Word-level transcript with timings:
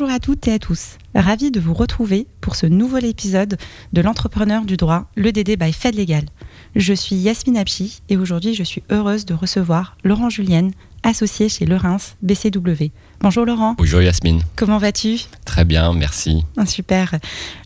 Bonjour 0.00 0.16
à 0.16 0.18
toutes 0.18 0.48
et 0.48 0.54
à 0.54 0.58
tous. 0.58 0.96
Ravi 1.14 1.50
de 1.50 1.60
vous 1.60 1.74
retrouver 1.74 2.26
pour 2.40 2.56
ce 2.56 2.64
nouvel 2.64 3.04
épisode 3.04 3.58
de 3.92 4.00
l'entrepreneur 4.00 4.64
du 4.64 4.78
droit, 4.78 5.10
le 5.14 5.30
DD 5.30 5.58
by 5.58 5.74
Fed 5.74 5.94
Legal. 5.94 6.24
Je 6.74 6.94
suis 6.94 7.16
Yasmine 7.16 7.58
Apchi 7.58 8.00
et 8.08 8.16
aujourd'hui 8.16 8.54
je 8.54 8.62
suis 8.62 8.82
heureuse 8.90 9.26
de 9.26 9.34
recevoir 9.34 9.98
Laurent 10.02 10.30
Julienne, 10.30 10.72
associé 11.02 11.50
chez 11.50 11.66
Le 11.66 11.76
Reims 11.76 12.16
BCW. 12.22 12.92
Bonjour 13.20 13.44
Laurent. 13.44 13.74
Bonjour 13.76 14.00
Yasmine. 14.00 14.40
Comment 14.56 14.78
vas-tu? 14.78 15.20
Très 15.44 15.66
bien, 15.66 15.92
merci. 15.92 16.46
Ah, 16.56 16.64
super. 16.64 17.16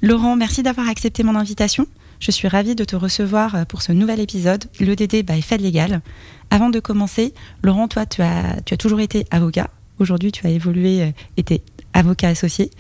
Laurent, 0.03 0.35
merci 0.35 0.65
d'avoir 0.65 0.89
accepté 0.89 1.23
mon 1.23 1.37
invitation. 1.37 1.87
Je 2.19 2.33
suis 2.33 2.49
ravie 2.49 2.75
de 2.75 2.85
te 2.85 2.97
recevoir 2.97 3.65
pour 3.67 3.81
ce 3.81 3.93
nouvel 3.93 4.19
épisode, 4.19 4.65
le 4.81 4.97
DD 4.97 5.23
by 5.23 5.41
Fed 5.41 5.61
Legal. 5.61 6.03
Avant 6.51 6.71
de 6.71 6.81
commencer, 6.81 7.33
Laurent, 7.63 7.87
toi, 7.87 8.07
tu 8.07 8.23
as, 8.23 8.61
tu 8.67 8.75
as 8.75 8.77
toujours 8.77 8.99
été 8.99 9.25
avocat. 9.31 9.71
Aujourd'hui, 10.01 10.33
tu 10.33 10.45
as 10.45 10.51
évolué, 10.51 11.15
été 11.37 11.63
avocat 11.95 12.29
associé. 12.29 12.71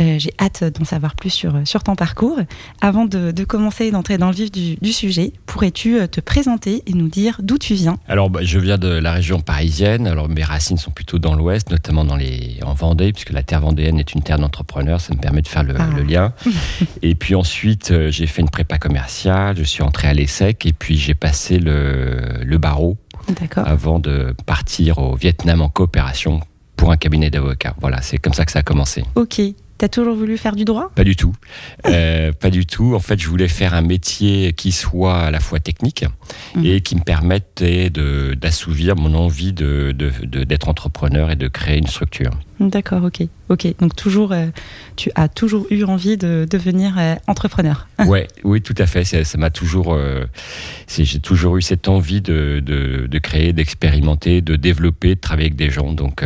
Euh, 0.00 0.16
J'ai 0.20 0.32
hâte 0.38 0.62
d'en 0.78 0.84
savoir 0.84 1.16
plus 1.16 1.30
sur, 1.30 1.60
sur 1.64 1.82
ton 1.82 1.96
parcours. 1.96 2.38
Avant 2.80 3.04
de, 3.04 3.32
de 3.32 3.44
commencer 3.44 3.90
d'entrer 3.90 4.16
dans 4.16 4.28
le 4.28 4.34
vif 4.34 4.52
du, 4.52 4.76
du 4.76 4.92
sujet, 4.92 5.32
pourrais-tu 5.46 5.98
te 6.08 6.20
présenter 6.20 6.84
et 6.86 6.92
nous 6.92 7.08
dire 7.08 7.40
d'où 7.42 7.58
tu 7.58 7.74
viens? 7.74 7.98
Alors, 8.06 8.30
bah, 8.30 8.40
je 8.44 8.60
viens 8.60 8.78
de 8.78 8.86
la 8.86 9.10
région 9.12 9.40
parisienne. 9.40 10.06
Alors, 10.06 10.28
mes 10.28 10.44
racines 10.44 10.76
sont 10.76 10.92
plutôt 10.92 11.18
dans 11.18 11.34
l'ouest, 11.34 11.68
notamment 11.72 12.04
dans 12.04 12.14
les, 12.14 12.60
en 12.64 12.74
Vendée, 12.74 13.12
puisque 13.12 13.30
la 13.32 13.42
terre 13.42 13.60
vendéenne 13.62 13.98
est 13.98 14.12
une 14.14 14.22
terre 14.22 14.38
d'entrepreneurs. 14.38 15.00
Ça 15.00 15.12
me 15.14 15.18
permet 15.20 15.42
de 15.42 15.48
faire 15.48 15.64
le, 15.64 15.74
Ah. 15.76 15.88
le 15.96 16.02
lien. 16.04 16.32
et 17.02 17.16
puis 17.16 17.34
ensuite, 17.34 17.90
euh, 17.90 18.12
j'ai 18.12 18.28
fait 18.28 18.42
une 18.42 18.50
prépa 18.50 18.78
commerciale. 18.78 19.56
Je 19.56 19.64
suis 19.64 19.82
entré 19.82 20.06
à 20.06 20.14
l'ESSEC 20.14 20.64
et 20.66 20.72
puis 20.72 20.96
j'ai 20.96 21.14
passé 21.14 21.58
le, 21.58 22.20
le 22.44 22.58
barreau 22.58 22.98
avant 23.56 23.98
de 23.98 24.32
partir 24.46 24.98
au 24.98 25.16
Vietnam 25.16 25.60
en 25.60 25.68
coopération 25.68 26.40
pour 26.78 26.90
un 26.92 26.96
cabinet 26.96 27.28
d'avocats. 27.28 27.74
Voilà, 27.80 28.00
c'est 28.00 28.16
comme 28.16 28.32
ça 28.32 28.46
que 28.46 28.52
ça 28.52 28.60
a 28.60 28.62
commencé. 28.62 29.04
Ok. 29.16 29.42
T'as 29.76 29.88
toujours 29.88 30.16
voulu 30.16 30.36
faire 30.38 30.56
du 30.56 30.64
droit? 30.64 30.90
Pas 30.96 31.04
du 31.04 31.14
tout. 31.14 31.32
Euh, 31.86 32.32
pas 32.40 32.50
du 32.50 32.66
tout. 32.66 32.94
En 32.94 32.98
fait, 33.00 33.20
je 33.20 33.28
voulais 33.28 33.46
faire 33.48 33.74
un 33.74 33.80
métier 33.82 34.52
qui 34.54 34.72
soit 34.72 35.18
à 35.18 35.30
la 35.30 35.38
fois 35.40 35.60
technique 35.60 36.04
Mhm. 36.56 36.64
et 36.64 36.80
qui 36.80 36.96
me 36.96 37.02
permettait 37.02 37.90
de- 37.90 38.34
d'assouvir 38.40 38.96
mon 38.96 39.14
envie 39.14 39.52
de- 39.52 39.92
de- 39.96 40.10
de- 40.24 40.42
d'être 40.44 40.68
entrepreneur 40.68 41.30
et 41.30 41.36
de 41.36 41.46
créer 41.48 41.78
une 41.78 41.86
structure. 41.86 42.30
D'accord, 42.60 43.04
ok. 43.04 43.22
Ok. 43.50 43.66
Donc 43.78 43.94
toujours, 43.94 44.32
euh, 44.32 44.46
tu 44.96 45.10
as 45.14 45.28
toujours 45.28 45.66
eu 45.70 45.84
envie 45.84 46.16
de 46.16 46.46
devenir 46.50 46.96
euh, 46.98 47.14
entrepreneur. 47.26 47.86
Ouais, 48.06 48.26
oui, 48.44 48.60
tout 48.62 48.74
à 48.78 48.86
fait. 48.86 49.04
Ça 49.04 49.24
ça 49.24 49.38
m'a 49.38 49.50
toujours, 49.50 49.92
euh, 49.94 50.24
j'ai 50.96 51.20
toujours 51.20 51.56
eu 51.56 51.62
cette 51.62 51.88
envie 51.88 52.20
de, 52.20 52.60
de, 52.64 53.06
de 53.06 53.18
créer, 53.18 53.52
d'expérimenter, 53.52 54.40
de 54.40 54.56
développer, 54.56 55.14
de 55.14 55.20
travailler 55.20 55.46
avec 55.46 55.56
des 55.56 55.70
gens. 55.70 55.92
Donc, 55.92 56.22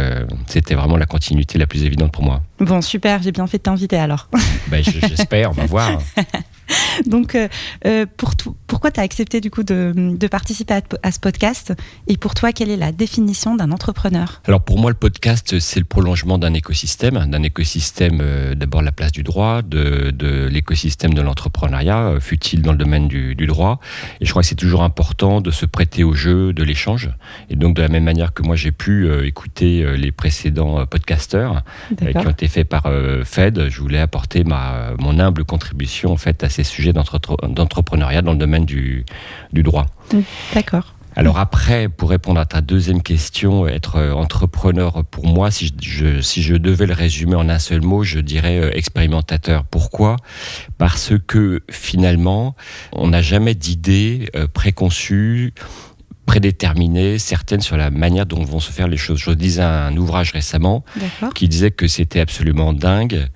c'était 0.47 0.75
vraiment 0.75 0.97
la 0.97 1.07
continuité 1.07 1.59
la 1.59 1.67
plus 1.67 1.85
évidente 1.85 2.13
pour 2.13 2.23
moi. 2.25 2.43
Bon, 2.61 2.81
super. 2.83 3.23
J'ai 3.23 3.33
bien 3.33 3.47
fait 3.47 3.59
de 3.59 3.63
t'inviter 3.63 3.97
alors. 3.97 4.29
Ben, 4.69 4.83
je- 4.85 5.07
J'espère, 5.07 5.51
on 5.51 5.55
va 5.55 5.67
voir. 5.67 5.99
Donc, 7.07 7.35
euh, 7.35 7.49
euh, 7.87 8.07
pour 8.17 8.37
tout- 8.37 8.57
pourquoi 8.67 8.91
tu 8.91 9.01
as 9.01 9.03
accepté 9.03 9.41
du 9.41 9.51
coup 9.51 9.63
de, 9.63 9.93
de 9.97 10.27
participer 10.27 10.75
à, 10.75 10.81
à 11.03 11.13
ce 11.13 11.21
podcast? 11.21 11.73
Et 12.07 12.17
pour 12.17 12.35
toi, 12.35 12.53
quelle 12.53 12.71
est 12.71 12.77
la 12.77 12.93
définition 12.93 13.55
d'un 13.55 13.71
entrepreneur? 13.71 14.41
Alors 14.47 14.63
pour 14.63 14.79
moi, 14.79 14.91
le 14.91 14.97
podcast, 14.97 15.59
c'est 15.59 15.81
le 15.81 15.85
prolongement 15.87 16.39
d'un 16.39 16.55
écosystème, 16.55 17.27
d'un 17.27 17.43
écosystème 17.43 18.19
euh, 18.21 18.55
d'abord 18.55 18.83
la 18.83 18.93
place 18.93 19.13
du 19.13 19.23
droit, 19.23 19.63
de, 19.63 20.13
l'écosystème 20.51 21.15
de 21.15 21.21
l'entrepreneuriat, 21.23 22.15
fut-il 22.21 22.63
dans 22.63 22.73
le 22.73 22.79
domaine 22.79 23.09
du, 23.09 23.35
du 23.35 23.47
droit. 23.47 23.81
Et 24.21 24.25
je 24.27 24.31
crois 24.31 24.43
que 24.43 24.49
c'est 24.49 24.55
toujours 24.55 24.83
important 24.83 25.41
de 25.41 25.51
se 25.51 25.67
prêter 25.67 26.05
au 26.05 26.15
jeu 26.15 26.53
de 26.53 26.63
l'échange. 26.63 27.11
Et 27.51 27.57
donc 27.57 27.75
de 27.77 27.83
la 27.83 27.89
même 27.89 28.05
manière 28.05 28.33
que 28.33 28.43
moi 28.43 28.57
j'ai 28.57 28.73
pu 28.73 29.07
euh, 29.07 29.27
écouter 29.27 29.85
les 29.97 30.13
précédents 30.13 30.85
podcasteurs 30.87 31.63
qui 31.99 32.17
ont 32.17 32.31
été 32.31 32.49
faits 32.49 32.69
par 32.69 32.89
Fed, 33.25 33.69
je 33.69 33.81
voulais 33.81 33.99
apporter 33.99 34.45
ma, 34.45 34.93
mon 34.99 35.19
humble 35.19 35.45
contribution 35.45 36.13
en 36.13 36.17
fait 36.17 36.43
à 36.45 36.49
ces 36.53 36.65
sujets 36.65 36.93
d'entre- 36.93 37.19
d'entrepreneuriat 37.49 38.23
dans 38.23 38.33
le 38.33 38.39
domaine 38.39 38.65
du, 38.65 39.05
du 39.53 39.63
droit. 39.63 39.87
D'accord. 40.55 40.95
Alors 41.15 41.39
après, 41.39 41.91
pour 41.91 42.09
répondre 42.09 42.41
à 42.41 42.47
ta 42.47 42.63
deuxième 42.63 43.03
question, 43.03 43.67
être 43.69 43.97
euh, 43.97 44.13
entrepreneur 44.13 45.05
pour 45.05 45.27
moi, 45.27 45.51
si 45.51 45.71
je, 45.83 46.23
si 46.23 46.43
je 46.43 46.55
devais 46.55 46.87
le 46.87 46.95
résumer 46.95 47.35
en 47.35 47.51
un 47.51 47.59
seul 47.59 47.83
mot, 47.83 48.03
je 48.03 48.19
dirais 48.19 48.59
euh, 48.59 48.71
expérimentateur. 48.73 49.65
Pourquoi? 49.65 50.17
Parce 50.79 51.13
que 51.27 51.61
finalement, 51.71 52.57
on 52.93 53.09
n'a 53.09 53.21
jamais 53.21 53.55
d'idées 53.55 54.31
euh, 54.35 54.47
préconçues 54.47 55.53
prédéterminées, 56.25 57.19
certaines 57.19 57.61
sur 57.61 57.77
la 57.77 57.91
manière 57.91 58.25
dont 58.25 58.43
vont 58.43 58.61
se 58.61 58.73
faire 58.73 58.89
les 58.89 58.97
choses. 58.97 59.19
Je 59.19 59.33
lisais 59.33 59.61
un 59.63 59.95
ouvrage 59.99 60.33
récemment 60.33 60.83
qui 61.35 61.47
disait 61.47 61.73
que 61.73 61.89
c'était 61.89 62.21
absolument 62.21 62.73
dingue 62.73 63.27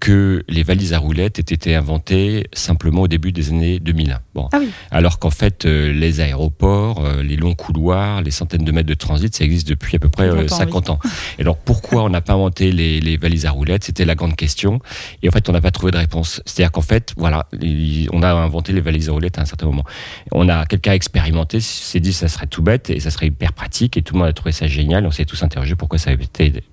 que 0.00 0.44
les 0.48 0.62
valises 0.62 0.92
à 0.92 0.98
roulettes 0.98 1.38
aient 1.38 1.54
été 1.54 1.74
inventées 1.74 2.46
simplement 2.52 3.02
au 3.02 3.08
début 3.08 3.32
des 3.32 3.48
années 3.50 3.80
2000. 3.80 4.18
Bon, 4.34 4.48
Ah 4.52 4.58
oui. 4.60 4.68
alors 4.90 5.18
qu'en 5.18 5.30
fait, 5.30 5.64
euh, 5.64 5.92
les 5.92 6.20
aéroports, 6.20 7.04
euh, 7.04 7.22
les 7.22 7.36
longs 7.36 7.54
couloirs, 7.54 8.20
les 8.22 8.30
centaines 8.30 8.64
de 8.64 8.72
mètres 8.72 8.88
de 8.88 8.94
transit, 8.94 9.34
ça 9.34 9.44
existe 9.44 9.66
depuis 9.68 9.96
à 9.96 9.98
peu 9.98 10.08
près 10.10 10.28
euh, 10.28 10.34
Longtemps, 10.42 10.56
50 10.56 10.90
ans. 10.90 10.98
Et 11.38 11.42
alors 11.42 11.56
pourquoi 11.56 12.04
on 12.04 12.10
n'a 12.10 12.20
pas 12.20 12.34
inventé 12.34 12.72
les, 12.72 13.00
les 13.00 13.16
valises 13.16 13.46
à 13.46 13.50
roulettes? 13.50 13.84
C'était 13.84 14.04
la 14.04 14.14
grande 14.14 14.36
question. 14.36 14.80
Et 15.22 15.28
en 15.28 15.32
fait, 15.32 15.48
on 15.48 15.52
n'a 15.52 15.60
pas 15.62 15.70
trouvé 15.70 15.92
de 15.92 15.96
réponse. 15.96 16.42
C'est-à-dire 16.44 16.72
qu'en 16.72 16.82
fait, 16.82 17.14
voilà, 17.16 17.46
il- 17.62 18.08
on 18.12 18.22
a 18.22 18.32
inventé 18.32 18.72
les 18.72 18.80
valises 18.82 19.08
à 19.08 19.12
roulettes 19.12 19.38
à 19.38 19.42
un 19.42 19.46
certain 19.46 19.66
moment. 19.66 19.84
On 20.32 20.48
a 20.48 20.66
quelqu'un 20.66 20.92
expérimenté, 20.92 21.60
s'est 21.60 22.00
dit 22.00 22.12
ça 22.12 22.28
serait 22.28 22.46
tout 22.46 22.62
bête 22.62 22.90
et 22.90 23.00
ça 23.00 23.10
serait 23.10 23.26
hyper 23.28 23.52
pratique 23.54 23.96
et 23.96 24.02
tout 24.02 24.14
le 24.14 24.20
monde 24.20 24.28
a 24.28 24.32
trouvé 24.34 24.52
ça 24.52 24.66
génial. 24.66 25.06
On 25.06 25.10
s'est 25.10 25.24
tous 25.24 25.42
interrogé 25.42 25.74
pourquoi 25.74 25.98
ça 25.98 26.10
n'avait 26.10 26.26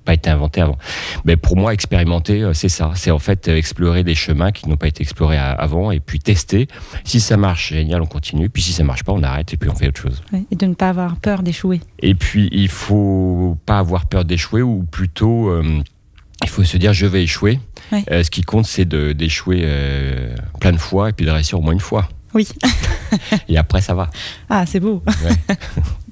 pas 0.04 0.14
été 0.14 0.30
inventé 0.30 0.60
avant. 0.62 0.78
Mais 1.26 1.38
pour 1.38 1.56
moi, 1.56 1.74
expérimenter, 1.74 2.42
euh, 2.44 2.54
c'est 2.54 2.70
ça. 2.70 2.92
C'est 2.96 3.12
en 3.14 3.20
fait 3.20 3.48
euh, 3.48 3.56
explorer 3.56 4.04
des 4.04 4.16
chemins 4.16 4.52
qui 4.52 4.68
n'ont 4.68 4.76
pas 4.76 4.88
été 4.88 5.02
explorés 5.02 5.38
avant 5.38 5.92
et 5.92 6.00
puis 6.00 6.20
tester. 6.20 6.68
Si 7.04 7.20
ça 7.20 7.38
marche, 7.38 7.70
génial, 7.70 8.02
on 8.02 8.06
continue. 8.06 8.50
Puis 8.50 8.62
si 8.62 8.74
ça 8.74 8.84
marche 8.84 9.04
pas, 9.04 9.14
on 9.14 9.24
arrête 9.24 9.54
et 9.54 9.58
puis 9.58 9.70
on 9.70 9.76
fait 9.76 9.88
autre 9.88 10.02
chose. 10.02 10.22
Ouais, 10.32 10.44
Et 10.52 10.56
de 10.56 10.66
ne 10.66 10.74
pas 10.74 10.90
avoir 10.90 11.16
peur 11.18 11.44
d'échouer. 11.44 11.82
Et 12.00 12.16
puis 12.16 12.50
il 12.52 12.70
faut 12.70 13.58
pas 13.66 13.80
avoir 13.80 14.06
peur 14.06 14.26
d'échouer 14.26 14.62
ou 14.62 14.84
plutôt 14.84 15.50
euh, 15.50 15.82
il 16.44 16.50
faut 16.50 16.64
se 16.64 16.78
dire 16.78 16.94
je 16.94 17.06
vais 17.06 17.24
échouer. 17.24 17.60
Ouais. 17.92 18.04
Euh, 18.12 18.24
ce 18.24 18.32
qui 18.32 18.42
compte 18.42 18.66
c'est 18.66 18.86
d'échouer 18.86 19.62
euh, 19.64 20.36
plein 20.60 20.72
de 20.72 20.78
fois 20.78 21.10
et 21.10 21.14
puis 21.14 21.26
de 21.26 21.32
réussir 21.32 21.60
au 21.60 21.62
moins 21.62 21.74
une 21.74 21.80
fois. 21.80 22.10
Oui. 22.34 22.48
Et 23.48 23.58
après 23.58 23.82
ça 23.82 23.94
va. 23.94 24.10
Ah, 24.50 24.66
c'est 24.66 24.80
beau. 24.80 25.04
Ouais. 25.08 25.56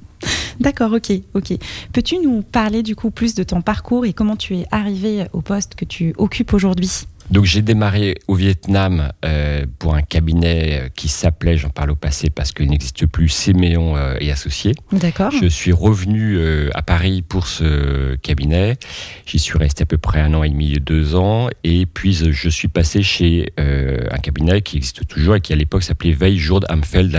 D'accord, 0.61 0.94
ok, 0.94 1.11
ok. 1.33 1.53
Peux-tu 1.91 2.19
nous 2.19 2.44
parler 2.44 2.83
du 2.83 2.95
coup 2.95 3.09
plus 3.09 3.33
de 3.33 3.41
ton 3.41 3.63
parcours 3.63 4.05
et 4.05 4.13
comment 4.13 4.35
tu 4.35 4.55
es 4.55 4.67
arrivé 4.69 5.25
au 5.33 5.41
poste 5.41 5.73
que 5.73 5.85
tu 5.85 6.13
occupes 6.19 6.53
aujourd'hui? 6.53 7.07
Donc 7.31 7.45
j'ai 7.45 7.61
démarré 7.61 8.15
au 8.27 8.35
Vietnam 8.35 9.11
euh, 9.23 9.65
pour 9.79 9.95
un 9.95 10.01
cabinet 10.01 10.81
euh, 10.81 10.89
qui 10.93 11.07
s'appelait, 11.07 11.57
j'en 11.57 11.69
parle 11.69 11.91
au 11.91 11.95
passé 11.95 12.29
parce 12.29 12.51
qu'il 12.51 12.69
n'existe 12.69 13.05
plus, 13.05 13.29
Séméon 13.29 13.95
euh, 13.95 14.15
et 14.19 14.31
Associés. 14.31 14.75
D'accord. 14.91 15.31
Je 15.31 15.47
suis 15.47 15.71
revenu 15.71 16.35
euh, 16.37 16.69
à 16.73 16.81
Paris 16.81 17.21
pour 17.21 17.47
ce 17.47 18.15
cabinet. 18.17 18.77
J'y 19.25 19.39
suis 19.39 19.57
resté 19.57 19.83
à 19.83 19.85
peu 19.85 19.97
près 19.97 20.19
un 20.19 20.33
an 20.33 20.43
et 20.43 20.49
demi, 20.49 20.73
deux 20.73 21.15
ans. 21.15 21.47
Et 21.63 21.85
puis 21.85 22.13
je 22.13 22.49
suis 22.49 22.67
passé 22.67 23.01
chez 23.01 23.53
un 23.57 24.17
cabinet 24.17 24.61
qui 24.61 24.77
existe 24.77 25.07
toujours 25.07 25.35
et 25.35 25.41
qui 25.41 25.53
à 25.53 25.55
l'époque 25.55 25.83
s'appelait 25.83 26.11
Veil 26.11 26.37
Jourde 26.37 26.66
Amfeld. 26.69 27.17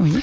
Oui. 0.00 0.18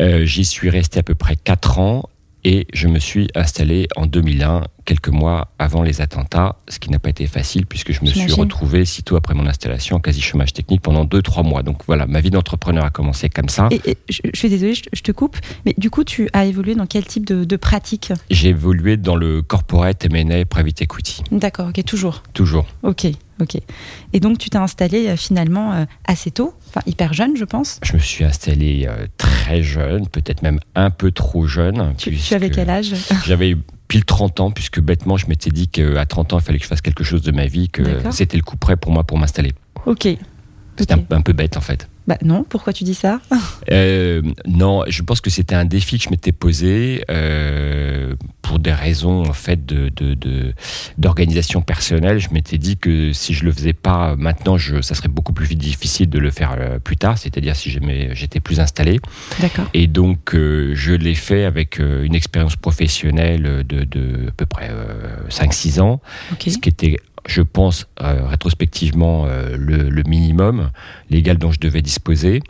Euh, 0.00 0.24
J'y 0.24 0.44
suis 0.44 0.70
resté 0.70 1.00
à 1.00 1.02
peu 1.02 1.14
près 1.14 1.36
quatre 1.36 1.78
ans. 1.78 2.08
Et 2.44 2.66
je 2.72 2.88
me 2.88 2.98
suis 2.98 3.28
installé 3.34 3.86
en 3.96 4.06
2001, 4.06 4.62
quelques 4.86 5.08
mois 5.10 5.52
avant 5.58 5.82
les 5.82 6.00
attentats, 6.00 6.56
ce 6.68 6.78
qui 6.78 6.90
n'a 6.90 6.98
pas 6.98 7.10
été 7.10 7.26
facile 7.26 7.66
puisque 7.66 7.92
je 7.92 8.00
me 8.02 8.06
suis 8.06 8.32
retrouvé, 8.32 8.84
sitôt 8.84 9.16
après 9.16 9.34
mon 9.34 9.46
installation, 9.46 9.96
en 9.96 10.00
quasi 10.00 10.20
chômage 10.22 10.52
technique 10.54 10.80
pendant 10.80 11.04
deux, 11.04 11.20
trois 11.22 11.42
mois. 11.42 11.62
Donc 11.62 11.82
voilà, 11.86 12.06
ma 12.06 12.20
vie 12.20 12.30
d'entrepreneur 12.30 12.84
a 12.84 12.90
commencé 12.90 13.28
comme 13.28 13.48
ça. 13.50 13.68
Et, 13.70 13.80
et 13.90 13.96
je, 14.08 14.20
je 14.32 14.38
suis 14.38 14.48
désolée, 14.48 14.74
je, 14.74 14.82
te- 14.84 14.88
je 14.94 15.02
te 15.02 15.12
coupe, 15.12 15.36
mais 15.66 15.74
du 15.76 15.90
coup, 15.90 16.02
tu 16.04 16.28
as 16.32 16.46
évolué 16.46 16.74
dans 16.74 16.86
quel 16.86 17.04
type 17.04 17.26
de, 17.26 17.44
de 17.44 17.56
pratique? 17.56 18.12
J'ai 18.30 18.48
évolué 18.48 18.96
dans 18.96 19.16
le 19.16 19.42
corporate 19.42 20.04
M&A 20.06 20.44
private 20.46 20.80
equity, 20.82 21.22
D'accord, 21.30 21.68
ok, 21.68 21.84
toujours. 21.84 22.22
toujours. 22.32 22.66
Ok, 22.82 23.06
ok. 23.40 23.58
Et 24.12 24.20
donc, 24.20 24.38
tu 24.38 24.50
t'es 24.50 24.58
installé 24.58 25.08
euh, 25.08 25.16
finalement 25.16 25.72
euh, 25.72 25.84
assez 26.06 26.30
tôt, 26.30 26.54
enfin 26.68 26.80
hyper 26.86 27.12
jeune, 27.12 27.36
je 27.36 27.44
pense. 27.44 27.80
Je 27.82 27.94
me 27.94 27.98
suis 27.98 28.24
installé 28.24 28.86
euh, 28.88 29.06
très 29.18 29.62
jeune, 29.62 30.08
peut-être 30.08 30.42
même 30.42 30.60
un 30.74 30.90
peu 30.90 31.10
trop 31.10 31.46
jeune. 31.46 31.94
Tu, 31.96 32.16
avais 32.34 32.50
quel 32.50 32.70
âge? 32.70 32.94
J'avais 33.26 33.56
pile 33.88 34.04
30 34.04 34.40
ans, 34.40 34.50
puisque 34.50 34.80
bêtement, 34.80 35.16
je 35.16 35.26
m'étais 35.26 35.50
dit 35.50 35.68
qu'à 35.68 36.06
30 36.06 36.32
ans, 36.32 36.38
il 36.38 36.42
fallait 36.42 36.58
que 36.58 36.64
je 36.64 36.68
fasse 36.68 36.80
quelque 36.80 37.04
chose 37.04 37.22
de 37.22 37.32
ma 37.32 37.46
vie, 37.46 37.68
que 37.68 37.82
c'était 38.10 38.36
le 38.36 38.42
coup 38.42 38.56
près 38.56 38.76
pour 38.76 38.92
moi 38.92 39.04
pour 39.04 39.18
m'installer. 39.18 39.52
Ok. 39.86 40.08
C'était 40.76 40.94
un, 40.94 41.04
un 41.10 41.20
peu 41.20 41.32
bête 41.34 41.56
en 41.58 41.60
fait. 41.60 41.89
Bah 42.06 42.16
non, 42.24 42.44
pourquoi 42.48 42.72
tu 42.72 42.84
dis 42.84 42.94
ça? 42.94 43.20
Euh, 43.70 44.22
non, 44.46 44.82
je 44.88 45.02
pense 45.02 45.20
que 45.20 45.30
c'était 45.30 45.54
un 45.54 45.64
défi 45.64 45.98
que 45.98 46.04
je 46.04 46.10
m'étais 46.10 46.32
posé 46.32 47.04
euh, 47.10 48.14
pour 48.42 48.58
des 48.58 48.72
raisons 48.72 49.22
en 49.28 49.32
fait 49.32 49.64
de 49.66 49.90
de- 49.94 50.14
de- 50.14 50.52
d'organisation 50.98 51.62
personnelle. 51.62 52.18
Je 52.18 52.30
m'étais 52.30 52.58
dit 52.58 52.76
que 52.76 53.12
si 53.12 53.32
je 53.34 53.44
le 53.44 53.52
faisais 53.52 53.72
pas 53.74 54.16
maintenant, 54.16 54.56
je, 54.58 54.80
ça 54.80 54.94
serait 54.94 55.08
beaucoup 55.08 55.32
plus 55.32 55.54
difficile 55.54 56.08
de 56.10 56.18
le 56.18 56.30
faire 56.30 56.56
euh, 56.58 56.78
plus 56.78 56.96
tard. 56.96 57.16
C'est-à-dire 57.18 57.54
si 57.54 57.70
j'étais 57.70 58.40
plus 58.40 58.58
installé. 58.60 58.98
D'accord. 59.40 59.66
Et 59.74 59.86
donc 59.86 60.34
euh, 60.34 60.72
je 60.74 60.92
l'ai 60.92 61.14
fait 61.14 61.44
avec 61.44 61.78
une 61.78 62.14
expérience 62.14 62.56
professionnelle 62.56 63.64
de, 63.66 63.84
de 63.84 64.28
à 64.28 64.32
peu 64.32 64.46
près 64.46 64.70
5-6 65.28 65.80
ans 65.80 66.00
ce 66.50 66.58
qui 66.58 66.68
était, 66.68 66.96
je 67.26 67.42
pense, 67.42 67.86
euh, 68.00 68.26
rétrospectivement, 68.26 69.26
euh, 69.26 69.56
le, 69.56 70.02
minimum 70.06 70.70
légal 71.10 71.38
dont 71.38 71.52
je 71.52 71.60
devais 71.60 71.82
disposer. 71.82 72.42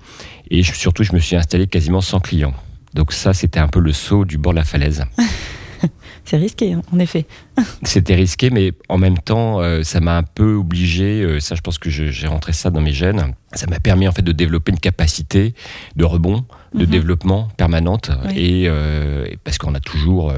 Et 0.51 0.63
surtout, 0.63 1.03
je 1.03 1.13
me 1.13 1.19
suis 1.19 1.37
installé 1.37 1.67
quasiment 1.67 2.01
sans 2.01 2.21
clients. 2.21 2.55
Donc 2.95 3.13
ça, 3.13 3.35
c'était 3.35 3.61
un 3.61 3.69
peu 3.69 3.81
le 3.81 3.93
saut 3.93 4.25
du 4.25 4.39
bord 4.39 4.53
de 4.53 4.59
la 4.59 4.65
falaise. 4.65 5.05
C'est 6.25 6.37
risqué, 6.37 6.75
hein, 6.75 6.83
en 6.93 6.99
effet. 6.99 7.27
C'était 7.85 8.15
risqué, 8.15 8.51
mais 8.51 8.73
en 8.89 8.99
même 8.99 9.19
temps, 9.19 9.61
euh, 9.61 9.83
ça 9.83 10.01
m'a 10.01 10.17
un 10.17 10.23
peu 10.23 10.55
obligé. 10.55 11.23
euh, 11.23 11.41
ça, 11.41 11.55
je 11.55 11.61
pense 11.61 11.79
que 11.79 11.91
j'ai 11.91 12.27
rentré 12.27 12.53
ça 12.53 12.71
dans 12.71 12.81
mes 12.81 12.93
gènes. 12.93 13.35
Ça 13.53 13.67
m'a 13.67 13.81
permis 13.81 14.07
en 14.07 14.13
fait 14.13 14.23
de 14.23 14.33
développer 14.33 14.71
une 14.71 14.79
capacité 14.79 15.55
de 15.97 16.05
rebond, 16.05 16.45
de 16.73 16.85
Mhm. 16.85 16.91
développement 16.91 17.49
permanente, 17.57 18.11
Oui. 18.27 18.33
et 18.39 18.65
euh, 18.69 19.27
parce 19.43 19.59
qu'on 19.59 19.75
a 19.75 19.81
toujours 19.81 20.33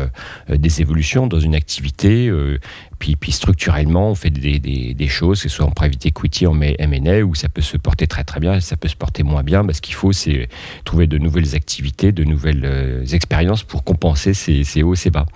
des 0.48 0.80
évolutions 0.80 1.26
dans 1.26 1.40
une 1.40 1.54
activité. 1.54 2.30
puis, 2.98 3.16
puis 3.16 3.32
structurellement, 3.32 4.10
on 4.10 4.14
fait 4.14 4.30
des, 4.30 4.58
des, 4.60 4.94
des 4.94 5.08
choses, 5.08 5.42
que 5.42 5.48
ce 5.48 5.56
soit 5.56 5.66
en 5.66 5.72
private 5.72 6.06
equity, 6.06 6.46
en 6.46 6.58
M&A, 6.60 7.20
où 7.22 7.34
ça 7.34 7.48
peut 7.48 7.60
se 7.60 7.76
porter 7.76 8.06
très 8.06 8.22
très 8.24 8.38
bien, 8.40 8.54
et 8.54 8.60
ça 8.60 8.76
peut 8.76 8.88
se 8.88 8.94
porter 8.96 9.24
moins 9.24 9.42
bien. 9.42 9.64
Parce 9.64 9.80
qu'il 9.80 9.94
faut, 9.94 10.12
c'est 10.12 10.48
trouver 10.84 11.06
de 11.06 11.18
nouvelles 11.18 11.54
activités, 11.54 12.12
de 12.12 12.24
nouvelles 12.24 13.04
expériences 13.12 13.62
pour 13.64 13.84
compenser 13.84 14.32
ces, 14.34 14.64
ces 14.64 14.82
hauts 14.82 14.94
et 14.94 14.96
ces 14.96 15.10
bas. 15.10 15.26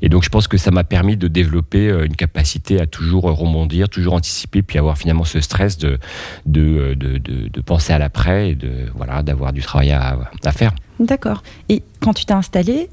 Et 0.00 0.08
donc, 0.08 0.22
je 0.24 0.28
pense 0.30 0.48
que 0.48 0.56
ça 0.56 0.70
m'a 0.70 0.84
permis 0.84 1.16
de 1.18 1.27
développer 1.28 1.88
euh, 1.88 2.06
une 2.06 2.16
capacité 2.16 2.80
à 2.80 2.86
toujours 2.86 3.28
euh, 3.28 3.32
rebondir, 3.32 3.88
toujours 3.88 4.14
anticiper, 4.14 4.62
puis 4.62 4.78
avoir 4.78 4.98
finalement 4.98 5.24
ce 5.24 5.40
stress 5.40 5.78
de, 5.78 5.98
euh, 6.56 6.94
de, 6.94 7.18
de, 7.18 7.48
de 7.48 7.60
penser 7.60 7.92
à 7.92 7.98
l'après 7.98 8.50
et 8.50 8.54
de 8.54 8.86
voilà 8.94 9.22
d'avoir 9.22 9.52
du 9.52 9.62
travail 9.62 9.92
à, 9.92 10.28
faire. 10.52 10.72
D'accord. 11.00 11.42
Et 11.68 11.82
quand 12.00 12.14
tu 12.14 12.24
t'es 12.24 12.32
installé, 12.32 12.88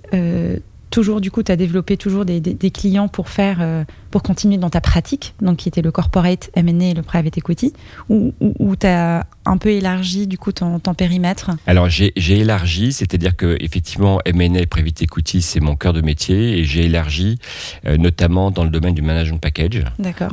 toujours 0.89 1.21
du 1.21 1.31
coup, 1.31 1.41
tu 1.41 1.51
as 1.51 1.55
développé 1.55 1.97
toujours 1.97 2.25
des, 2.25 2.71
clients 2.71 3.07
pour 3.07 3.29
faire, 3.29 3.85
pour 4.15 4.23
continuer 4.23 4.55
dans 4.55 4.69
ta 4.69 4.79
pratique, 4.79 5.35
donc 5.41 5.57
qui 5.57 5.67
était 5.67 5.81
le 5.81 5.91
corporate 5.91 6.49
M&A 6.55 6.85
et 6.85 6.93
le 6.93 7.01
private 7.01 7.37
equity, 7.37 7.73
ou, 8.07 8.33
ou, 8.39 8.77
tu 8.77 8.87
as 8.87 9.27
un 9.43 9.57
peu 9.57 9.67
élargi 9.71 10.25
du 10.25 10.37
coup 10.37 10.53
ton, 10.53 10.79
ton 10.79 10.93
périmètre? 10.93 11.51
Alors 11.67 11.89
j'ai 11.89 12.13
élargi, 12.15 12.93
c'est-à-dire 12.93 13.35
que 13.35 13.57
effectivement 13.59 14.21
M&A 14.23 14.61
et 14.61 14.67
private 14.67 15.01
equity 15.01 15.41
c'est 15.41 15.59
mon 15.59 15.75
cœur 15.75 15.91
de 15.91 15.99
métier 15.99 16.57
et 16.57 16.63
j'ai 16.63 16.85
élargi 16.85 17.39
euh, 17.85 17.97
notamment 17.97 18.51
dans 18.51 18.63
le 18.63 18.69
domaine 18.69 18.93
du 18.93 19.01
management 19.01 19.41
package. 19.41 19.83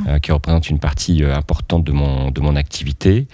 Euh, 0.07 0.19
qui 0.21 0.31
représente 0.31 0.71
une 0.71 0.79
partie 0.79 1.25
euh, 1.25 1.35
importante 1.35 1.83
de 1.83 1.91
mon, 1.91 2.31
de 2.31 2.41
mon 2.41 2.55
activité. 2.55 3.27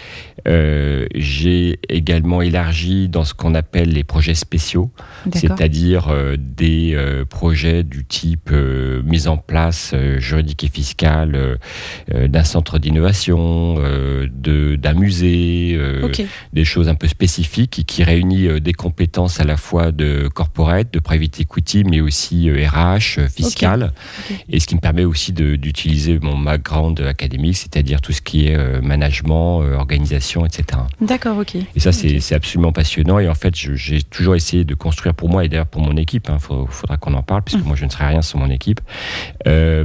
J'ai 0.46 1.78
également 1.90 2.40
élargi 2.40 3.10
dans 3.10 3.24
ce 3.24 3.34
qu'on 3.34 3.54
appelle 3.54 3.90
les 3.90 4.02
projets 4.02 4.34
spéciaux, 4.34 4.90
c'est-à-dire 5.30 6.10
des 6.38 6.98
projets 7.28 7.82
du 7.82 8.06
type 8.06 8.50
mise 9.04 9.28
en 9.28 9.36
place 9.36 9.92
euh, 9.92 10.18
juridique 10.38 10.64
et 10.64 10.68
fiscale 10.68 11.34
euh, 11.34 11.56
euh, 12.14 12.28
d'un 12.28 12.44
centre 12.44 12.78
d'innovation, 12.78 13.74
euh, 13.78 14.28
de- 14.32 14.76
d'un 14.76 14.94
musée, 14.94 15.78
des 16.52 16.64
choses 16.64 16.88
un 16.88 16.94
peu 16.94 17.08
spécifiques 17.08 17.82
qui 17.86 18.04
réunit 18.04 18.60
des 18.60 18.72
compétences 18.72 19.40
à 19.40 19.44
la 19.44 19.56
fois 19.56 19.90
de 19.92 20.28
corporate, 20.32 20.92
de 20.92 20.98
private 21.00 21.40
equity, 21.40 21.84
mais 21.84 22.00
aussi 22.00 22.50
RH, 22.50 23.28
fiscal, 23.28 23.92
Ok. 24.30 24.44
et 24.48 24.60
ce 24.60 24.66
qui 24.66 24.74
me 24.76 24.80
permet 24.80 25.04
aussi 25.04 25.32
de- 25.32 25.56
d'utiliser 25.56 26.18
mon 26.20 26.38
background 26.38 27.00
académique, 27.00 27.56
c'est-à-dire 27.56 28.00
tout 28.00 28.12
ce 28.12 28.22
qui 28.22 28.46
est 28.46 28.80
management, 28.82 29.60
organisation, 29.76 30.46
etc. 30.46 30.80
D'accord, 31.00 31.38
ok. 31.38 31.56
Et 31.56 31.80
ça, 31.80 31.92
c'est 31.92 32.20
c'est 32.20 32.34
absolument 32.34 32.72
passionnant. 32.72 33.18
Et 33.18 33.28
en 33.28 33.34
fait, 33.34 33.56
je- 33.56 33.74
j'ai 33.74 34.02
toujours 34.02 34.36
essayé 34.36 34.64
de 34.64 34.74
construire 34.74 35.14
pour 35.14 35.28
moi 35.28 35.44
et 35.44 35.48
d'ailleurs 35.48 35.66
pour 35.66 35.82
mon 35.82 35.96
équipe. 35.96 36.28
Il 36.30 36.38
faudra 36.70 36.96
qu'on 36.96 37.14
en 37.14 37.22
parle, 37.22 37.42
puisque 37.42 37.64
Mm. 37.64 37.68
moi, 37.68 37.76
je 37.76 37.84
ne 37.84 37.90
serai 37.90 38.06
rien 38.08 38.22
sans 38.22 38.38
mon 38.38 38.50
équipe. 38.50 38.80
Euh, 39.46 39.84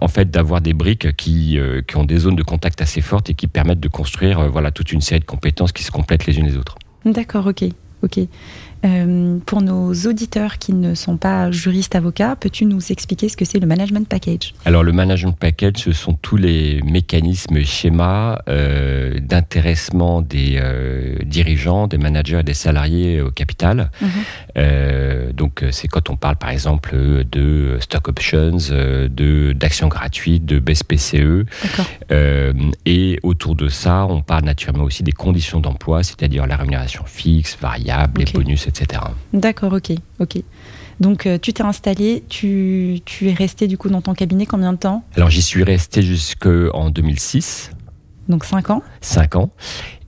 en 0.00 0.08
fait, 0.08 0.30
d'avoir 0.30 0.60
des 0.60 0.72
briques 0.72 1.14
qui, 1.16 1.58
euh, 1.58 1.82
qui 1.82 1.96
ont 1.96 2.04
des 2.04 2.18
zones 2.18 2.36
de 2.36 2.42
contact 2.42 2.80
assez 2.80 3.00
fortes 3.00 3.30
et 3.30 3.34
qui 3.34 3.46
permettent 3.46 3.80
de 3.80 3.88
construire 3.88 4.40
euh, 4.40 4.48
voilà, 4.48 4.70
toute 4.70 4.92
une 4.92 5.00
série 5.00 5.20
de 5.20 5.26
compétences 5.26 5.72
qui 5.72 5.82
se 5.82 5.90
complètent 5.90 6.26
les 6.26 6.38
unes 6.38 6.46
les 6.46 6.56
autres. 6.56 6.76
D'accord, 7.04 7.46
ok. 7.46 7.64
Ok. 8.02 8.20
Euh, 8.82 9.38
pour 9.44 9.60
nos 9.60 9.92
auditeurs 9.92 10.56
qui 10.56 10.72
ne 10.72 10.94
sont 10.94 11.18
pas 11.18 11.50
juristes 11.50 11.94
avocats, 11.94 12.34
peux-tu 12.34 12.64
nous 12.64 12.90
expliquer 12.90 13.28
ce 13.28 13.36
que 13.36 13.44
c'est 13.44 13.58
le 13.58 13.66
management 13.66 14.08
package? 14.08 14.54
Alors, 14.64 14.82
le 14.82 14.92
management 14.92 15.36
package, 15.38 15.76
ce 15.76 15.92
sont 15.92 16.14
tous 16.14 16.38
les 16.38 16.80
mécanismes 16.82 17.58
et 17.58 17.64
schémas 17.64 18.40
euh, 18.48 19.18
d'intéressement 19.20 20.22
des 20.22 20.58
euh, 20.58 21.16
dirigeants, 21.26 21.88
des 21.88 21.98
managers 21.98 22.40
et 22.40 22.42
des 22.42 22.54
salariés 22.54 23.20
au 23.20 23.30
capital. 23.30 23.90
Mhm. 24.00 25.32
Donc, 25.34 25.64
c'est 25.70 25.88
quand 25.88 26.10
on 26.10 26.16
parle, 26.16 26.36
par 26.36 26.50
exemple, 26.50 26.94
de 27.30 27.78
stock 27.80 28.08
options, 28.08 28.56
de 28.70 29.52
d'actions 29.52 29.88
gratuites, 29.88 30.44
de 30.44 30.58
BSPCE. 30.58 31.46
D'accord. 31.62 31.86
Euh, 32.10 32.52
et 32.86 33.18
autour 33.22 33.54
de 33.54 33.68
ça, 33.68 34.06
on 34.08 34.22
parle 34.22 34.44
naturellement 34.44 34.84
aussi 34.84 35.02
des 35.02 35.12
conditions 35.12 35.60
d'emploi, 35.60 36.02
c'est-à-dire 36.02 36.46
la 36.46 36.56
rémunération 36.56 37.04
fixe, 37.06 37.56
variable, 37.60 37.89
Les 38.16 38.24
bonus, 38.32 38.66
etc. 38.66 39.02
D'accord, 39.32 39.72
ok, 39.72 39.92
ok. 40.18 40.42
Donc 41.00 41.26
euh, 41.26 41.38
tu 41.38 41.52
t'es 41.52 41.62
installé, 41.62 42.24
tu, 42.28 43.00
tu 43.04 43.28
es 43.28 43.32
resté 43.32 43.66
du 43.66 43.78
coup 43.78 43.88
dans 43.88 44.02
ton 44.02 44.14
cabinet 44.14 44.46
combien 44.46 44.72
de 44.72 44.78
temps? 44.78 45.02
Alors, 45.16 45.30
j'y 45.30 45.42
suis 45.42 45.64
resté 45.64 46.02
jusqu'en 46.02 46.90
2006. 46.90 47.70
Donc 48.28 48.44
5 48.44 48.70
ans? 48.70 48.82
5 49.00 49.36
ans. 49.36 49.50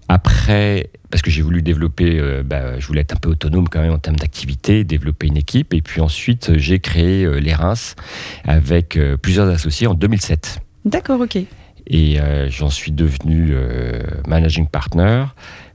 Après, 0.09 0.91
parce 1.11 1.23
que 1.23 1.31
j'ai 1.31 1.43
voulu 1.43 1.63
développer, 1.63 2.19
euh, 2.19 2.43
bah, 2.45 2.79
je 2.79 2.87
voulais 2.87 3.01
être 3.01 3.15
un 3.15 3.19
peu 3.19 3.31
autonome 3.31 3.69
quand 3.69 3.81
même 3.81 3.93
en 3.93 3.99
termes 3.99 4.17
d'activité, 4.17 4.85
développer 4.85 5.27
une 5.27 5.37
équipe. 5.37 5.73
Et 5.75 5.81
puis 5.81 6.01
ensuite, 6.01 6.51
euh, 6.51 6.59
j'ai 6.59 6.81
créé 6.81 7.25
euh, 7.25 7.39
les 7.39 7.55
Reims 7.55 7.97
avec 8.45 8.97
euh, 8.97 9.17
plusieurs 9.17 9.49
associés 9.49 9.87
en 9.87 9.95
2007. 9.95 10.61
D'accord, 10.85 11.21
ok. 11.21 11.39
Et 11.87 12.21
euh, 12.21 12.49
j'en 12.49 12.71
suis 12.71 12.93
devenu 12.93 13.51
euh, 13.53 14.03
managing 14.27 14.67
partner, 14.67 15.25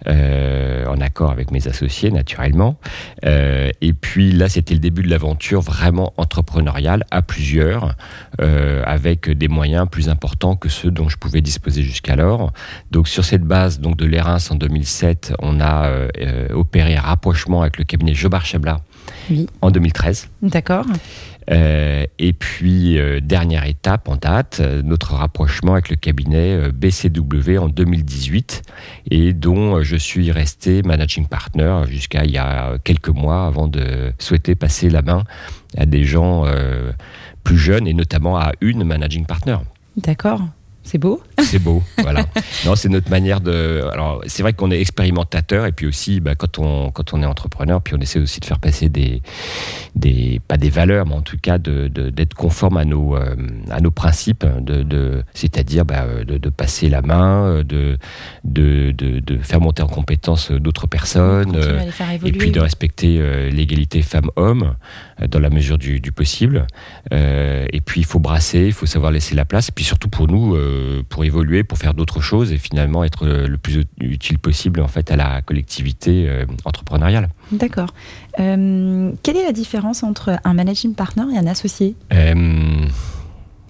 euh, 0.08 0.86
en 0.86 1.02
accord 1.02 1.32
avec 1.32 1.52
mes 1.52 1.68
associés 1.68 2.12
naturellement. 2.12 2.78
Et 3.24 3.94
puis 3.94 4.32
là, 4.32 4.48
c'était 4.48 4.74
le 4.74 4.80
début 4.80 5.02
de 5.02 5.10
l'aventure 5.10 5.62
vraiment 5.62 6.14
entrepreneuriale 6.18 7.04
à 7.12 7.22
plusieurs, 7.22 7.96
avec 8.40 9.30
des 9.30 9.48
moyens 9.48 9.88
plus 9.90 10.08
importants 10.08 10.56
que 10.56 10.70
ceux 10.70 10.92
dont 10.92 11.10
je 11.10 11.18
pouvais 11.18 11.42
disposer 11.42 11.82
jusqu'alors. 11.82 12.54
Donc 12.92 13.08
sur 13.08 13.26
cette 13.26 13.44
base 13.44 13.80
donc 13.80 13.98
de 13.98 14.06
l'ERINS 14.06 14.50
en 14.52 14.56
2007, 14.56 15.34
on 15.40 15.60
a 15.60 15.92
opéré 16.54 16.96
un 16.96 17.02
rapprochement 17.02 17.62
avec 17.62 17.78
le 17.78 17.84
cabinet 17.84 18.14
Jobard 18.14 18.46
Chabla 18.46 18.82
Oui. 19.30 19.48
en 19.62 19.72
2013. 19.72 20.30
D'accord. 20.42 20.86
Euh, 21.50 22.06
et 22.20 22.34
puis, 22.34 23.00
euh, 23.00 23.20
dernière 23.22 23.66
étape 23.66 24.10
en 24.10 24.18
date, 24.18 24.58
euh, 24.60 24.82
notre 24.82 25.14
rapprochement 25.14 25.74
avec 25.74 25.90
le 25.90 25.96
cabinet 25.96 26.72
BCW 26.72 27.58
en 27.58 27.70
2018, 27.70 28.64
et 29.12 29.34
dont 29.34 29.82
je 29.82 29.96
suis 29.96 30.32
resté 30.32 30.82
managing 30.84 31.28
partner 31.28 31.84
jusqu'à 31.88 32.26
il 32.26 32.32
y 32.32 32.38
a 32.38 32.78
quelques 32.84 33.10
mois 33.10 33.46
avant 33.46 33.68
de 33.68 34.12
souhaiter 34.20 34.56
passer 34.56 34.90
la 34.90 35.02
main 35.02 35.24
à 35.78 35.86
des 35.86 36.04
gens 36.04 36.46
plus 37.44 37.58
jeunes, 37.58 37.88
et 37.88 37.94
notamment 37.94 38.38
à 38.38 38.52
une 38.62 38.84
managing 38.84 39.26
partner. 39.26 39.58
D'accord. 39.96 40.42
C'est 40.90 40.98
beau. 40.98 41.22
C'est 41.42 41.60
beau, 41.60 41.84
voilà. 42.02 42.26
Non, 42.66 42.76
c'est 42.76 42.88
notre 42.90 43.10
manière 43.10 43.42
de. 43.42 43.84
Alors, 43.92 44.22
c'est 44.26 44.42
vrai 44.42 44.54
qu'on 44.54 44.72
est 44.72 44.80
expérimentateur 44.80 45.66
et 45.66 45.74
puis 45.74 45.86
aussi, 45.86 46.22
bah, 46.22 46.36
quand 46.36 46.60
on 46.60 46.92
quand 46.92 47.14
on 47.14 47.22
est 47.22 47.26
entrepreneur, 47.26 47.82
puis 47.82 47.94
on 47.94 48.00
essaie 48.00 48.20
aussi 48.20 48.40
de 48.40 48.46
faire 48.46 48.60
passer 48.60 48.88
des 48.88 49.22
des 49.96 50.40
pas 50.48 50.56
des 50.58 50.70
valeurs, 50.70 51.06
mais 51.06 51.14
en 51.16 51.22
tout 51.22 51.38
cas 51.42 51.58
de 51.58 51.90
de- 51.90 52.10
d'être 52.10 52.34
conforme 52.36 52.78
à 52.78 52.86
nos 52.86 53.16
euh, 53.18 53.36
à 53.70 53.82
nos 53.82 53.92
principes, 53.92 54.46
de, 54.62 54.82
de 54.84 55.24
c'est-à-dire 55.34 55.84
bah, 55.84 56.06
de, 56.26 56.38
de 56.38 56.50
passer 56.50 56.88
la 56.90 57.02
main, 57.02 57.64
de 57.66 57.98
de 58.46 59.38
faire 59.42 59.60
monter 59.62 59.84
en 59.84 59.88
compétence 59.88 60.52
d'autres 60.52 60.88
personnes. 60.88 61.56
Euh, 61.56 61.80
et 62.26 62.32
puis 62.32 62.52
de 62.52 62.60
respecter 62.60 63.18
euh, 63.20 63.50
l'égalité 63.50 64.02
femmes-hommes 64.02 64.76
dans 65.30 65.40
la 65.40 65.50
mesure 65.50 65.78
du, 65.78 66.00
du 66.00 66.12
possible. 66.12 66.66
Et 67.12 67.82
puis 67.82 68.02
il 68.02 68.06
faut 68.06 68.20
brasser, 68.20 68.66
il 68.68 68.74
faut 68.74 68.86
savoir 68.86 69.12
laisser 69.12 69.36
la 69.36 69.46
place. 69.46 69.70
Et 69.70 69.72
puis 69.72 69.84
surtout 69.84 70.10
pour 70.10 70.28
nous, 70.28 70.56
pour 71.10 71.24
évoluer, 71.26 71.64
pour 71.64 71.78
faire 71.78 71.94
d'autres 71.94 72.22
choses 72.22 72.52
et 72.52 72.58
finalement 72.58 73.04
être 73.04 73.26
euh, 73.26 73.48
le 73.48 73.58
plus 73.58 73.86
utile 74.00 74.40
possible 74.40 74.82
en 74.82 74.88
fait 74.88 75.12
à 75.12 75.16
la 75.16 75.42
collectivité 75.42 76.28
euh, 76.28 76.46
entrepreneuriale. 76.66 77.30
D'accord. 77.52 77.94
Euh, 78.40 79.12
quelle 79.24 79.38
est 79.38 79.46
la 79.46 79.52
différence 79.52 80.04
entre 80.04 80.40
un 80.44 80.54
managing 80.54 80.94
partner 80.96 81.24
et 81.34 81.38
un 81.38 81.48
associé? 81.48 81.96
Euh, 82.14 82.86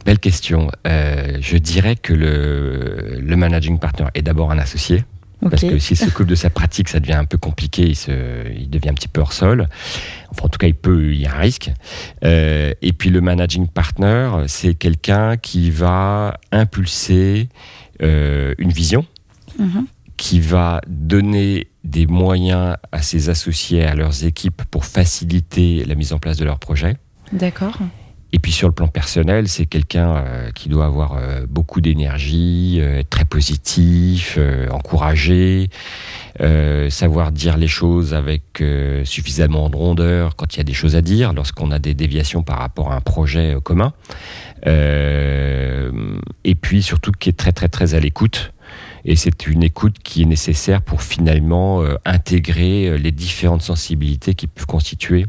belle 0.06 0.20
question. 0.20 0.70
Euh, 0.86 1.38
je 1.42 1.58
dirais 1.58 1.96
que 1.96 2.14
le, 2.14 3.20
le 3.20 3.36
managing 3.36 3.80
partner 3.80 4.06
est 4.14 4.22
d'abord 4.22 4.52
un 4.52 4.60
associé. 4.60 5.04
Parce 5.42 5.62
que 5.62 5.78
s'il 5.80 5.96
s'occupe 5.98 6.28
de 6.28 6.36
sa 6.36 6.50
pratique, 6.50 6.90
ça 6.90 7.00
devient 7.00 7.14
un 7.14 7.26
peu 7.26 7.38
compliqué, 7.38 7.84
il, 7.84 7.96
se, 7.96 8.12
il 8.52 8.70
devient 8.70 8.90
un 8.90 8.94
petit 8.96 9.08
peu 9.08 9.22
hors 9.22 9.34
sol. 9.34 9.68
Enfin, 10.30 10.46
en 10.46 10.50
tout 10.50 10.58
cas, 10.58 10.68
il 10.68 10.74
peut, 10.74 11.14
il 11.14 11.22
y 11.22 11.26
a 11.28 11.36
un 11.36 11.40
risque. 11.40 11.72
Euh, 12.24 12.74
et 12.82 12.92
puis 12.94 13.10
le 13.12 13.22
managing 13.22 13.68
partner, 13.68 14.30
c'est 14.48 14.74
quelqu'un 14.74 15.38
qui 15.38 15.70
va 15.70 16.40
impulser 16.52 17.50
euh, 18.02 18.54
une 18.58 18.72
vision, 18.72 19.06
Mhm. 19.60 19.86
qui 20.18 20.40
va 20.40 20.82
donner 20.88 21.68
des 21.84 22.06
moyens 22.08 22.76
à 22.92 23.02
ses 23.02 23.30
associés, 23.30 23.84
à 23.86 23.96
leurs 23.96 24.26
équipes 24.26 24.64
pour 24.72 24.86
faciliter 24.86 25.84
la 25.86 25.96
mise 25.96 26.14
en 26.14 26.20
place 26.20 26.38
de 26.38 26.46
leur 26.46 26.60
projet. 26.60 26.98
D'accord. 27.32 27.78
Et 28.34 28.40
puis 28.40 28.52
sur 28.52 28.68
le 28.68 28.74
plan 28.74 28.88
personnel, 28.88 29.48
c'est 29.48 29.66
quelqu'un 29.66 30.18
euh, 30.18 30.52
qui 30.52 30.68
doit 30.68 30.86
avoir 30.86 31.14
euh, 31.14 31.46
beaucoup 31.48 31.80
d'énergie, 31.80 32.78
euh, 32.80 33.00
être 33.00 33.10
très 33.10 33.24
positif, 33.24 34.36
euh, 34.38 34.68
encourager, 34.70 35.70
savoir 36.90 37.32
dire 37.32 37.58
les 37.58 37.68
choses 37.68 38.14
avec 38.14 38.64
suffisamment 39.06 39.72
de 39.72 39.76
rondeur 39.76 40.36
quand 40.36 40.54
il 40.54 40.58
y 40.58 40.62
a 40.62 40.64
des 40.64 40.74
choses 40.74 40.96
à 40.96 41.02
dire, 41.02 41.34
lorsqu'on 41.34 41.72
a 41.72 41.80
des 41.80 41.96
déviations 41.96 42.44
par 42.44 42.60
rapport 42.60 42.92
à 42.92 42.96
un 42.96 43.02
projet 43.02 43.58
commun. 43.64 43.92
Et 44.64 46.56
puis 46.62 46.84
surtout 46.84 47.12
qui 47.12 47.30
est 47.30 47.38
très 47.38 47.54
très 47.54 47.70
très 47.70 47.96
à 47.96 48.00
l'écoute. 48.00 48.54
Et 49.04 49.16
c'est 49.16 49.48
une 49.48 49.64
écoute 49.64 49.96
qui 50.04 50.22
est 50.22 50.26
nécessaire 50.26 50.84
pour 50.84 51.02
finalement 51.02 51.84
intégrer 52.06 53.00
les 53.00 53.12
différentes 53.12 53.64
sensibilités 53.64 54.36
qui 54.36 54.46
peuvent 54.46 54.68
constituer 54.68 55.26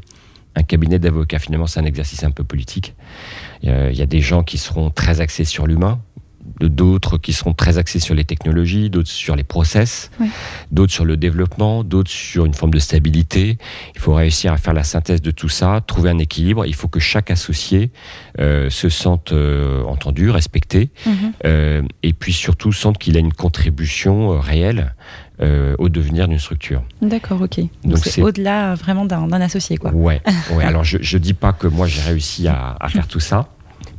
un 0.59 0.62
cabinet 0.62 0.99
d'avocats. 0.99 1.38
Finalement, 1.38 1.67
c'est 1.67 1.81
un 1.81 1.85
exercice 1.85 2.25
un 2.25 2.31
peu 2.31 2.45
politique. 2.45 2.95
Euh, 3.65 3.91
Il 3.93 3.99
y 3.99 4.03
a 4.03 4.07
des 4.07 4.21
gens 4.21 4.43
qui 4.43 4.59
seront 4.59 4.91
très 4.91 5.21
axés 5.21 5.45
sur 5.45 5.67
l'humain, 5.67 6.00
d'autres 6.61 7.19
qui 7.19 7.33
seront 7.33 7.53
très 7.53 7.79
axés 7.79 8.00
sur 8.00 8.15
les 8.15 8.25
technologies, 8.25 8.91
d'autres 8.91 9.09
sur 9.11 9.37
les 9.37 9.45
process, 9.45 10.11
Oui. 10.19 10.29
d'autres 10.73 10.93
sur 10.93 11.05
le 11.05 11.17
développement, 11.17 11.85
d'autres 11.85 12.11
sur 12.11 12.47
une 12.47 12.55
forme 12.55 12.73
de 12.73 12.79
stabilité. 12.81 13.59
Il 13.95 14.00
faut 14.00 14.15
réussir 14.15 14.53
à 14.53 14.57
faire 14.57 14.73
la 14.75 14.83
synthèse 14.83 15.23
de 15.23 15.31
tout 15.31 15.49
ça, 15.50 15.81
trouver 15.87 16.11
un 16.11 16.19
équilibre. 16.19 16.67
Il 16.67 16.75
faut 16.75 16.88
que 16.88 17.00
chaque 17.00 17.31
associé 17.31 17.91
euh, 18.41 18.71
se 18.71 18.88
sente 18.88 19.33
euh, 19.33 19.83
entendu, 19.85 20.31
respecté, 20.31 20.91
Mhm. 21.07 21.33
euh, 21.45 21.83
et 22.03 22.12
puis 22.15 22.33
surtout 22.33 22.73
sente 22.73 22.99
qu'il 22.99 23.17
a 23.17 23.21
une 23.21 23.33
contribution 23.35 24.41
réelle 24.41 24.95
euh, 25.40 25.75
au 25.78 25.88
devenir 25.88 26.26
d'une 26.28 26.38
structure. 26.38 26.83
D'accord, 27.02 27.40
ok. 27.42 27.61
Donc 27.85 27.99
c'est 27.99 28.23
au-delà 28.23 28.75
vraiment 28.75 29.04
d'un 29.04 29.30
associé, 29.40 29.76
quoi. 29.76 29.92
Ouais, 29.92 30.21
ouais. 30.52 30.64
Alors 30.64 30.85
je, 30.85 30.99
je 31.00 31.18
dis 31.18 31.35
pas 31.35 31.52
que 31.52 31.66
moi 31.66 31.87
j'ai 31.87 32.00
réussi 32.02 32.49
à, 32.49 32.76
à 32.80 32.88
faire 32.88 33.07
tout 33.07 33.21
ça, 33.21 33.49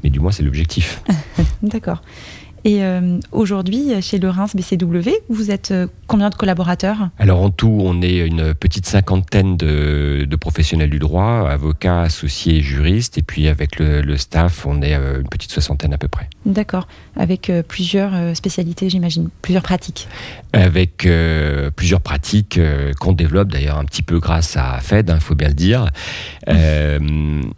mais 0.03 0.09
du 0.09 0.19
moins 0.19 0.31
c'est 0.31 0.43
l'objectif. 0.43 1.01
D'accord. 1.63 2.01
Et 2.65 2.83
euh, 2.83 3.19
aujourd'hui, 3.31 4.01
chez 4.01 4.19
Le 4.19 4.29
Reims 4.29 4.55
BCW, 4.55 5.09
vous 5.29 5.51
êtes 5.51 5.71
euh, 5.71 5.87
combien 6.07 6.29
de 6.29 6.35
collaborateurs? 6.35 7.09
Alors 7.17 7.41
en 7.41 7.49
tout, 7.49 7.77
on 7.81 8.01
est 8.01 8.17
une 8.17 8.53
petite 8.53 8.85
cinquantaine 8.85 9.57
de, 9.57 10.25
de 10.29 10.35
professionnels 10.35 10.89
du 10.89 10.99
droit, 10.99 11.47
avocats, 11.49 12.01
associés, 12.01 12.61
juristes, 12.61 13.17
et 13.17 13.21
puis 13.21 13.47
avec 13.47 13.79
le, 13.79 14.01
le 14.01 14.17
staff, 14.17 14.65
on 14.65 14.81
est 14.81 14.95
euh, 14.95 15.21
une 15.21 15.29
petite 15.29 15.51
soixantaine 15.51 15.93
à 15.93 15.97
peu 15.97 16.07
près. 16.07 16.29
D'accord. 16.45 16.87
Avec 17.15 17.51
plusieurs 17.67 18.35
spécialités, 18.35 18.89
j'imagine, 18.89 19.29
plusieurs 19.41 19.63
pratiques. 19.63 20.07
Avec 20.53 21.05
euh, 21.05 21.69
plusieurs 21.69 22.01
pratiques 22.01 22.57
euh, 22.57 22.91
qu'on 22.99 23.13
développe 23.13 23.49
d'ailleurs 23.49 23.77
un 23.77 23.85
petit 23.85 24.01
peu 24.01 24.19
grâce 24.19 24.57
à 24.57 24.79
Fed, 24.79 25.11
il 25.13 25.21
faut 25.21 25.35
bien 25.35 25.49
le 25.49 25.53
dire, 25.53 25.89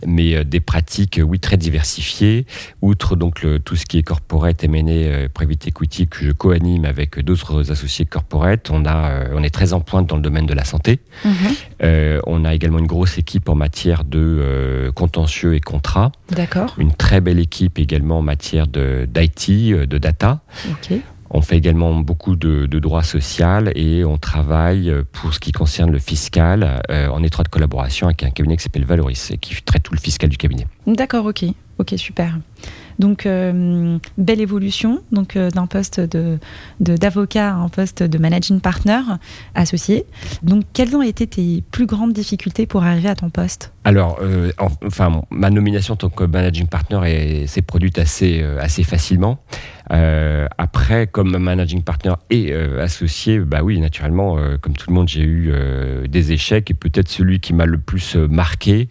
mais 0.05 0.43
des 0.43 0.59
pratiques, 0.59 1.19
oui, 1.23 1.39
très 1.39 1.57
diversifiées, 1.57 2.45
outre 2.81 3.15
donc 3.15 3.43
le, 3.43 3.59
tout 3.59 3.75
ce 3.75 3.85
qui 3.85 3.97
est 3.97 4.03
corporate, 4.03 4.63
M&A, 4.63 4.90
euh, 5.07 5.27
private 5.33 5.67
equity 5.67 6.07
que 6.07 6.23
je 6.25 6.31
co-anime 6.31 6.85
avec 6.85 7.19
d'autres 7.19 7.71
associés 7.71 8.05
corporate, 8.05 8.69
on, 8.69 8.85
a, 8.85 9.09
euh, 9.11 9.33
on 9.35 9.43
est 9.43 9.49
très 9.49 9.73
en 9.73 9.79
pointe 9.79 10.07
dans 10.07 10.15
le 10.17 10.21
domaine 10.21 10.45
de 10.45 10.53
la 10.53 10.65
santé. 10.65 10.99
Mhm. 11.25 11.31
Euh, 11.83 12.19
on 12.27 12.45
a 12.45 12.53
également 12.53 12.79
une 12.79 12.87
grosse 12.87 13.17
équipe 13.17 13.49
en 13.49 13.55
matière 13.55 14.03
de 14.03 14.19
euh, 14.19 14.91
contentieux 14.91 15.55
et 15.55 15.59
contrats, 15.59 16.11
D'accord. 16.29 16.75
une 16.77 16.93
très 16.93 17.21
belle 17.21 17.39
équipe 17.39 17.79
également 17.79 18.19
en 18.19 18.21
matière 18.21 18.67
de- 18.67 19.07
d'IT, 19.09 19.49
euh, 19.73 19.85
de 19.85 19.97
data. 19.97 20.41
Ok. 20.69 20.97
On 21.33 21.41
fait 21.41 21.55
également 21.55 21.95
beaucoup 21.95 22.35
de, 22.35 22.65
de 22.65 22.79
droit 22.79 23.03
social 23.03 23.71
et 23.75 24.03
on 24.03 24.17
travaille 24.17 24.93
pour 25.13 25.33
ce 25.33 25.39
qui 25.39 25.53
concerne 25.53 25.89
le 25.89 25.97
fiscal 25.99 26.81
euh, 26.91 27.07
en 27.07 27.23
étroite 27.23 27.47
collaboration 27.47 28.07
avec 28.07 28.23
un 28.23 28.31
cabinet 28.31 28.57
qui 28.57 28.63
s'appelle 28.63 28.83
Valoris 28.83 29.31
et 29.31 29.37
qui 29.37 29.55
traite 29.63 29.83
tout 29.83 29.93
le 29.93 29.99
fiscal 30.01 30.29
du 30.29 30.35
cabinet. 30.35 30.67
D'accord, 30.87 31.25
ok. 31.25 31.45
Ok, 31.77 31.93
super. 31.95 32.37
Donc, 33.01 33.25
euh, 33.25 33.97
belle 34.19 34.41
évolution 34.41 35.01
donc 35.11 35.35
euh, 35.35 35.49
d'un 35.49 35.65
poste 35.65 35.99
de 35.99 36.37
d'avocat 36.79 37.49
à 37.49 37.53
un 37.55 37.67
poste 37.69 38.03
de 38.03 38.17
managing 38.19 38.59
partner 38.61 39.01
associé. 39.55 40.05
Donc, 40.43 40.63
quelles 40.73 40.95
ont 40.95 41.01
été 41.01 41.25
tes 41.25 41.63
plus 41.71 41.87
grandes 41.87 42.13
difficultés 42.13 42.67
pour 42.67 42.83
arriver 42.83 43.09
à 43.09 43.15
ton 43.15 43.31
poste? 43.31 43.73
Alors, 43.85 44.19
euh, 44.21 44.51
en- 44.59 44.69
enfin, 44.85 45.23
ma 45.31 45.49
nomination 45.49 45.95
en 45.95 45.97
tant 45.97 46.09
que 46.09 46.23
managing 46.25 46.67
partner 46.67 46.99
est- 47.05 47.47
s'est 47.47 47.63
produite 47.63 47.97
assez, 47.97 48.43
assez 48.59 48.83
facilement. 48.83 49.39
Euh, 49.91 50.47
après, 50.57 51.07
comme 51.07 51.37
managing 51.37 51.81
partner 51.83 52.13
et 52.29 52.53
euh, 52.53 52.81
associé, 52.81 53.39
bah 53.39 53.61
oui, 53.63 53.79
naturellement, 53.79 54.37
euh, 54.37 54.57
comme 54.57 54.73
tout 54.73 54.89
le 54.89 54.95
monde, 54.95 55.09
j'ai 55.09 55.23
eu 55.23 55.51
des 56.07 56.31
échecs 56.31 56.71
et 56.71 56.73
peut-être 56.73 57.09
celui 57.09 57.39
qui 57.39 57.53
m'a 57.53 57.65
le 57.65 57.77
plus 57.77 58.15
marqué, 58.15 58.87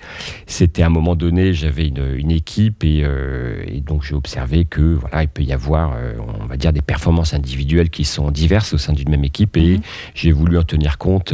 c'était 0.47 0.83
à 0.83 0.87
un 0.87 0.91
moment 0.91 1.17
donné, 1.17 1.55
j'avais 1.55 1.89
une, 1.89 2.15
une 2.17 2.31
équipe 2.31 2.85
et, 2.85 3.05
et 3.67 3.81
donc 3.81 4.03
j'ai 4.05 4.15
observé 4.15 4.65
que 4.65 4.81
voilà, 4.81 5.23
il 5.23 5.29
peut 5.29 5.43
y 5.43 5.53
avoir, 5.53 5.97
on 6.43 6.47
va 6.47 6.57
dire, 6.57 6.73
des 6.73 6.83
performances 6.83 7.35
individuelles 7.35 7.91
qui 7.91 8.05
sont 8.05 8.31
diverses 8.31 8.73
au 8.75 8.79
sein 8.79 8.93
d'une 8.93 9.09
même 9.11 9.25
équipe 9.25 9.57
et 9.57 9.61
Mhm. 9.77 9.81
j'ai 10.15 10.33
voulu 10.33 10.59
en 10.59 10.63
tenir 10.65 10.99
compte 10.99 11.33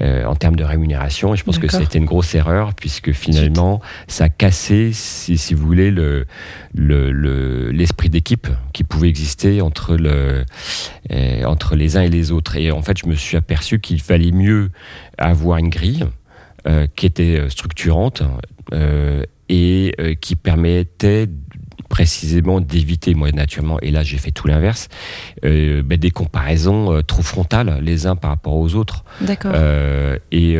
en 0.00 0.34
termes 0.36 0.56
de 0.56 0.64
rémunération 0.64 1.34
et 1.34 1.36
je 1.36 1.44
pense 1.44 1.58
que 1.58 1.68
c'était 1.68 1.98
une 1.98 2.04
grosse 2.04 2.34
erreur 2.34 2.74
puisque 2.74 3.12
finalement 3.12 3.80
ça 4.06 4.24
a 4.24 4.28
cassé, 4.28 4.90
si, 4.92 5.36
si 5.38 5.54
vous 5.54 5.66
voulez, 5.66 5.90
le 5.90 6.26
le- 6.74 7.10
le- 7.12 7.70
l'esprit 7.70 8.10
d'équipe 8.10 8.46
qui 8.72 8.84
pouvait 8.86 9.08
exister 9.08 9.60
entre 9.60 9.96
le 9.96 10.44
euh, 11.12 11.44
entre 11.44 11.76
les 11.76 11.96
uns 11.96 12.02
et 12.02 12.08
les 12.08 12.32
autres. 12.32 12.56
Et 12.56 12.70
en 12.70 12.82
fait 12.82 12.98
je 12.98 13.06
me 13.06 13.14
suis 13.14 13.36
aperçu 13.36 13.80
qu'il 13.80 14.00
fallait 14.00 14.32
mieux 14.32 14.70
avoir 15.18 15.58
une 15.58 15.68
grille 15.68 16.06
euh, 16.66 16.86
qui 16.96 17.06
était 17.06 17.38
euh, 17.38 17.48
structurante 17.48 18.22
et 19.48 20.16
qui 20.20 20.34
permettait 20.34 21.28
précisément 21.96 22.60
d'éviter, 22.60 23.14
moi 23.14 23.32
naturellement, 23.32 23.80
et 23.80 23.90
là 23.90 24.02
j'ai 24.02 24.18
fait 24.18 24.30
tout 24.30 24.46
l'inverse, 24.46 24.88
euh, 25.46 25.82
ben, 25.82 25.98
des 25.98 26.10
comparaisons 26.10 26.92
euh, 26.92 27.00
trop 27.00 27.22
frontales 27.22 27.78
les 27.80 28.06
uns 28.06 28.16
par 28.16 28.28
rapport 28.28 28.54
aux 28.54 28.74
autres. 28.74 29.02
D'accord. 29.22 29.52
Euh, 29.54 30.18
et 30.30 30.58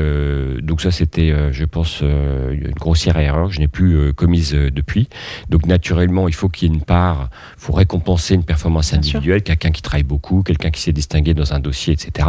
donc 0.63 0.81
ça 0.81 0.91
c'était, 0.91 1.35
je 1.53 1.65
pense, 1.67 2.01
une 2.01 2.73
grossière 2.73 3.19
erreur 3.19 3.49
que 3.49 3.55
je 3.55 3.61
n'ai 3.61 3.69
plus 3.69 4.15
commise 4.15 4.53
depuis. 4.53 5.09
Donc 5.51 5.67
naturellement, 5.67 6.27
il 6.29 6.35
faut 6.35 6.49
qu'il 6.49 6.69
y 6.69 6.71
ait 6.71 6.75
une 6.75 6.83
part, 6.83 7.29
il 7.59 7.61
faut 7.61 7.75
récompenser 7.75 8.35
une 8.35 8.45
performance 8.45 8.95
individuelle, 8.95 9.43
quelqu'un 9.43 9.71
qui 9.71 9.83
travaille 9.83 10.05
beaucoup, 10.05 10.43
quelqu'un 10.43 10.71
qui 10.71 10.81
s'est 10.81 10.93
distingué 10.93 11.35
dans 11.35 11.53
un 11.53 11.61
dossier, 11.61 11.93
etc. 11.93 12.29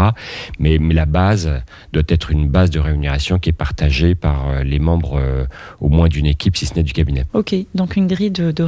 Mais, 0.60 0.80
mais 0.80 0.94
la 0.94 1.06
base 1.06 1.50
doit 1.94 2.04
être 2.10 2.32
une 2.32 2.50
base 2.50 2.72
de 2.72 2.80
rémunération 2.80 3.40
qui 3.40 3.50
est 3.50 3.54
partagée 3.54 4.16
par 4.16 4.64
les 4.64 4.80
membres 4.80 5.20
euh, 5.20 5.46
au 5.80 5.90
moins 5.90 6.08
d'une 6.08 6.26
équipe, 6.26 6.58
si 6.58 6.66
ce 6.66 6.76
n'est 6.76 6.84
du 6.84 6.94
cabinet. 6.94 7.26
Ok, 7.34 7.56
donc 7.76 7.96
une 7.96 8.08
grille 8.08 8.32
de, 8.32 8.52
de 8.52 8.64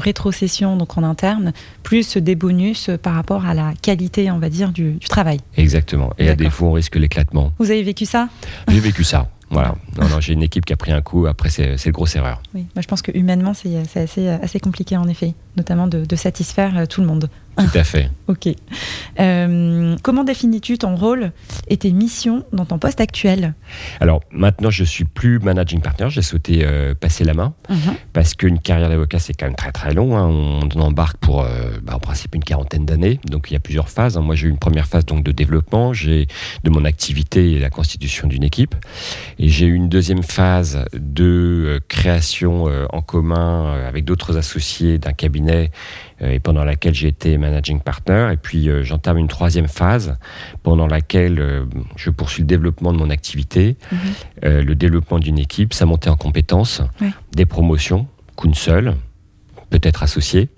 donc 0.77 0.97
en 0.97 1.03
interne, 1.03 1.53
plus 1.83 2.17
des 2.17 2.35
bonus 2.35 2.89
par 3.01 3.13
rapport 3.13 3.45
à 3.45 3.53
la 3.53 3.73
qualité, 3.81 4.31
on 4.31 4.39
va 4.39 4.49
dire, 4.49 4.71
du, 4.71 4.93
du 4.93 5.07
travail. 5.07 5.39
Exactement. 5.57 6.11
Et 6.17 6.29
à 6.29 6.35
défaut, 6.35 6.67
on 6.67 6.73
risque 6.73 6.95
l'éclatement. 6.95 7.51
Vous 7.59 7.71
avez 7.71 7.83
vécu 7.83 8.05
ça? 8.05 8.29
J'ai 8.67 8.79
vécu 8.79 9.03
ça. 9.03 9.29
Voilà. 9.51 9.75
Non, 9.99 10.07
non, 10.09 10.19
j'ai 10.19 10.33
une 10.33 10.43
équipe 10.43 10.63
qui 10.63 10.73
a 10.73 10.77
pris 10.77 10.91
un 10.91 11.01
coup. 11.01 11.25
Après, 11.25 11.49
c'est 11.49 11.75
c'est 11.77 11.89
une 11.89 11.93
grosse 11.93 12.15
erreur. 12.15 12.39
Oui, 12.53 12.67
moi 12.75 12.83
je 12.83 12.87
pense 12.87 13.01
que 13.01 13.11
humainement 13.17 13.55
c'est 13.55 13.83
c'est 13.89 14.01
assez, 14.01 14.27
assez 14.27 14.59
compliqué 14.59 14.95
en 14.95 15.07
effet, 15.07 15.33
notamment 15.57 15.87
de, 15.87 16.05
de 16.05 16.15
satisfaire 16.15 16.77
euh, 16.77 16.85
tout 16.85 17.01
le 17.01 17.07
monde. 17.07 17.29
Tout 17.57 17.77
à 17.77 17.83
fait. 17.83 18.09
Ok. 18.29 18.47
Euh, 19.19 19.95
comment 20.03 20.23
définis-tu 20.23 20.77
ton 20.77 20.95
rôle 20.95 21.31
et 21.67 21.77
tes 21.77 21.91
missions 21.91 22.45
dans 22.53 22.65
ton 22.65 22.77
poste 22.77 23.01
actuel? 23.01 23.55
Alors 23.99 24.21
maintenant, 24.31 24.69
je 24.69 24.83
suis 24.83 25.03
plus 25.03 25.39
managing 25.39 25.81
partner. 25.81 26.07
J'ai 26.09 26.21
souhaité 26.21 26.61
euh, 26.63 26.93
passer 26.93 27.23
la 27.23 27.33
main 27.33 27.55
parce 28.13 28.35
qu'une 28.35 28.59
carrière 28.59 28.87
d'avocat, 28.89 29.17
c'est 29.17 29.33
quand 29.33 29.47
même 29.47 29.55
très 29.55 29.71
très 29.71 29.93
long. 29.95 30.15
hein. 30.15 30.27
On, 30.27 30.69
on 30.75 30.79
embarque 30.81 31.17
pour, 31.17 31.41
euh, 31.41 31.79
bah, 31.81 31.93
en 31.95 31.99
principe, 31.99 32.35
une 32.35 32.43
quarantaine 32.43 32.85
d'années. 32.85 33.19
Donc 33.25 33.49
il 33.49 33.55
y 33.55 33.57
a 33.57 33.59
plusieurs 33.59 33.89
phases. 33.89 34.15
hein. 34.15 34.21
Moi, 34.21 34.35
j'ai 34.35 34.45
eu 34.47 34.51
une 34.51 34.59
première 34.59 34.85
phase 34.87 35.05
donc 35.07 35.23
de 35.23 35.31
développement, 35.31 35.91
j'ai 35.91 36.27
de 36.63 36.69
mon 36.69 36.85
activité 36.85 37.53
et 37.53 37.59
la 37.59 37.71
constitution 37.71 38.27
d'une 38.27 38.43
équipe, 38.43 38.75
et 39.39 39.49
j'ai 39.49 39.65
eu 39.65 39.73
une 39.73 39.89
deuxième 39.89 40.21
phase 40.21 40.85
de 40.93 41.81
création 41.87 42.67
en 42.93 43.01
commun 43.01 43.73
avec 43.87 44.05
d'autres 44.05 44.37
associés 44.37 44.99
d'un 44.99 45.13
cabinet 45.13 45.38
euh, 45.47 45.67
et 46.21 46.39
pendant 46.39 46.63
laquelle 46.63 46.93
j'ai 46.93 47.07
été 47.07 47.37
managing 47.37 47.79
partner. 47.81 48.29
Et 48.33 48.37
puis 48.37 48.69
euh, 48.69 48.83
j'entame 48.83 49.17
une 49.17 49.27
troisième 49.27 49.67
phase 49.67 50.17
pendant 50.63 50.87
laquelle 50.87 51.39
euh, 51.39 51.65
je 51.95 52.09
poursuis 52.09 52.41
le 52.43 52.47
développement 52.47 52.93
de 52.93 52.97
mon 52.97 53.09
activité, 53.09 53.77
Mhm. 53.91 54.59
le 54.61 54.75
développement 54.75 55.19
d'une 55.19 55.39
équipe, 55.39 55.73
sa 55.73 55.85
montée 55.85 56.09
en 56.09 56.15
compétences, 56.17 56.81
des 57.35 57.45
promotions, 57.45 58.07
qu'une 58.37 58.53
seule, 58.53 58.95
peut-être 59.69 60.03
associée. 60.03 60.49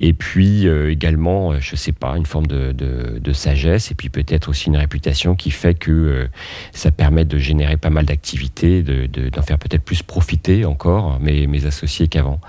Et 0.00 0.12
puis 0.12 0.66
également, 0.66 1.58
je 1.60 1.76
sais 1.76 1.92
pas, 1.92 2.16
une 2.16 2.26
forme 2.26 2.46
de, 2.46 2.72
de, 2.72 3.32
sagesse 3.32 3.90
et 3.90 3.94
puis 3.94 4.08
peut-être 4.08 4.48
aussi 4.48 4.68
une 4.68 4.76
réputation 4.76 5.34
qui 5.34 5.50
fait 5.50 5.74
que 5.74 6.28
ça 6.72 6.90
permet 6.90 7.24
de 7.24 7.38
générer 7.38 7.76
pas 7.76 7.90
mal 7.90 8.04
d'activités, 8.04 8.82
d'en 8.82 8.92
de, 8.92 9.40
faire 9.44 9.58
peut-être 9.58 9.82
plus 9.82 10.02
profiter 10.02 10.64
encore 10.64 11.18
mes, 11.20 11.46
mes 11.46 11.66
associés 11.66 12.08
qu'avant. 12.08 12.40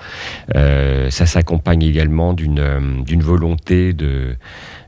ça 0.53 1.25
s'accompagne 1.25 1.83
également 1.83 2.33
d'une 2.33 3.03
d'une 3.05 3.21
volonté 3.21 3.93
de 3.93 4.35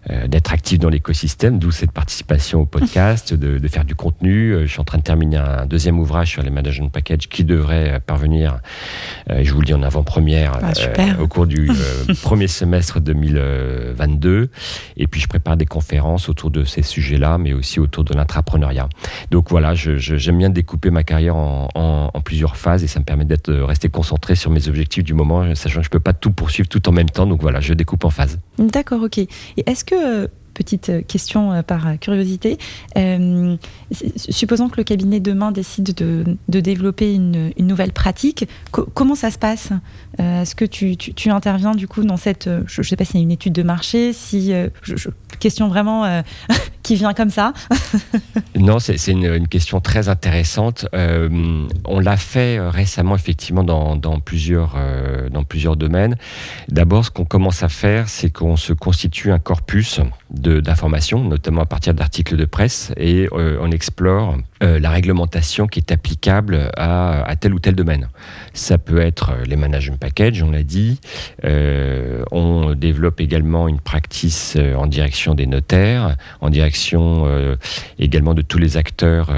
euh, 0.09 0.27
d'être 0.27 0.53
actif 0.53 0.79
dans 0.79 0.87
l'écosystème, 0.87 1.59
d'où 1.59 1.71
cette 1.71 1.91
participation 1.91 2.61
au 2.61 2.65
podcast, 2.65 3.33
de, 3.33 3.57
de, 3.57 3.67
faire 3.67 3.83
du 3.83 3.93
contenu. 3.93 4.51
Euh, 4.51 4.65
je 4.65 4.71
suis 4.71 4.79
en 4.79 4.85
train 4.85 4.99
de 4.99 5.03
terminer 5.03 5.35
un 5.35 5.65
deuxième 5.65 5.99
ouvrage 5.99 6.29
sur 6.29 6.43
les 6.43 6.49
management 6.49 6.89
packages 6.89 7.27
qui 7.27 7.43
devrait 7.43 7.95
euh, 7.95 7.99
parvenir, 7.99 8.59
je 9.29 9.51
vous 9.51 9.59
le 9.59 9.65
dis 9.65 9.73
en 9.73 9.83
avant-première, 9.83 10.59
ah, 10.61 11.21
au 11.21 11.27
cours 11.27 11.45
du 11.45 11.69
premier 12.21 12.47
semestre 12.47 13.01
2022. 13.01 14.49
Et 14.95 15.07
puis 15.07 15.19
je 15.19 15.27
prépare 15.27 15.57
des 15.57 15.65
conférences 15.65 16.29
autour 16.29 16.51
de 16.51 16.63
ces 16.63 16.83
sujets-là, 16.83 17.37
mais 17.37 17.51
aussi 17.51 17.79
autour 17.79 18.05
de 18.05 18.13
l'intrapreneuriat. 18.13 18.87
Donc 19.31 19.49
voilà, 19.49 19.73
j'aime 19.75 20.37
bien 20.37 20.49
découper 20.49 20.89
ma 20.89 21.03
carrière 21.03 21.35
en, 21.35 21.67
en, 21.75 22.11
en, 22.13 22.21
plusieurs 22.21 22.55
phases 22.55 22.83
et 22.83 22.87
ça 22.87 22.99
me 22.99 23.05
permet 23.05 23.25
d'être 23.25 23.51
resté 23.53 23.89
concentré 23.89 24.35
sur 24.35 24.51
mes 24.51 24.69
objectifs 24.69 25.03
du 25.03 25.13
moment, 25.13 25.53
sachant 25.55 25.79
que 25.79 25.85
je 25.85 25.89
peux 25.89 25.99
pas 25.99 26.13
tout 26.13 26.31
poursuivre 26.31 26.69
tout 26.69 26.87
en 26.87 26.91
même 26.93 27.09
temps. 27.09 27.25
Donc 27.25 27.41
voilà, 27.41 27.59
je 27.59 27.73
découpe 27.73 28.05
en 28.05 28.09
phases. 28.09 28.39
D'accord, 28.57 29.03
ok. 29.03 29.17
Et 29.17 29.27
est-ce 29.65 29.83
que 29.83 29.96
euh, 30.03 30.27
petite 30.53 31.05
question 31.07 31.51
euh, 31.51 31.61
par 31.61 31.99
curiosité. 31.99 32.57
Euh, 32.97 33.55
supposons 33.91 34.69
que 34.69 34.77
le 34.77 34.83
cabinet 34.83 35.19
demain 35.19 35.51
décide 35.51 35.93
de, 35.93 36.37
développer 36.47 37.13
une, 37.13 37.51
nouvelle 37.59 37.91
pratique, 37.93 38.47
comment 38.71 39.15
ça 39.15 39.29
se 39.29 39.37
passe? 39.37 39.69
Est-ce 40.17 40.55
que 40.55 40.65
tu, 40.65 41.29
interviens 41.29 41.75
du 41.75 41.87
coup 41.87 42.03
dans 42.03 42.17
cette, 42.17 42.49
je 42.65 42.81
ne 42.81 42.83
sais 42.83 42.95
pas 42.95 43.05
s'il 43.05 43.17
y 43.17 43.19
a 43.19 43.23
une 43.23 43.31
étude 43.31 43.53
de 43.53 43.63
marché, 43.63 44.13
si 44.13 44.51
question 45.39 45.67
vraiment 45.67 46.23
qui 46.87 46.95
vient 46.95 47.13
comme 47.13 47.29
ça 47.29 47.51
Non, 48.55 48.79
c'est 48.79 49.11
une, 49.11 49.47
question 49.47 49.81
très 49.81 50.07
intéressante. 50.07 50.87
on 50.93 51.99
l'a 51.99 52.17
fait 52.17 52.59
récemment 52.59 53.15
effectivement 53.15 53.63
dans, 53.63 53.95
dans 53.97 54.19
plusieurs, 54.19 54.77
domaines. 55.75 56.15
D'abord, 56.69 57.05
ce 57.05 57.11
qu'on 57.11 57.25
commence 57.25 57.61
à 57.61 57.69
faire, 57.69 58.07
c'est 58.07 58.29
qu'on 58.29 58.55
se 58.55 58.71
constitue 58.71 59.31
un 59.31 59.39
corpus 59.39 59.99
d'informations, 60.29 61.23
notamment 61.23 61.61
à 61.61 61.65
partir 61.65 61.93
d'articles 61.93 62.37
de 62.37 62.45
presse, 62.45 62.91
et 62.97 63.27
euh, 63.33 63.57
on 63.61 63.71
explore 63.71 64.37
euh, 64.63 64.79
la 64.79 64.89
réglementation 64.89 65.67
qui 65.67 65.79
est 65.79 65.91
applicable 65.91 66.71
à, 66.75 67.23
à, 67.23 67.35
tel 67.35 67.53
ou 67.53 67.59
tel 67.59 67.75
domaine. 67.75 68.09
Ça 68.53 68.77
peut 68.77 68.99
être 68.99 69.33
les 69.45 69.55
management 69.55 69.97
packages, 69.97 70.41
on 70.41 70.51
l'a 70.51 70.63
dit. 70.63 70.99
Euh, 71.43 72.23
on 72.31 72.73
développe 72.73 73.21
également 73.21 73.67
une 73.67 73.79
practice 73.79 74.57
en 74.75 74.87
direction 74.87 75.35
des 75.35 75.47
notaires, 75.47 76.15
en 76.41 76.49
direction 76.49 77.25
également 77.99 78.33
de 78.33 78.41
tous 78.41 78.57
les 78.57 78.77
acteurs 78.77 79.31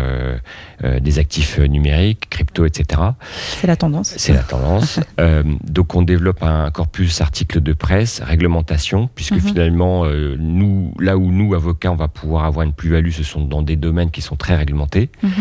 des 1.01 1.19
actifs 1.19 1.59
numériques, 1.59 2.29
crypto, 2.29 2.65
etc. 2.65 3.01
C'est 3.31 3.67
la 3.67 3.75
tendance. 3.75 4.13
C'est 4.17 4.33
la 4.33 4.43
tendance. 4.43 4.99
donc 5.63 5.95
on 5.95 6.01
développe 6.01 6.43
un 6.43 6.71
corpus 6.71 7.21
articles 7.21 7.61
de 7.61 7.73
presse, 7.73 8.21
réglementation, 8.21 9.09
puisque 9.13 9.33
mhm. 9.33 9.41
finalement, 9.41 10.05
nous, 10.37 10.93
là 10.99 11.17
où 11.17 11.31
nous, 11.31 11.53
avocats, 11.53 11.91
on 11.91 11.95
va 11.95 12.07
pouvoir 12.07 12.45
avoir 12.45 12.65
une 12.65 12.73
plus-value, 12.73 13.11
ce 13.11 13.23
sont 13.23 13.43
dans 13.45 13.61
des 13.61 13.75
domaines 13.75 14.11
qui 14.11 14.21
sont 14.21 14.35
très 14.35 14.55
réglementés. 14.55 15.09
Mhm. 15.21 15.31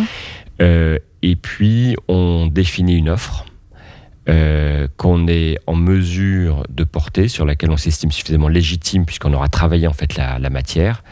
Euh, 0.60 0.98
et 1.22 1.36
puis, 1.36 1.96
on 2.08 2.46
définit 2.46 2.96
une 2.96 3.08
offre 3.08 3.44
euh, 4.28 4.88
qu'on 4.98 5.26
est 5.26 5.58
en 5.66 5.74
mesure 5.74 6.64
de 6.68 6.84
porter, 6.84 7.28
sur 7.28 7.46
laquelle 7.46 7.70
on 7.70 7.78
s'estime 7.78 8.12
suffisamment 8.12 8.48
légitime 8.48 9.06
puisqu'on 9.06 9.32
aura 9.32 9.48
travaillé 9.48 9.86
en 9.86 9.94
fait 9.94 10.16
la, 10.16 10.38
la 10.38 10.50
matière. 10.50 11.02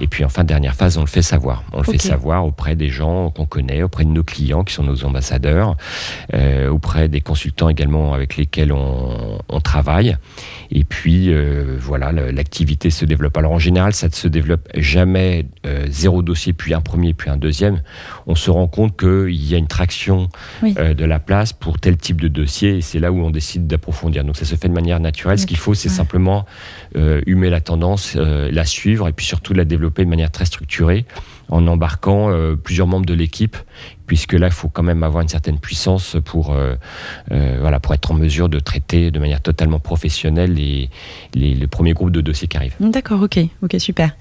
Et 0.00 0.06
puis 0.06 0.24
en 0.24 0.30
fin 0.30 0.42
dernière 0.44 0.74
phase, 0.74 0.96
on 0.96 1.02
le 1.02 1.06
fait 1.06 1.22
savoir. 1.22 1.64
On 1.72 1.78
le 1.78 1.84
fait 1.84 2.00
savoir 2.00 2.46
auprès 2.46 2.74
des 2.74 2.88
gens 2.88 3.30
qu'on 3.30 3.44
connaît, 3.44 3.82
auprès 3.82 4.04
de 4.04 4.10
nos 4.10 4.24
clients 4.24 4.64
qui 4.64 4.72
sont 4.72 4.84
nos 4.84 5.04
ambassadeurs, 5.04 5.76
euh, 6.32 6.68
auprès 6.70 7.08
des 7.08 7.20
consultants 7.20 7.68
également 7.68 8.14
avec 8.14 8.36
lesquels 8.36 8.72
on, 8.72 9.38
on 9.48 9.60
travaille. 9.60 10.16
Et 10.70 10.84
puis 10.84 11.32
euh, 11.32 11.76
voilà, 11.78 12.12
l'activité 12.12 12.88
se 12.88 13.04
développe. 13.04 13.36
Alors 13.36 13.52
en 13.52 13.58
général, 13.58 13.92
ça 13.92 14.08
ne 14.08 14.12
se 14.12 14.28
développe 14.28 14.68
jamais 14.76 15.46
zéro 15.88 16.22
dossier 16.22 16.52
puis 16.52 16.74
un 16.74 16.80
premier 16.80 17.12
puis 17.12 17.28
un 17.28 17.36
deuxième. 17.36 17.82
On 18.26 18.34
se 18.34 18.50
rend 18.50 18.66
compte 18.66 18.98
qu'il 18.98 19.44
y 19.44 19.54
a 19.54 19.58
une 19.58 19.66
traction 19.66 20.28
de 20.62 21.04
la 21.04 21.18
place 21.18 21.52
pour 21.52 21.78
tel 21.78 21.96
type 21.96 22.20
de 22.20 22.28
dossier 22.28 22.61
et 22.68 22.80
c'est 22.80 22.98
là 22.98 23.12
où 23.12 23.20
on 23.20 23.30
décide 23.30 23.66
d'approfondir. 23.66 24.24
Donc 24.24 24.36
ça 24.36 24.44
se 24.44 24.54
fait 24.54 24.68
de 24.68 24.74
manière 24.74 25.00
naturelle. 25.00 25.38
Ce 25.38 25.46
qu'il 25.46 25.56
faut, 25.56 25.74
c'est 25.74 25.88
simplement 25.88 26.44
euh, 26.96 27.20
humer 27.26 27.50
la 27.50 27.60
tendance, 27.60 28.14
euh, 28.16 28.50
la 28.50 28.64
suivre 28.64 29.08
et 29.08 29.12
puis 29.12 29.26
surtout 29.26 29.54
la 29.54 29.64
développer 29.64 30.04
de 30.04 30.10
manière 30.10 30.30
très 30.30 30.44
structurée 30.44 31.04
en 31.48 31.66
embarquant 31.66 32.30
euh, 32.30 32.56
plusieurs 32.56 32.86
membres 32.86 33.04
de 33.04 33.14
l'équipe, 33.14 33.56
puisque 34.06 34.32
là, 34.32 34.46
il 34.46 34.52
faut 34.52 34.68
quand 34.68 34.82
même 34.82 35.02
avoir 35.02 35.22
une 35.22 35.28
certaine 35.28 35.58
puissance 35.58 36.16
pour, 36.24 36.54
voilà, 37.28 37.80
pour 37.80 37.94
être 37.94 38.10
en 38.10 38.14
mesure 38.14 38.48
de 38.48 38.58
traiter 38.58 39.10
de 39.10 39.18
manière 39.18 39.40
totalement 39.40 39.78
professionnelle 39.78 40.54
les, 40.54 40.90
les, 41.34 41.54
les 41.54 41.66
premiers 41.66 41.92
groupes 41.92 42.10
de 42.10 42.20
dossiers 42.20 42.48
qui 42.48 42.56
arrivent. 42.56 42.76
D'accord, 42.80 43.22
ok, 43.22 43.38
ok, 43.62 43.76
super. 43.78 44.12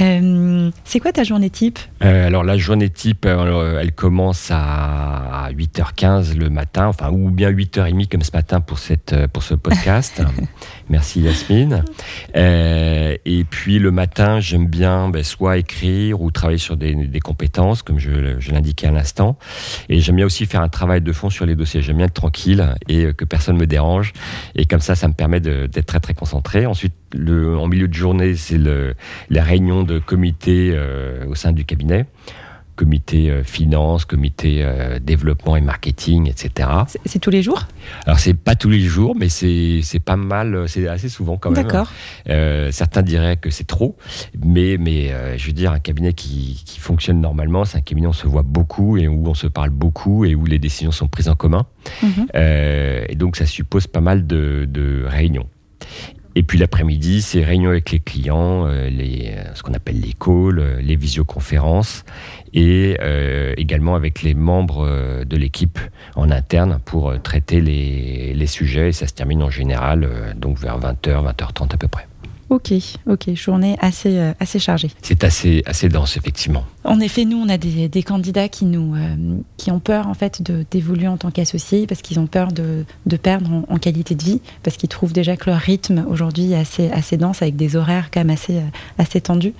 Euh, 0.00 0.70
c'est 0.84 1.00
quoi 1.00 1.12
ta 1.12 1.24
journée 1.24 1.48
type 1.48 1.78
euh, 2.02 2.26
Alors 2.26 2.44
la 2.44 2.56
journée 2.58 2.90
type, 2.90 3.24
euh, 3.24 3.80
elle 3.80 3.92
commence 3.92 4.50
à 4.50 5.48
8h15 5.52 6.36
le 6.36 6.50
matin, 6.50 6.86
enfin 6.86 7.10
ou 7.10 7.30
bien 7.30 7.50
8h30 7.50 8.08
comme 8.08 8.22
ce 8.22 8.32
matin 8.32 8.60
pour, 8.60 8.78
cette, 8.78 9.14
pour 9.28 9.42
ce 9.42 9.54
podcast. 9.54 10.22
Merci 10.88 11.20
Yasmine. 11.20 11.84
et 12.34 13.44
puis 13.50 13.78
le 13.78 13.90
matin, 13.90 14.40
j'aime 14.40 14.66
bien 14.66 15.08
ben, 15.08 15.24
soit 15.24 15.56
écrire 15.58 16.20
ou 16.20 16.30
travailler 16.30 16.58
sur 16.58 16.76
des, 16.76 17.20
compétences, 17.20 17.82
comme 17.82 17.98
je, 17.98 18.50
l'indiquais 18.50 18.86
à 18.86 18.92
l'instant. 18.92 19.36
Et 19.88 20.00
j'aime 20.00 20.16
bien 20.16 20.26
aussi 20.26 20.46
faire 20.46 20.60
un 20.60 20.68
travail 20.68 21.00
de 21.00 21.12
fond 21.12 21.30
sur 21.30 21.46
les 21.46 21.54
dossiers. 21.54 21.82
J'aime 21.82 21.96
bien 21.96 22.06
être 22.06 22.14
tranquille 22.14 22.64
et 22.88 23.12
que 23.14 23.24
personne 23.24 23.56
me 23.56 23.66
dérange. 23.66 24.12
Et 24.54 24.66
comme 24.66 24.80
ça, 24.80 24.94
ça 24.94 25.08
me 25.08 25.14
permet 25.14 25.40
d'être 25.40 25.86
très 25.86 26.00
très 26.00 26.14
concentré. 26.14 26.66
Ensuite, 26.66 26.94
en 27.14 27.66
milieu 27.66 27.88
de 27.88 27.94
journée, 27.94 28.34
c'est 28.36 28.58
la 28.58 29.44
réunion 29.44 29.82
de 29.82 29.98
comité 29.98 30.72
euh, 30.74 31.26
au 31.26 31.34
sein 31.34 31.52
du 31.52 31.64
cabinet 31.64 32.06
comité 32.76 33.30
euh, 33.30 33.42
finance, 33.42 34.04
comité 34.04 34.60
euh, 34.60 34.98
développement 35.00 35.56
et 35.56 35.60
marketing, 35.60 36.28
etc. 36.28 36.68
C'est 37.04 37.18
tous 37.18 37.30
les 37.30 37.42
jours? 37.42 37.66
Alors 38.04 38.18
c'est 38.18 38.34
pas 38.34 38.54
tous 38.54 38.70
les 38.70 38.80
jours, 38.80 39.16
mais 39.18 39.28
c'est 39.28 39.82
pas 40.04 40.16
mal, 40.16 40.68
c'est 40.68 40.86
assez 40.86 41.08
souvent 41.08 41.36
quand 41.36 41.50
même. 41.50 41.64
D'accord. 41.64 41.90
certains 42.70 43.02
diraient 43.02 43.36
que 43.36 43.50
c'est 43.50 43.66
trop, 43.66 43.96
mais 44.44 44.76
mais 44.78 45.12
je 45.36 45.46
veux 45.46 45.52
dire 45.52 45.72
un 45.72 45.78
cabinet 45.78 46.12
qui, 46.12 46.62
qui 46.64 46.78
fonctionne 46.78 47.20
normalement, 47.20 47.64
c'est 47.64 47.78
un 47.78 47.80
cabinet 47.80 48.06
où 48.06 48.10
on 48.10 48.12
se 48.12 48.26
voit 48.26 48.42
beaucoup 48.42 48.96
et 48.96 49.08
où 49.08 49.26
on 49.26 49.34
se 49.34 49.46
parle 49.46 49.70
beaucoup 49.70 50.24
et 50.24 50.34
où 50.34 50.44
les 50.44 50.58
décisions 50.58 50.92
sont 50.92 51.08
prises 51.08 51.28
en 51.28 51.34
commun. 51.34 51.66
Mhm. 52.02 52.26
et 52.34 53.14
donc 53.16 53.36
ça 53.36 53.46
suppose 53.46 53.86
pas 53.86 54.00
mal 54.00 54.26
de, 54.26 54.66
de 54.68 55.04
réunions. 55.06 55.48
Et 56.38 56.42
puis 56.42 56.58
l'après-midi, 56.58 57.22
c'est 57.22 57.42
réunion 57.42 57.70
avec 57.70 57.90
les 57.90 57.98
clients, 57.98 58.66
euh, 58.66 58.90
les, 58.90 59.32
euh, 59.34 59.54
ce 59.54 59.62
qu'on 59.62 59.72
appelle 59.72 59.98
les 59.98 60.12
calls, 60.12 60.58
euh, 60.58 60.82
les 60.82 60.94
visioconférences, 60.94 62.04
et 62.52 62.96
également 63.58 63.96
avec 63.96 64.22
les 64.22 64.32
membres 64.32 65.24
de 65.24 65.36
l'équipe 65.36 65.78
en 66.14 66.30
interne 66.30 66.78
pour 66.82 67.20
traiter 67.20 67.60
les, 67.60 68.32
les, 68.32 68.46
sujets. 68.46 68.88
Et 68.88 68.92
ça 68.92 69.06
se 69.06 69.12
termine 69.12 69.42
en 69.42 69.50
général 69.50 70.34
donc 70.38 70.58
vers 70.58 70.80
20h, 70.80 71.34
20h30 71.34 71.74
à 71.74 71.76
peu 71.76 71.88
près. 71.88 72.06
Ok, 72.48 72.72
ok, 73.08 73.34
journée 73.34 73.76
assez, 73.80 74.18
euh, 74.18 74.32
assez 74.38 74.60
chargée. 74.60 74.88
C'est 75.02 75.24
assez, 75.24 75.64
assez 75.66 75.88
dense, 75.88 76.16
effectivement. 76.16 76.64
En 76.84 77.00
effet, 77.00 77.24
nous, 77.24 77.38
on 77.38 77.48
a 77.48 77.58
des, 77.58 77.88
des 77.88 78.02
candidats 78.04 78.48
qui, 78.48 78.66
nous, 78.66 78.94
euh, 78.94 79.16
qui 79.56 79.72
ont 79.72 79.80
peur 79.80 80.06
en 80.06 80.14
fait 80.14 80.42
d'évoluer 80.70 81.08
en 81.08 81.16
tant 81.16 81.32
qu'associés 81.32 81.88
parce 81.88 82.02
qu'ils 82.02 82.20
ont 82.20 82.28
peur 82.28 82.52
de, 82.52 82.84
de 83.06 83.16
perdre 83.16 83.64
en, 83.68 83.78
qualité 83.78 84.14
de 84.14 84.22
vie, 84.22 84.40
parce 84.62 84.76
qu'ils 84.76 84.88
trouvent 84.88 85.12
déjà 85.12 85.36
que 85.36 85.50
leur 85.50 85.58
rythme 85.58 86.04
aujourd'hui 86.08 86.52
est 86.52 86.56
assez, 86.56 86.88
assez 86.90 87.16
dense, 87.16 87.42
avec 87.42 87.56
des 87.56 87.74
horaires 87.74 88.12
quand 88.12 88.20
même 88.20 88.30
assez, 88.30 88.58
euh, 88.58 88.68
assez 88.98 89.20
tendus. 89.20 89.54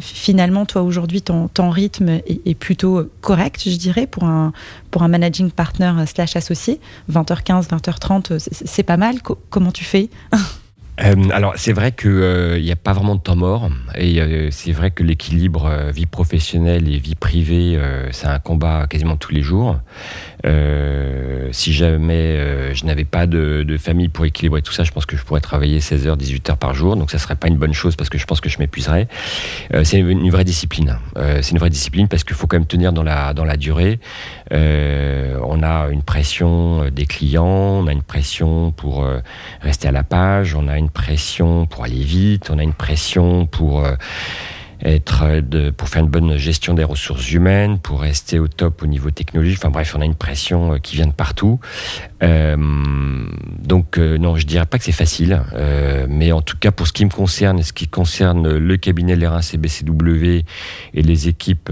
finalement, 0.00 0.66
toi, 0.66 0.82
aujourd'hui, 0.82 1.22
ton, 1.22 1.46
ton 1.46 1.70
rythme 1.70 2.08
est, 2.08 2.40
est, 2.44 2.54
plutôt 2.54 3.08
correct, 3.20 3.62
je 3.64 3.76
dirais, 3.76 4.08
pour 4.08 4.24
un, 4.24 4.52
pour 4.90 5.04
un 5.04 5.08
managing 5.08 5.52
partner 5.52 5.92
slash 6.06 6.34
associé. 6.34 6.80
20h15, 7.12 7.68
20h30, 7.68 8.38
c'est 8.50 8.82
pas 8.82 8.96
mal. 8.96 9.18
comment 9.50 9.70
tu 9.70 9.84
fais? 9.84 10.10
Euh, 11.00 11.14
alors 11.30 11.54
c'est 11.56 11.72
vrai 11.72 11.92
qu'il 11.92 12.10
n'y 12.10 12.16
euh, 12.16 12.72
a 12.72 12.76
pas 12.76 12.92
vraiment 12.92 13.14
de 13.14 13.20
temps 13.20 13.36
mort 13.36 13.70
et 13.94 14.20
euh, 14.20 14.48
c'est 14.50 14.72
vrai 14.72 14.90
que 14.90 15.04
l'équilibre 15.04 15.70
vie 15.92 16.06
professionnelle 16.06 16.92
et 16.92 16.98
vie 16.98 17.14
privée 17.14 17.78
c'est 18.10 18.26
un 18.26 18.38
combat 18.38 18.86
quasiment 18.88 19.16
tous 19.16 19.32
les 19.32 19.42
jours. 19.42 19.78
Euh, 20.46 21.48
si 21.52 21.72
jamais 21.72 22.14
euh, 22.14 22.74
je 22.74 22.84
n'avais 22.84 23.04
pas 23.04 23.26
de, 23.26 23.64
de, 23.66 23.76
famille 23.76 24.08
pour 24.08 24.24
équilibrer 24.24 24.62
tout 24.62 24.72
ça, 24.72 24.84
je 24.84 24.92
pense 24.92 25.06
que 25.06 25.16
je 25.16 25.24
pourrais 25.24 25.40
travailler 25.40 25.80
16 25.80 26.06
heures, 26.06 26.16
18 26.16 26.50
heures 26.50 26.56
par 26.56 26.74
jour. 26.74 26.96
Donc 26.96 27.10
ça 27.10 27.18
serait 27.18 27.36
pas 27.36 27.48
une 27.48 27.56
bonne 27.56 27.72
chose 27.72 27.96
parce 27.96 28.10
que 28.10 28.18
je 28.18 28.24
pense 28.24 28.40
que 28.40 28.48
je 28.48 28.58
m'épuiserais. 28.58 29.08
Euh, 29.74 29.84
c'est 29.84 29.98
une, 29.98 30.10
une, 30.10 30.30
vraie 30.30 30.44
discipline. 30.44 30.98
Euh, 31.16 31.40
c'est 31.42 31.52
une 31.52 31.58
vraie 31.58 31.70
discipline 31.70 32.08
parce 32.08 32.24
qu'il 32.24 32.36
faut 32.36 32.46
quand 32.46 32.56
même 32.56 32.66
tenir 32.66 32.92
dans 32.92 33.02
la, 33.02 33.34
dans 33.34 33.44
la 33.44 33.56
durée. 33.56 33.98
Euh, 34.52 35.38
on 35.44 35.62
a 35.62 35.88
une 35.90 36.02
pression 36.02 36.88
des 36.90 37.06
clients, 37.06 37.44
on 37.44 37.86
a 37.86 37.92
une 37.92 38.02
pression 38.02 38.72
pour 38.72 39.06
rester 39.60 39.88
à 39.88 39.92
la 39.92 40.02
page, 40.02 40.54
on 40.54 40.68
a 40.68 40.78
une 40.78 40.90
pression 40.90 41.66
pour 41.66 41.84
aller 41.84 42.02
vite, 42.02 42.50
on 42.50 42.58
a 42.58 42.62
une 42.62 42.72
pression 42.72 43.46
pour 43.46 43.84
être 44.84 45.40
de, 45.40 45.70
pour 45.70 45.88
faire 45.88 46.02
une 46.02 46.10
bonne 46.10 46.36
gestion 46.36 46.74
des 46.74 46.84
ressources 46.84 47.30
humaines, 47.32 47.78
pour 47.78 48.00
rester 48.00 48.38
au 48.38 48.48
top 48.48 48.82
au 48.82 48.86
niveau 48.86 49.10
technologique. 49.10 49.58
Enfin 49.58 49.70
bref, 49.70 49.94
on 49.96 50.00
a 50.00 50.04
une 50.04 50.14
pression 50.14 50.74
euh, 50.74 50.78
qui 50.78 50.96
vient 50.96 51.06
de 51.06 51.12
partout. 51.12 51.60
Euh, 52.22 52.56
donc 53.62 53.98
euh, 53.98 54.18
non, 54.18 54.36
je 54.36 54.46
dirais 54.46 54.66
pas 54.66 54.78
que 54.78 54.84
c'est 54.84 54.92
facile, 54.92 55.40
euh, 55.54 56.06
mais 56.08 56.32
en 56.32 56.42
tout 56.42 56.56
cas 56.58 56.70
pour 56.70 56.86
ce 56.86 56.92
qui 56.92 57.04
me 57.04 57.10
concerne, 57.10 57.62
ce 57.62 57.72
qui 57.72 57.86
concerne 57.86 58.56
le 58.56 58.76
cabinet 58.76 59.16
l'R1 59.16 59.42
CBCW 59.42 60.44
et 60.94 61.02
les 61.02 61.28
équipes 61.28 61.70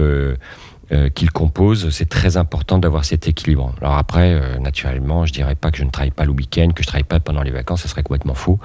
euh, 0.93 1.09
qu'il 1.09 1.31
compose, 1.31 1.89
c'est 1.89 2.07
très 2.07 2.37
important 2.37 2.77
d'avoir 2.77 3.03
cet 3.03 3.27
équilibre. 3.27 3.73
Alors 3.81 3.97
après, 3.97 4.33
euh, 4.33 4.57
naturellement, 4.57 5.25
je 5.25 5.33
dirais 5.33 5.55
pas 5.55 5.69
que 5.69 5.77
je 5.77 5.83
ne 5.83 5.89
travaille 5.89 6.11
pas 6.11 6.23
le 6.23 6.31
week-end, 6.31 6.69
que 6.73 6.81
je 6.81 6.87
travaille 6.87 7.03
pas 7.03 7.19
pendant 7.19 7.41
les 7.41 7.51
vacances, 7.51 7.81
ça 7.81 7.89
serait 7.89 8.03
complètement 8.03 8.35
faux. 8.35 8.57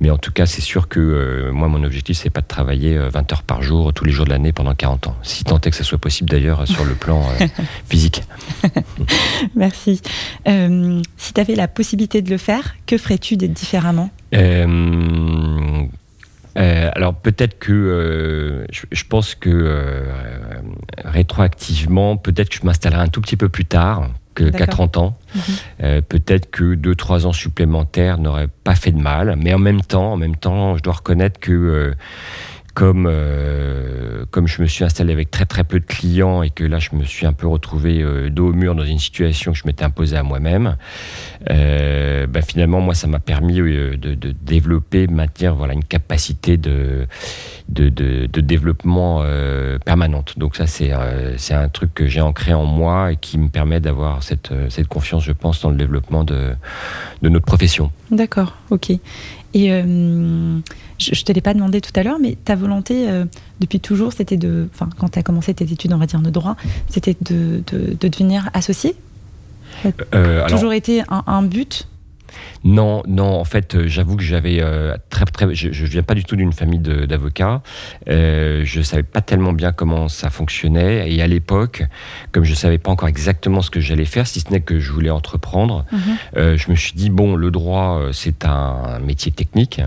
Mais 0.00 0.08
en 0.10 0.16
tout 0.16 0.30
cas, 0.30 0.46
c'est 0.46 0.60
sûr 0.60 0.86
que 0.86 1.00
euh, 1.00 1.52
moi, 1.52 1.66
mon 1.66 1.82
objectif, 1.82 2.16
c'est 2.16 2.30
pas 2.30 2.42
de 2.42 2.46
travailler 2.46 2.96
20 2.96 3.32
heures 3.32 3.42
par 3.42 3.62
jour 3.62 3.92
tous 3.92 4.04
les 4.04 4.12
jours 4.12 4.24
de 4.24 4.30
l'année 4.30 4.52
pendant 4.52 4.74
40 4.74 5.08
ans. 5.08 5.16
Si 5.24 5.42
tant 5.42 5.60
est 5.60 5.70
que 5.70 5.76
ça 5.76 5.82
soit 5.82 5.98
possible 5.98 6.30
d'ailleurs 6.30 6.68
sur 6.68 6.84
le 6.84 6.94
plan 6.94 7.22
physique. 7.88 8.22
Merci. 9.56 10.00
si 10.46 11.32
tu 11.34 11.40
avais 11.40 11.56
la 11.56 11.66
possibilité 11.66 12.22
de 12.22 12.30
le 12.30 12.38
faire, 12.38 12.76
que 12.86 12.96
ferais-tu 12.96 13.36
différemment? 13.36 14.10
Euh, 16.56 16.90
alors 16.94 17.14
peut-être 17.14 17.58
que 17.58 17.72
euh, 17.72 18.66
je, 18.70 18.82
je, 18.92 19.04
pense 19.04 19.34
que 19.34 19.50
euh, 19.50 20.04
rétroactivement, 21.04 22.16
peut-être 22.16 22.50
que 22.50 22.56
je 22.56 22.64
m'installerai 22.64 23.02
un 23.02 23.08
tout 23.08 23.20
petit 23.20 23.36
peu 23.36 23.48
plus 23.48 23.64
tard 23.64 24.08
que 24.34 24.50
qu'à 24.50 24.66
30 24.66 24.96
ans. 24.96 25.16
-hmm. 25.36 26.02
peut-être 26.02 26.50
que 26.50 26.74
2-3 26.74 27.26
ans 27.26 27.32
supplémentaires 27.32 28.18
n'auraient 28.18 28.48
pas 28.64 28.74
fait 28.74 28.90
de 28.90 28.98
mal, 28.98 29.36
mais 29.36 29.54
en 29.54 29.58
même 29.58 29.82
temps, 29.82 30.12
en 30.12 30.16
même 30.16 30.36
temps, 30.36 30.76
je 30.76 30.82
dois 30.82 30.94
reconnaître 30.94 31.38
que 31.38 31.94
comme 32.74 33.06
euh, 33.08 34.24
comme 34.30 34.48
je 34.48 34.60
me 34.60 34.66
suis 34.66 34.84
installé 34.84 35.12
avec 35.12 35.30
très 35.30 35.46
très 35.46 35.62
peu 35.62 35.78
de 35.78 35.84
clients 35.84 36.42
et 36.42 36.50
que 36.50 36.64
là 36.64 36.80
je 36.80 36.90
me 36.94 37.04
suis 37.04 37.24
un 37.24 37.32
peu 37.32 37.46
retrouvé 37.46 38.02
euh, 38.02 38.30
dos 38.30 38.48
au 38.48 38.52
mur 38.52 38.74
dans 38.74 38.84
une 38.84 38.98
situation 38.98 39.52
que 39.52 39.58
je 39.58 39.62
m'étais 39.64 39.84
imposée 39.84 40.16
à 40.16 40.24
moi-même, 40.24 40.76
euh, 41.50 42.26
ben 42.26 42.42
finalement 42.42 42.80
moi 42.80 42.94
ça 42.94 43.06
m'a 43.06 43.20
permis 43.20 43.54
de, 43.54 43.94
de, 43.94 44.34
développer, 44.42 45.06
maintenir 45.06 45.54
voilà 45.54 45.72
une 45.72 45.84
capacité 45.84 46.56
de 46.56 47.06
de, 47.68 47.88
de, 47.88 48.40
développement 48.40 49.24
permanente. 49.86 50.38
Donc 50.38 50.56
ça 50.56 50.66
c'est 50.66 50.92
c'est 51.38 51.54
un 51.54 51.68
truc 51.68 51.94
que 51.94 52.06
j'ai 52.06 52.20
ancré 52.20 52.52
en 52.52 52.66
moi 52.66 53.12
et 53.12 53.16
qui 53.16 53.38
me 53.38 53.48
permet 53.48 53.80
d'avoir 53.80 54.22
cette 54.22 54.52
cette 54.68 54.88
confiance, 54.88 55.24
je 55.24 55.32
pense, 55.32 55.62
dans 55.62 55.70
le 55.70 55.76
développement 55.76 56.24
de 56.24 56.54
de 57.22 57.28
notre 57.28 57.46
profession. 57.46 57.90
D'accord, 58.10 58.54
ok. 58.70 58.92
Et 59.54 59.72
euh, 59.72 59.82
je 60.98 61.10
ne 61.10 61.24
te 61.24 61.32
l'ai 61.32 61.40
pas 61.40 61.54
demandé 61.54 61.80
tout 61.80 61.92
à 61.94 62.02
l'heure, 62.02 62.18
mais 62.20 62.36
ta 62.44 62.56
volonté 62.56 63.08
euh, 63.08 63.24
depuis 63.60 63.78
toujours, 63.78 64.12
c'était 64.12 64.36
de, 64.36 64.68
enfin, 64.74 64.88
quand 64.98 65.10
tu 65.10 65.18
as 65.18 65.22
commencé 65.22 65.54
tes 65.54 65.70
études, 65.72 65.92
on 65.92 65.98
va 65.98 66.06
dire 66.06 66.20
de 66.20 66.30
droit, 66.30 66.56
c'était 66.88 67.16
de, 67.20 67.62
de, 67.72 67.96
de, 67.98 68.08
devenir 68.08 68.50
associé? 68.52 68.96
Euh, 70.14 70.42
toujours 70.46 70.58
alors, 70.58 70.72
été 70.72 71.02
un, 71.08 71.22
un 71.26 71.42
but? 71.42 71.86
Non, 72.64 73.02
non. 73.06 73.40
En 73.40 73.44
fait, 73.44 73.74
euh, 73.74 73.86
j'avoue 73.86 74.16
que 74.16 74.22
j'avais 74.22 74.60
euh, 74.60 74.96
très, 75.10 75.24
très. 75.26 75.54
Je, 75.54 75.72
je 75.72 75.86
viens 75.86 76.02
pas 76.02 76.14
du 76.14 76.24
tout 76.24 76.36
d'une 76.36 76.52
famille 76.52 76.80
d'avocats. 76.80 77.62
Euh, 78.08 78.62
je 78.64 78.80
savais 78.82 79.02
pas 79.02 79.20
tellement 79.20 79.52
bien 79.52 79.72
comment 79.72 80.08
ça 80.08 80.30
fonctionnait. 80.30 81.12
Et 81.12 81.22
à 81.22 81.26
l'époque, 81.26 81.84
comme 82.32 82.44
je 82.44 82.54
savais 82.54 82.78
pas 82.78 82.90
encore 82.90 83.08
exactement 83.08 83.60
ce 83.62 83.70
que 83.70 83.80
j'allais 83.80 84.04
faire, 84.04 84.26
si 84.26 84.40
ce 84.40 84.50
n'est 84.50 84.60
que 84.60 84.80
je 84.80 84.92
voulais 84.92 85.10
entreprendre, 85.10 85.84
mm 85.92 85.96
-hmm. 85.96 86.16
euh, 86.36 86.56
je 86.56 86.70
me 86.70 86.76
suis 86.76 86.92
dit 86.94 87.10
bon, 87.10 87.36
le 87.36 87.50
droit, 87.50 88.08
c'est 88.12 88.44
un 88.44 88.98
métier 89.00 89.32
technique. 89.32 89.80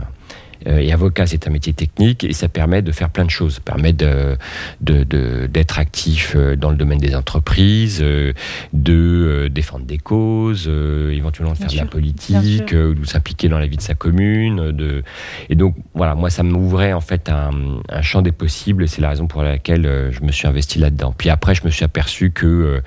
Euh, 0.68 0.80
et 0.80 0.92
avocat, 0.92 1.26
c'est 1.28 1.48
un 1.48 1.52
métier 1.52 1.74
technique 1.74 2.24
et 2.24 2.34
ça 2.34 2.50
permet 2.50 2.82
de 2.82 2.92
faire 2.92 3.10
plein 3.10 3.26
de 3.26 3.30
choses. 3.30 3.56
Ça 3.56 3.62
permet 3.62 3.94
d'être 3.94 4.38
de, 4.82 5.04
de, 5.04 5.48
de, 5.48 5.64
actif 5.78 6.34
euh, 6.36 6.56
dans 6.56 6.72
le 6.72 6.78
domaine 6.78 6.98
des 6.98 7.16
entreprises, 7.16 8.00
euh, 8.02 8.34
de 8.74 9.48
défendre 9.52 9.86
des 9.86 9.98
causes, 9.98 10.68
éventuellement 10.68 11.54
de 11.54 11.58
faire 11.58 11.70
sûr, 11.70 11.82
de 11.82 11.86
la 11.86 11.92
politique, 11.92 12.74
de 12.74 13.06
s'impliquer 13.06 13.50
dans 13.50 13.60
la 13.60 13.68
vie 13.68 13.78
de 13.78 13.82
sa 13.82 13.96
commune. 13.96 14.72
De... 14.72 15.04
Et 15.50 15.56
donc, 15.56 15.76
voilà, 15.94 16.16
moi, 16.16 16.30
ça 16.30 16.44
m'ouvrait 16.44 16.94
en 16.94 17.02
fait 17.02 17.30
un, 17.30 17.52
un, 17.90 18.02
champ 18.02 18.22
des 18.22 18.32
possibles 18.32 18.84
et 18.84 18.88
c'est 18.88 19.02
la 19.02 19.10
raison 19.10 19.28
pour 19.28 19.44
laquelle 19.44 20.10
je 20.12 20.22
me 20.22 20.32
suis 20.32 20.48
investi 20.48 20.80
là-dedans. 20.80 21.14
Puis 21.18 21.30
après, 21.30 21.54
je 21.54 21.64
me 21.66 21.70
suis 21.70 21.84
aperçu 21.84 22.32
que 22.32 22.82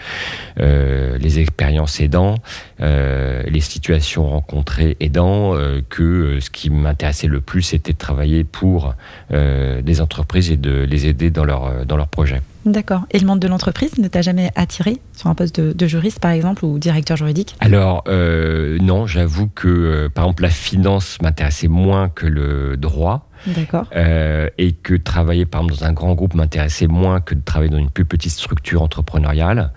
euh, 0.59 1.19
les 1.19 1.39
expériences 1.39 2.01
aidant, 2.01 2.37
euh, 2.83 3.43
les 3.45 3.61
situations 3.61 4.29
rencontrées 4.29 4.97
aidant, 5.01 5.55
euh, 5.55 5.81
que 5.89 6.39
ce 6.41 6.51
qui 6.51 6.71
m'intéressait 6.71 7.27
le 7.27 7.41
plus, 7.41 7.63
c'était 7.63 7.93
de 7.93 7.99
travailler 7.99 8.45
pour 8.45 8.95
euh, 9.33 9.83
des 9.83 10.01
entreprises 10.01 10.51
et 10.51 10.57
de 10.57 10.83
les 10.83 11.07
aider 11.07 11.31
dans 11.31 11.45
leur, 11.45 11.85
dans 11.87 11.97
leur 11.97 12.09
projet. 12.09 12.41
D'accord. 12.67 13.03
Et 13.11 13.19
le 13.19 13.27
monde 13.27 13.41
de 13.41 13.49
l'entreprise 13.49 13.97
ne 13.99 14.09
t'a 14.09 14.21
jamais 14.21 14.51
attiré 14.55 14.99
sur 15.17 15.29
un 15.29 15.35
poste 15.35 15.61
de, 15.61 15.73
de, 15.73 15.87
juriste, 15.87 16.21
par 16.21 16.31
exemple, 16.33 16.65
ou 16.65 16.79
directeur 16.79 17.17
juridique? 17.17 17.57
Alors, 17.61 18.05
euh, 18.07 18.79
non, 18.81 19.07
j'avoue 19.07 19.49
que, 19.49 19.69
euh, 19.69 20.09
par 20.11 20.25
exemple, 20.25 20.43
la 20.43 20.51
finance 20.51 21.19
m'intéressait 21.23 21.69
moins 21.69 22.11
que 22.11 22.27
le 22.27 22.77
droit. 22.77 23.30
D'accord. 23.47 23.87
Euh, 23.95 24.49
et 24.59 24.73
que 24.73 24.95
travailler, 24.95 25.47
par 25.47 25.63
exemple, 25.63 25.81
dans 25.81 25.87
un 25.87 25.93
grand 25.93 26.15
groupe 26.15 26.35
m'intéressait 26.35 26.87
moins 26.87 27.21
que 27.21 27.35
de 27.35 27.41
travailler 27.41 27.71
dans 27.71 27.79
une 27.79 27.91
plus 27.91 28.05
petite 28.05 28.33
structure 28.33 28.83
entrepreneuriale. 28.83 29.73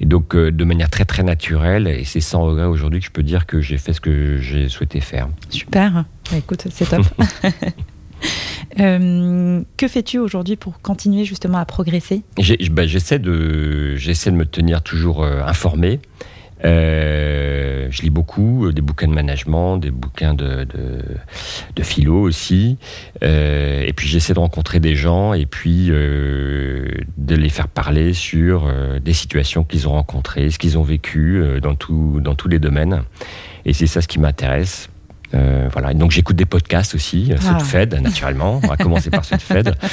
Et 0.00 0.06
donc, 0.06 0.34
euh, 0.34 0.50
de 0.50 0.64
manière 0.64 0.90
très, 0.90 1.04
très 1.04 1.22
naturelle, 1.22 1.86
et 1.88 2.04
c'est 2.04 2.20
sans 2.20 2.42
regret 2.42 2.66
aujourd'hui 2.66 3.00
que 3.00 3.06
je 3.06 3.10
peux 3.10 3.22
dire 3.22 3.46
que 3.46 3.60
j'ai 3.60 3.78
fait 3.78 3.92
ce 3.92 4.00
que 4.00 4.38
j'ai 4.38 4.68
souhaité 4.68 5.00
faire. 5.00 5.28
Super. 5.50 6.04
Bah, 6.30 6.36
écoute, 6.38 6.66
c'est 6.70 6.88
top. 6.88 7.06
Euh, 8.80 9.62
que 9.78 9.88
fais-tu 9.88 10.18
aujourd'hui 10.18 10.56
pour 10.56 10.80
continuer 10.82 11.24
justement 11.24 11.56
à 11.56 11.64
progresser? 11.64 12.22
Bah, 12.70 12.86
J'essaie 12.86 13.18
de, 13.18 13.96
j'essaie 13.96 14.30
de 14.30 14.36
me 14.36 14.44
tenir 14.44 14.82
toujours 14.82 15.22
euh, 15.22 15.40
informé. 15.46 16.00
Euh, 16.66 17.86
je 17.90 18.02
lis 18.02 18.10
beaucoup, 18.10 18.66
euh, 18.66 18.72
des 18.72 18.82
bouquins 18.82 19.06
de 19.06 19.14
management, 19.14 19.78
des 19.78 19.90
bouquins 19.90 20.34
de, 20.34 20.64
de, 20.64 21.02
de 21.74 21.82
philo 21.82 22.20
aussi. 22.20 22.76
Euh, 23.22 23.84
et 23.86 23.92
puis 23.92 24.08
j'essaie 24.08 24.34
de 24.34 24.38
rencontrer 24.38 24.80
des 24.80 24.96
gens 24.96 25.32
et 25.32 25.46
puis 25.46 25.86
euh, 25.90 26.88
de 27.16 27.34
les 27.36 27.48
faire 27.48 27.68
parler 27.68 28.12
sur 28.12 28.66
euh, 28.66 28.98
des 28.98 29.12
situations 29.12 29.64
qu'ils 29.64 29.88
ont 29.88 29.92
rencontrées, 29.92 30.50
ce 30.50 30.58
qu'ils 30.58 30.76
ont 30.76 30.82
vécu 30.82 31.42
dans, 31.62 31.74
tout, 31.74 32.20
dans 32.20 32.34
tous 32.34 32.48
les 32.48 32.58
domaines. 32.58 33.02
Et 33.64 33.72
c'est 33.72 33.86
ça 33.86 34.00
ce 34.00 34.08
qui 34.08 34.18
m'intéresse. 34.18 34.88
Euh, 35.34 35.68
voilà. 35.72 35.92
donc 35.94 36.12
j'écoute 36.12 36.36
des 36.36 36.46
podcasts 36.46 36.94
aussi, 36.94 37.32
ah. 37.46 37.58
Fed 37.58 37.94
naturellement. 38.00 38.60
On 38.62 38.66
va 38.66 38.76
commencer 38.76 39.10
par 39.10 39.24
Fed. 39.24 39.74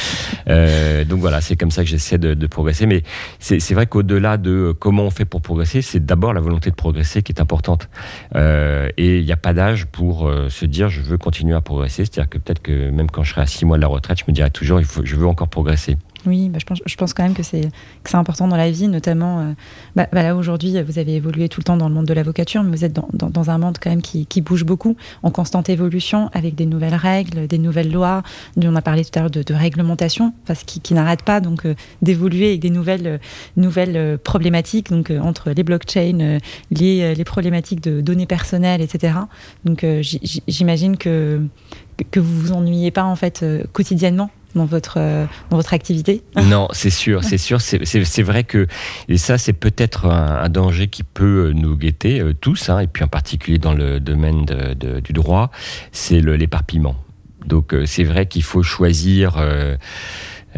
Euh, 0.49 1.05
donc 1.05 1.19
voilà, 1.19 1.41
c'est 1.41 1.55
comme 1.55 1.71
ça 1.71 1.83
que 1.83 1.89
j'essaie 1.89 2.17
de, 2.17 2.33
de, 2.33 2.47
progresser. 2.47 2.85
Mais 2.85 3.03
c'est 3.39 3.73
vrai 3.73 3.85
qu'au-delà 3.85 4.37
de 4.37 4.75
comment 4.77 5.03
on 5.03 5.09
fait 5.09 5.25
pour 5.25 5.41
progresser, 5.41 5.81
c'est 5.81 6.05
d'abord 6.05 6.33
la 6.33 6.41
volonté 6.41 6.69
de 6.69 6.75
progresser 6.75 7.21
qui 7.21 7.31
est 7.31 7.41
importante. 7.41 7.89
Euh, 8.35 8.89
et 8.97 9.19
il 9.19 9.25
n'y 9.25 9.31
a 9.31 9.37
pas 9.37 9.53
d'âge 9.53 9.85
pour 9.85 10.27
euh, 10.27 10.49
se 10.49 10.65
dire 10.65 10.89
je 10.89 11.01
veux 11.01 11.17
continuer 11.17 11.55
à 11.55 11.61
progresser. 11.61 12.05
C'est-à-dire 12.05 12.29
que 12.29 12.37
peut-être 12.37 12.61
que 12.61 12.89
même 12.89 13.09
quand 13.09 13.23
je 13.23 13.31
serai 13.31 13.41
à 13.41 13.45
six 13.45 13.65
mois 13.65 13.77
de 13.77 13.81
la 13.81 13.87
retraite, 13.87 14.19
je 14.19 14.25
me 14.27 14.33
dirai 14.33 14.51
toujours 14.51 14.79
il 14.79 14.85
faut, 14.85 15.05
je 15.05 15.15
veux 15.15 15.27
encore 15.27 15.47
progresser. 15.47 15.97
Oui, 16.25 16.47
bah 16.47 16.59
je, 16.59 16.95
pense, 16.95 17.13
quand 17.13 17.23
même 17.23 17.33
que 17.33 17.43
c'est 17.43 17.69
important 18.13 18.47
dans 18.47 18.55
la 18.55 18.71
vie, 18.71 18.87
notamment 18.87 19.39
euh, 19.39 19.53
bah, 19.95 20.07
bah 20.13 20.23
là 20.23 20.35
aujourd'hui, 20.35 20.81
vous 20.81 20.97
avez 20.97 21.15
évolué 21.15 21.49
tout 21.49 21.59
le 21.59 21.65
temps 21.65 21.75
dans 21.75 21.89
le 21.89 21.93
monde 21.93 22.05
de 22.05 22.13
l'avocature, 22.13 22.63
mais 22.63 22.75
vous 22.75 22.85
êtes 22.85 22.93
dans, 22.93 23.49
un 23.49 23.57
monde 23.57 23.77
quand 23.81 23.89
même 23.89 24.01
qui, 24.01 24.41
bouge 24.41 24.63
beaucoup, 24.63 24.95
en 25.21 25.31
constante 25.31 25.69
évolution, 25.69 26.29
avec 26.33 26.55
des 26.55 26.65
nouvelles 26.65 26.95
règles, 26.95 27.47
des 27.47 27.57
nouvelles 27.57 27.91
lois. 27.91 28.23
On 28.55 28.75
a 28.75 28.81
parlé 28.81 29.03
tout 29.03 29.11
à 29.15 29.21
l'heure 29.21 29.31
de, 29.31 29.53
réglementation, 29.53 30.33
parce 30.45 30.63
qui, 30.63 30.93
n'arrête 30.93 31.23
pas 31.23 31.41
donc 31.41 31.65
euh, 31.65 31.75
d'évoluer 32.01 32.49
avec 32.49 32.61
des 32.61 32.69
nouvelles, 32.69 33.19
euh, 33.57 34.17
problématiques, 34.17 34.91
donc 34.91 35.11
entre 35.21 35.51
les 35.51 35.63
blockchains, 35.63 36.39
les, 36.71 37.15
les 37.15 37.23
problématiques 37.25 37.81
de 37.81 37.99
données 37.99 38.27
personnelles, 38.27 38.81
etc. 38.81 39.15
Donc 39.65 39.85
j'imagine 40.47 40.97
que 40.97 41.41
que 42.09 42.19
vous 42.19 42.39
vous 42.39 42.51
ennuyez 42.53 42.89
pas 42.89 43.03
en 43.03 43.15
fait 43.15 43.45
quotidiennement 43.71 44.31
dans 44.55 44.65
votre, 44.65 44.95
euh, 44.97 45.25
dans 45.49 45.57
votre 45.57 45.73
activité 45.73 46.23
Non, 46.43 46.67
c'est 46.71 46.89
sûr, 46.89 47.23
c'est 47.23 47.37
sûr. 47.37 47.61
C'est 47.61 48.23
vrai 48.23 48.43
que, 48.43 48.67
et 49.09 49.17
ça, 49.17 49.37
c'est 49.37 49.53
peut-être 49.53 50.05
un, 50.05 50.49
danger 50.49 50.87
qui 50.87 51.03
peut 51.03 51.51
nous 51.55 51.75
guetter 51.75 52.19
euh, 52.19 52.33
tous, 52.33 52.69
hein, 52.69 52.79
et 52.79 52.87
puis 52.87 53.03
en 53.03 53.07
particulier 53.07 53.57
dans 53.57 53.73
le 53.73 53.99
domaine 53.99 54.45
de, 54.45 54.99
du 54.99 55.13
droit, 55.13 55.49
c'est 55.91 56.19
l'éparpillement. 56.19 56.95
Donc, 57.45 57.73
euh, 57.73 57.85
c'est 57.85 58.03
vrai 58.03 58.25
qu'il 58.25 58.43
faut 58.43 58.63
choisir. 58.63 59.35
Euh, 59.37 59.75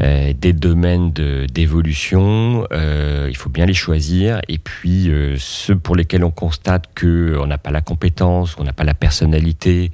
euh, 0.02 0.34
des 0.34 0.52
domaines 0.52 1.12
d'évolution. 1.12 2.68
Euh, 2.74 3.28
il 3.30 3.38
faut 3.38 3.50
bien 3.50 3.66
les 3.66 3.74
choisir. 3.74 4.42
Et 4.50 4.58
puis 4.58 5.10
euh, 5.10 5.36
ceux 5.38 5.76
pour 5.76 5.96
lesquels 5.96 6.24
on 6.24 6.32
constate 6.32 6.90
que 6.94 7.38
on 7.40 7.48
n'a 7.48 7.58
pas 7.58 7.72
la 7.72 7.82
compétence, 7.82 8.56
on 8.60 8.64
n'a 8.64 8.74
pas 8.74 8.84
la 8.84 8.94
personnalité, 8.94 9.92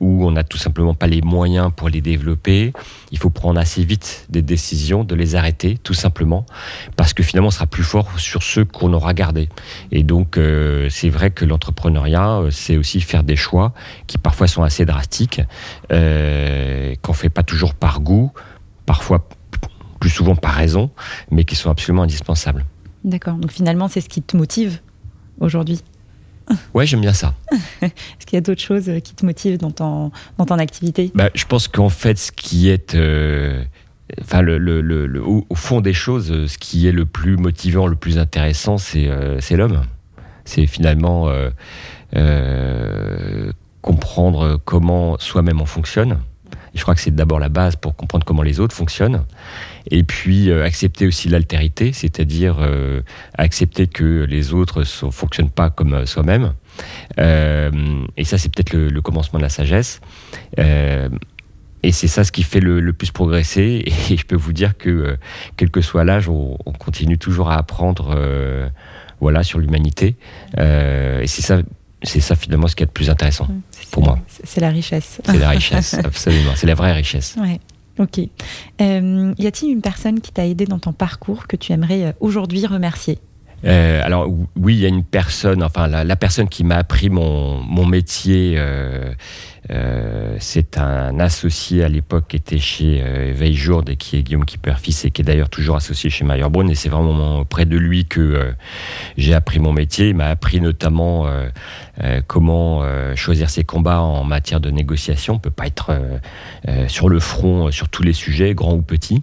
ou 0.00 0.26
on 0.26 0.30
n'a 0.32 0.44
tout 0.44 0.58
simplement 0.58 0.94
pas 0.94 1.06
les 1.06 1.22
moyens 1.22 1.70
pour 1.74 1.88
les 1.88 2.00
développer, 2.00 2.72
il 3.10 3.18
faut 3.18 3.30
prendre 3.30 3.58
assez 3.60 3.84
vite 3.84 4.26
des 4.28 4.42
décisions, 4.42 5.04
de 5.04 5.14
les 5.14 5.34
arrêter, 5.34 5.78
tout 5.82 5.94
simplement, 5.94 6.46
parce 6.96 7.14
que 7.14 7.22
finalement 7.22 7.48
on 7.48 7.52
sera 7.52 7.66
plus 7.66 7.82
fort 7.82 8.18
sur 8.18 8.42
ceux 8.42 8.64
qu'on 8.64 8.92
aura 8.92 9.14
gardés. 9.14 9.48
Et 9.92 10.02
donc 10.02 10.38
c'est 10.88 11.08
vrai 11.08 11.30
que 11.30 11.44
l'entrepreneuriat, 11.44 12.42
c'est 12.50 12.76
aussi 12.76 13.00
faire 13.00 13.24
des 13.24 13.36
choix 13.36 13.72
qui 14.06 14.18
parfois 14.18 14.46
sont 14.46 14.62
assez 14.62 14.84
drastiques, 14.84 15.42
qu'on 15.88 17.12
fait 17.12 17.30
pas 17.30 17.42
toujours 17.42 17.74
par 17.74 18.00
goût 18.00 18.32
parfois 18.90 19.28
plus 20.00 20.10
souvent 20.10 20.34
par 20.34 20.54
raison, 20.54 20.90
mais 21.30 21.44
qui 21.44 21.54
sont 21.54 21.70
absolument 21.70 22.02
indispensables. 22.02 22.64
D'accord. 23.04 23.34
Donc 23.34 23.52
finalement, 23.52 23.86
c'est 23.86 24.00
ce 24.00 24.08
qui 24.08 24.20
te 24.20 24.36
motive 24.36 24.80
aujourd'hui 25.38 25.84
Ouais, 26.74 26.86
j'aime 26.86 27.00
bien 27.00 27.12
ça. 27.12 27.34
Est-ce 27.82 28.26
qu'il 28.26 28.36
y 28.36 28.38
a 28.38 28.40
d'autres 28.40 28.60
choses 28.60 28.88
euh, 28.88 28.98
qui 28.98 29.14
te 29.14 29.24
motivent 29.24 29.58
dans 29.58 29.70
ton, 29.70 30.10
dans 30.38 30.46
ton 30.46 30.58
activité? 30.58 31.12
Bah, 31.14 31.30
Je 31.36 31.44
pense 31.44 31.68
qu'en 31.68 31.88
fait, 31.88 32.18
ce 32.18 32.32
qui 32.32 32.68
est. 32.68 32.96
Euh, 32.96 33.62
enfin, 34.20 34.42
le, 34.42 34.58
le, 34.58 34.80
le, 34.80 35.22
au, 35.22 35.46
fond 35.54 35.80
des 35.80 35.92
choses, 35.92 36.46
ce 36.48 36.58
qui 36.58 36.88
est 36.88 36.92
le 36.92 37.06
plus 37.06 37.36
motivant, 37.36 37.86
le 37.86 37.94
plus 37.94 38.18
intéressant, 38.18 38.76
c'est 38.76 39.06
euh, 39.06 39.38
l'homme. 39.52 39.82
C'est 40.44 40.66
finalement 40.66 41.28
comprendre 43.82 44.60
comment 44.64 45.16
soi-même 45.20 45.60
on 45.60 45.66
fonctionne 45.66 46.18
je 46.74 46.82
crois 46.82 46.94
que 46.94 47.00
c'est 47.00 47.14
d'abord 47.14 47.38
la 47.38 47.48
base 47.48 47.76
pour 47.76 47.96
comprendre 47.96 48.24
comment 48.24 48.42
les 48.42 48.60
autres 48.60 48.74
fonctionnent. 48.74 49.24
Et 49.90 50.02
puis 50.02 50.50
euh, 50.50 50.64
accepter 50.64 51.06
aussi 51.06 51.28
l'altérité, 51.28 51.92
c'est-à-dire 51.92 52.56
euh, 52.60 53.02
accepter 53.36 53.86
que 53.86 54.24
les 54.28 54.52
autres 54.52 54.80
ne 54.80 55.10
fonctionnent 55.10 55.50
pas 55.50 55.70
comme 55.70 55.94
euh, 55.94 56.06
soi-même. 56.06 56.52
et 57.18 58.24
ça, 58.24 58.38
c'est 58.38 58.54
peut-être 58.54 58.72
le, 58.72 59.00
commencement 59.00 59.38
de 59.38 59.44
la 59.44 59.50
sagesse. 59.50 60.00
et 60.56 61.92
c'est 61.92 62.08
ça 62.08 62.24
ce 62.24 62.32
qui 62.32 62.42
fait 62.42 62.60
le, 62.60 62.92
plus 62.92 63.10
progresser. 63.10 63.82
Et 63.86 64.16
je 64.16 64.24
peux 64.24 64.36
vous 64.36 64.52
dire 64.52 64.76
que, 64.76 65.16
quel 65.56 65.70
que 65.70 65.80
soit 65.80 66.04
l'âge, 66.04 66.28
on, 66.28 66.56
on, 66.64 66.72
continue 66.72 67.18
toujours 67.18 67.50
à 67.50 67.56
apprendre 67.56 68.16
voilà, 69.20 69.42
sur 69.42 69.58
l'humanité. 69.58 70.16
et 70.56 71.26
c'est 71.26 71.42
ça 71.42 71.60
c'est 72.02 72.20
ça 72.20 72.34
finalement 72.34 72.66
ce 72.66 72.76
qui 72.76 72.82
est 72.82 72.86
le 72.86 72.92
plus 72.92 73.10
intéressant 73.10 73.48
pour 73.90 74.04
moi. 74.04 74.18
C'est 74.44 74.60
la 74.60 74.70
richesse. 74.70 75.20
C'est 75.24 75.38
la 75.38 75.50
richesse, 75.50 75.94
absolument. 76.04 76.52
C'est 76.54 76.66
la 76.66 76.74
vraie 76.74 76.92
richesse. 76.92 77.36
Ouais. 77.38 77.60
Ok. 77.98 78.18
Euh, 78.80 79.34
y 79.38 79.46
a-t-il 79.46 79.72
une 79.72 79.82
personne 79.82 80.20
qui 80.20 80.32
t'a 80.32 80.46
aidé 80.46 80.64
dans 80.64 80.78
ton 80.78 80.92
parcours 80.92 81.46
que 81.46 81.56
tu 81.56 81.72
aimerais 81.72 82.04
euh, 82.04 82.12
aujourd'hui 82.20 82.66
remercier? 82.66 83.18
Euh, 83.64 84.00
alors 84.04 84.28
oui, 84.56 84.74
il 84.74 84.80
y 84.80 84.86
a 84.86 84.88
une 84.88 85.04
personne, 85.04 85.62
enfin 85.62 85.86
la, 85.86 86.16
personne 86.16 86.48
qui 86.48 86.64
m'a 86.64 86.76
appris 86.76 87.10
mon, 87.10 87.60
mon 87.62 87.84
métier, 87.84 88.54
euh, 88.56 89.12
euh, 89.72 90.36
c'est 90.40 90.78
un 90.78 91.20
associé 91.20 91.84
à 91.84 91.88
l'époque 91.88 92.24
qui 92.28 92.36
était 92.36 92.58
chez 92.58 93.00
euh, 93.04 93.32
Veiljourde 93.34 93.90
et 93.90 93.96
qui 93.96 94.16
est 94.16 94.22
Guillaume 94.22 94.44
Kipper-Fils 94.44 95.04
et 95.04 95.10
qui 95.12 95.22
est 95.22 95.24
d'ailleurs 95.24 95.48
toujours 95.48 95.76
associé 95.76 96.10
chez 96.10 96.24
Brun. 96.24 96.66
et 96.68 96.74
c'est 96.74 96.88
vraiment 96.88 97.44
près 97.44 97.66
de 97.66 97.76
lui 97.76 98.04
que 98.04 98.20
euh, 98.20 98.52
j'ai 99.16 99.32
appris 99.32 99.60
mon 99.60 99.72
métier. 99.72 100.08
Il 100.08 100.16
m'a 100.16 100.26
appris 100.26 100.60
notamment 100.60 101.26
comment 102.26 102.82
choisir 103.14 103.50
ses 103.50 103.64
combats 103.64 104.00
en 104.00 104.24
matière 104.24 104.60
de 104.60 104.70
négociation. 104.70 105.34
On 105.34 105.38
peut 105.38 105.50
pas 105.50 105.66
être 105.66 105.92
sur 106.88 107.08
le 107.08 107.20
front 107.20 107.70
sur 107.70 107.88
tous 107.88 108.02
les 108.02 108.12
sujets, 108.12 108.54
grands 108.54 108.74
ou 108.74 108.82
petits. 108.82 109.22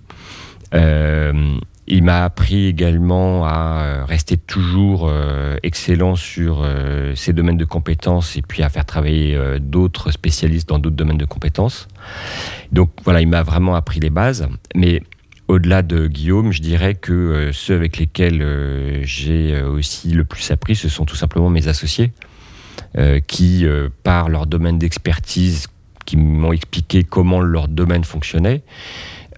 Il 1.89 2.03
m'a 2.03 2.25
appris 2.25 2.65
également 2.65 3.45
à 3.45 3.83
euh, 3.83 4.05
rester 4.05 4.35
toujours 4.35 5.07
euh, 5.07 5.55
excellent 5.63 6.17
sur 6.17 6.61
euh, 6.61 7.15
ses 7.15 7.31
domaines 7.31 7.55
de 7.55 7.63
compétences 7.63 8.35
et 8.35 8.41
puis 8.41 8.61
à 8.61 8.67
faire 8.67 8.83
travailler 8.83 9.39
d'autres 9.61 10.11
spécialistes 10.11 10.67
dans 10.67 10.79
d'autres 10.79 10.97
domaines 10.97 11.17
de 11.17 11.25
compétences. 11.25 11.87
Donc 12.73 12.89
voilà, 13.05 13.21
il 13.21 13.27
m'a 13.29 13.41
vraiment 13.41 13.75
appris 13.75 14.01
les 14.01 14.09
bases. 14.09 14.49
Mais 14.75 15.01
au-delà 15.47 15.81
de 15.81 16.07
Guillaume, 16.07 16.51
je 16.51 16.61
dirais 16.61 16.93
que 16.93 17.51
ceux 17.53 17.75
avec 17.75 17.97
lesquels 17.97 19.01
j'ai 19.03 19.61
aussi 19.61 20.11
le 20.11 20.25
plus 20.25 20.51
appris, 20.51 20.75
ce 20.75 20.89
sont 20.89 21.05
tout 21.05 21.15
simplement 21.15 21.49
mes 21.49 21.69
associés, 21.69 22.11
qui, 23.27 23.65
par 24.03 24.27
leur 24.27 24.45
domaine 24.45 24.77
d'expertise, 24.77 25.67
qui 26.05 26.17
m'ont 26.17 26.53
expliqué 26.53 27.03
comment 27.03 27.39
leur 27.39 27.67
domaine 27.67 28.03
fonctionnait, 28.03 28.63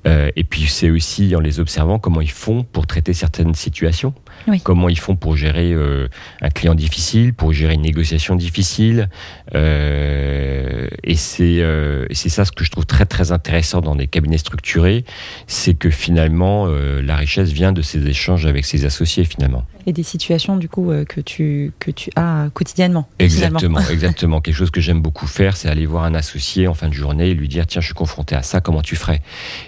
euh, 0.07 0.31
et 0.35 0.43
puis 0.43 0.67
c'est 0.67 0.89
aussi 0.89 1.35
en 1.35 1.39
les 1.39 1.59
observant 1.59 1.99
comment 1.99 2.21
ils 2.21 2.31
font 2.31 2.63
pour 2.63 2.87
traiter 2.87 3.13
certaines 3.13 3.53
situations, 3.53 4.13
comment 4.63 4.89
ils 4.89 4.99
font 4.99 5.15
pour 5.15 5.35
gérer 5.37 5.71
euh, 5.73 6.07
un 6.41 6.49
client 6.49 6.75
difficile, 6.75 7.33
pour 7.33 7.53
gérer 7.53 7.73
une 7.73 7.81
négociation 7.81 8.35
difficile. 8.35 9.09
Euh, 9.55 10.87
et 11.03 11.15
c'est 11.15 11.63
c'est 12.11 12.29
ça 12.29 12.45
ce 12.45 12.51
que 12.51 12.63
je 12.63 12.71
trouve 12.71 12.85
très 12.85 13.05
très 13.05 13.31
intéressant 13.31 13.81
dans 13.81 13.95
des 13.95 14.07
cabinets 14.07 14.37
structurés, 14.37 15.05
c'est 15.47 15.73
que 15.73 15.89
finalement 15.89 16.67
la 16.67 17.15
richesse 17.15 17.51
vient 17.51 17.71
de 17.71 17.81
ces 17.81 18.07
échanges 18.07 18.45
avec 18.45 18.65
ses 18.65 18.85
associés 18.85 19.25
finalement. 19.25 19.65
Et 19.85 19.93
des 19.93 20.03
situations 20.03 20.57
du 20.57 20.69
coup 20.69 20.91
que 21.07 21.21
tu 21.21 21.71
que 21.79 21.91
tu 21.91 22.09
as 22.15 22.49
quotidiennement. 22.53 23.07
Exactement, 23.19 23.79
exactement. 23.91 24.41
Quelque 24.41 24.55
chose 24.55 24.71
que 24.71 24.81
j'aime 24.81 25.01
beaucoup 25.01 25.27
faire, 25.27 25.57
c'est 25.57 25.69
aller 25.69 25.85
voir 25.85 26.03
un 26.03 26.13
associé 26.13 26.67
en 26.67 26.73
fin 26.73 26.87
de 26.87 26.93
journée 26.93 27.29
et 27.29 27.33
lui 27.33 27.47
dire 27.47 27.65
tiens 27.67 27.81
je 27.81 27.87
suis 27.87 27.95
confronté 27.95 28.35
à 28.35 28.43
ça, 28.43 28.61
comment 28.61 28.81
tu 28.81 28.95
ferais? 28.95 29.21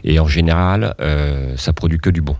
Et 0.04 0.20
en 0.20 0.28
général, 0.28 0.96
euh, 1.02 1.56
ça 1.58 1.74
produit 1.74 2.00
que 2.00 2.10
du 2.10 2.22
bon. 2.22 2.36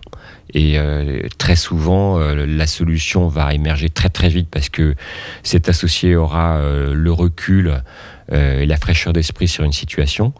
Et 0.54 0.78
euh, 0.78 1.22
très 1.38 1.56
souvent, 1.56 2.18
euh, 2.18 2.46
la 2.46 2.66
solution 2.66 3.28
va 3.28 3.54
émerger 3.54 3.88
très 3.88 4.08
très 4.08 4.28
vite 4.28 4.48
parce 4.50 4.68
que 4.68 4.94
cet 5.42 5.68
associé 5.68 6.16
aura 6.16 6.60
le 6.62 7.12
recul 7.12 7.82
et 8.30 8.66
la 8.66 8.76
fraîcheur 8.76 9.12
d'esprit 9.12 9.48
sur 9.48 9.64
une 9.64 9.72
situation 9.72 10.32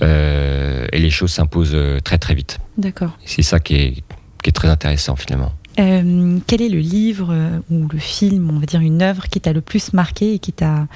et 0.00 0.98
les 0.98 1.10
choses 1.10 1.32
s'imposent 1.32 1.76
très 2.02 2.18
très 2.18 2.34
vite. 2.34 2.58
D'accord. 2.78 3.18
C'est 3.24 3.42
ça 3.42 3.60
qui 3.60 3.76
est, 3.76 3.94
qui 4.42 4.50
est 4.50 4.52
très 4.52 4.68
intéressant 4.68 5.16
finalement. 5.16 5.52
quel 5.76 6.62
est 6.62 6.68
le 6.68 6.78
livre 6.78 7.34
ou 7.70 7.88
le 7.88 7.98
film, 7.98 8.50
on 8.50 8.58
va 8.58 8.66
dire 8.66 8.80
une 8.80 9.02
œuvre 9.02 9.28
qui 9.28 9.40
t'a 9.40 9.52
le 9.52 9.60
plus 9.60 9.92
marqué 9.92 10.34
et 10.34 10.38
qui, 10.38 10.52
t'a, 10.52 10.86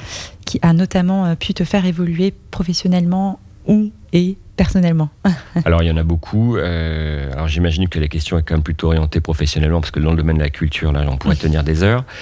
qui 0.46 0.58
a 0.62 0.72
notamment 0.72 1.34
pu 1.36 1.54
te 1.54 1.64
faire 1.64 1.84
évoluer 1.84 2.32
professionnellement 2.50 3.40
ou 3.66 3.90
et 4.12 4.36
personnellement 4.58 5.08
Alors 5.64 5.82
il 5.82 5.88
y 5.88 5.90
en 5.90 5.96
a 5.96 6.02
beaucoup. 6.02 6.56
Euh, 6.56 7.32
alors 7.32 7.48
j'imagine 7.48 7.88
que 7.88 7.98
la 7.98 8.08
question 8.08 8.36
est 8.36 8.42
quand 8.42 8.54
même 8.54 8.62
plutôt 8.62 8.88
orientée 8.88 9.20
professionnellement 9.20 9.80
parce 9.80 9.92
que 9.92 10.00
dans 10.00 10.10
le 10.10 10.16
domaine 10.16 10.36
de 10.36 10.42
la 10.42 10.50
culture, 10.50 10.92
là, 10.92 11.04
on 11.08 11.16
pourrait 11.16 11.36
tenir 11.36 11.64
des 11.64 11.82
heures. 11.82 12.04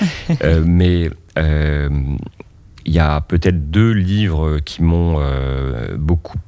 Euh, 0.43 0.63
mais 0.65 1.09
euh, 1.39 1.89
il 2.85 2.93
y 2.93 2.99
a 2.99 3.21
peut-être 3.21 3.71
deux 3.71 3.93
livres 3.93 4.59
qui 4.59 4.83
m'ont 4.83 5.21
beaucoup 5.97 6.39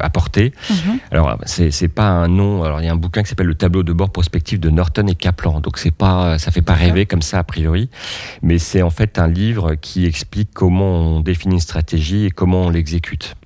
apporté. 0.00 0.52
Mhm. 0.68 0.98
Alors 1.10 1.38
c'est 1.46 1.88
pas 1.88 2.08
un 2.08 2.28
nom. 2.28 2.64
Alors 2.64 2.80
il 2.80 2.86
y 2.86 2.88
a 2.88 2.92
un 2.92 2.96
bouquin 2.96 3.22
qui 3.22 3.28
s'appelle 3.28 3.46
Le 3.46 3.54
tableau 3.54 3.82
de 3.82 3.92
bord 3.92 4.10
prospectif 4.10 4.58
de 4.58 4.68
Norton 4.68 5.06
et 5.06 5.14
Kaplan. 5.14 5.60
Donc 5.60 5.78
c'est 5.78 5.94
pas, 5.94 6.38
ça 6.38 6.50
fait 6.50 6.62
pas 6.62 6.74
rêver 6.74 7.06
comme 7.06 7.22
ça 7.22 7.38
a 7.38 7.44
priori, 7.44 7.88
mais 8.42 8.58
c'est 8.58 8.82
en 8.82 8.90
fait 8.90 9.18
un 9.18 9.28
livre 9.28 9.74
qui 9.74 10.06
explique 10.06 10.50
comment 10.52 11.16
on 11.16 11.20
définit 11.20 11.54
une 11.54 11.60
stratégie 11.60 12.26
et 12.26 12.30
comment 12.30 12.62
on 12.62 12.70
l'exécute. 12.70 13.36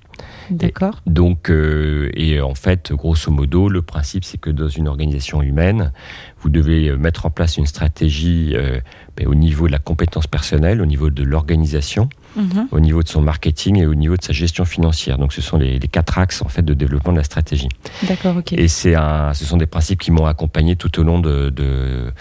D'accord. 0.49 1.01
Donc, 1.05 1.49
euh, 1.49 2.09
et 2.13 2.41
en 2.41 2.55
fait, 2.55 2.91
grosso 2.93 3.31
modo, 3.31 3.69
le 3.69 3.81
principe, 3.81 4.23
c'est 4.23 4.37
que 4.37 4.49
dans 4.49 4.67
une 4.67 4.87
organisation 4.87 5.41
humaine, 5.41 5.91
vous 6.39 6.49
devez 6.49 6.89
euh, 6.89 6.97
mettre 6.97 7.25
en 7.25 7.29
place 7.29 7.57
une 7.57 7.65
stratégie 7.65 8.51
euh, 8.53 8.79
ben, 9.17 9.27
au 9.27 9.35
niveau 9.35 9.67
de 9.67 9.71
la 9.71 9.79
compétence 9.79 10.27
personnelle, 10.27 10.81
au 10.81 10.85
niveau 10.85 11.09
de 11.09 11.23
l'organisation, 11.23 12.09
mhm. 12.35 12.67
au 12.71 12.79
niveau 12.79 13.03
de 13.03 13.07
son 13.07 13.21
marketing 13.21 13.77
et 13.77 13.85
au 13.85 13.95
niveau 13.95 14.17
de 14.17 14.23
sa 14.23 14.33
gestion 14.33 14.65
financière. 14.65 15.17
Donc, 15.17 15.33
ce 15.33 15.41
sont 15.41 15.57
les, 15.57 15.79
quatre 15.79 16.17
axes 16.17 16.41
en 16.41 16.47
fait 16.47 16.63
de 16.63 16.73
développement 16.73 17.13
de 17.13 17.17
la 17.17 17.23
stratégie. 17.23 17.69
D'accord, 18.07 18.37
ok. 18.37 18.53
Et 18.53 18.67
c'est 18.67 18.95
un, 18.95 19.33
ce 19.33 19.45
sont 19.45 19.57
des 19.57 19.65
principes 19.65 19.99
qui 19.99 20.11
m'ont 20.11 20.25
accompagné 20.25 20.75
tout 20.75 20.99
au 20.99 21.03
long 21.03 21.19
de, 21.19 21.49
de, 21.49 22.11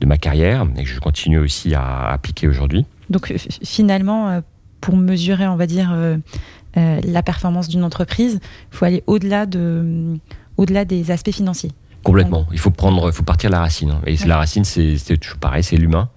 de, 0.00 0.06
ma 0.06 0.18
carrière 0.18 0.66
et 0.76 0.84
que 0.84 0.88
je 0.88 1.00
continue 1.00 1.38
aussi 1.38 1.74
à 1.74 2.10
appliquer 2.10 2.48
aujourd'hui. 2.48 2.86
Donc, 3.10 3.32
finalement, 3.64 4.40
pour 4.84 4.98
mesurer, 4.98 5.46
on 5.46 5.56
va 5.56 5.66
dire, 5.66 5.92
euh, 5.94 6.18
la 6.76 7.22
performance 7.22 7.68
d'une 7.68 7.84
entreprise, 7.84 8.40
il 8.72 8.76
faut 8.76 8.84
aller 8.84 9.02
au-delà 9.06 9.46
de, 9.46 10.16
au-delà 10.56 10.84
des 10.84 11.10
aspects 11.10 11.32
financiers. 11.32 11.70
Complètement. 12.04 12.46
Il 12.52 12.58
faut 12.58 12.70
prendre, 12.70 13.10
faut 13.12 13.22
partir 13.22 13.48
de 13.48 13.54
la 13.54 13.60
racine. 13.60 13.90
Hein. 13.90 14.02
Et 14.06 14.16
la 14.26 14.36
racine, 14.36 14.64
c'est 14.64 15.16
toujours 15.16 15.38
pareil, 15.38 15.62
c'est 15.62 15.76
l'humain. 15.76 16.10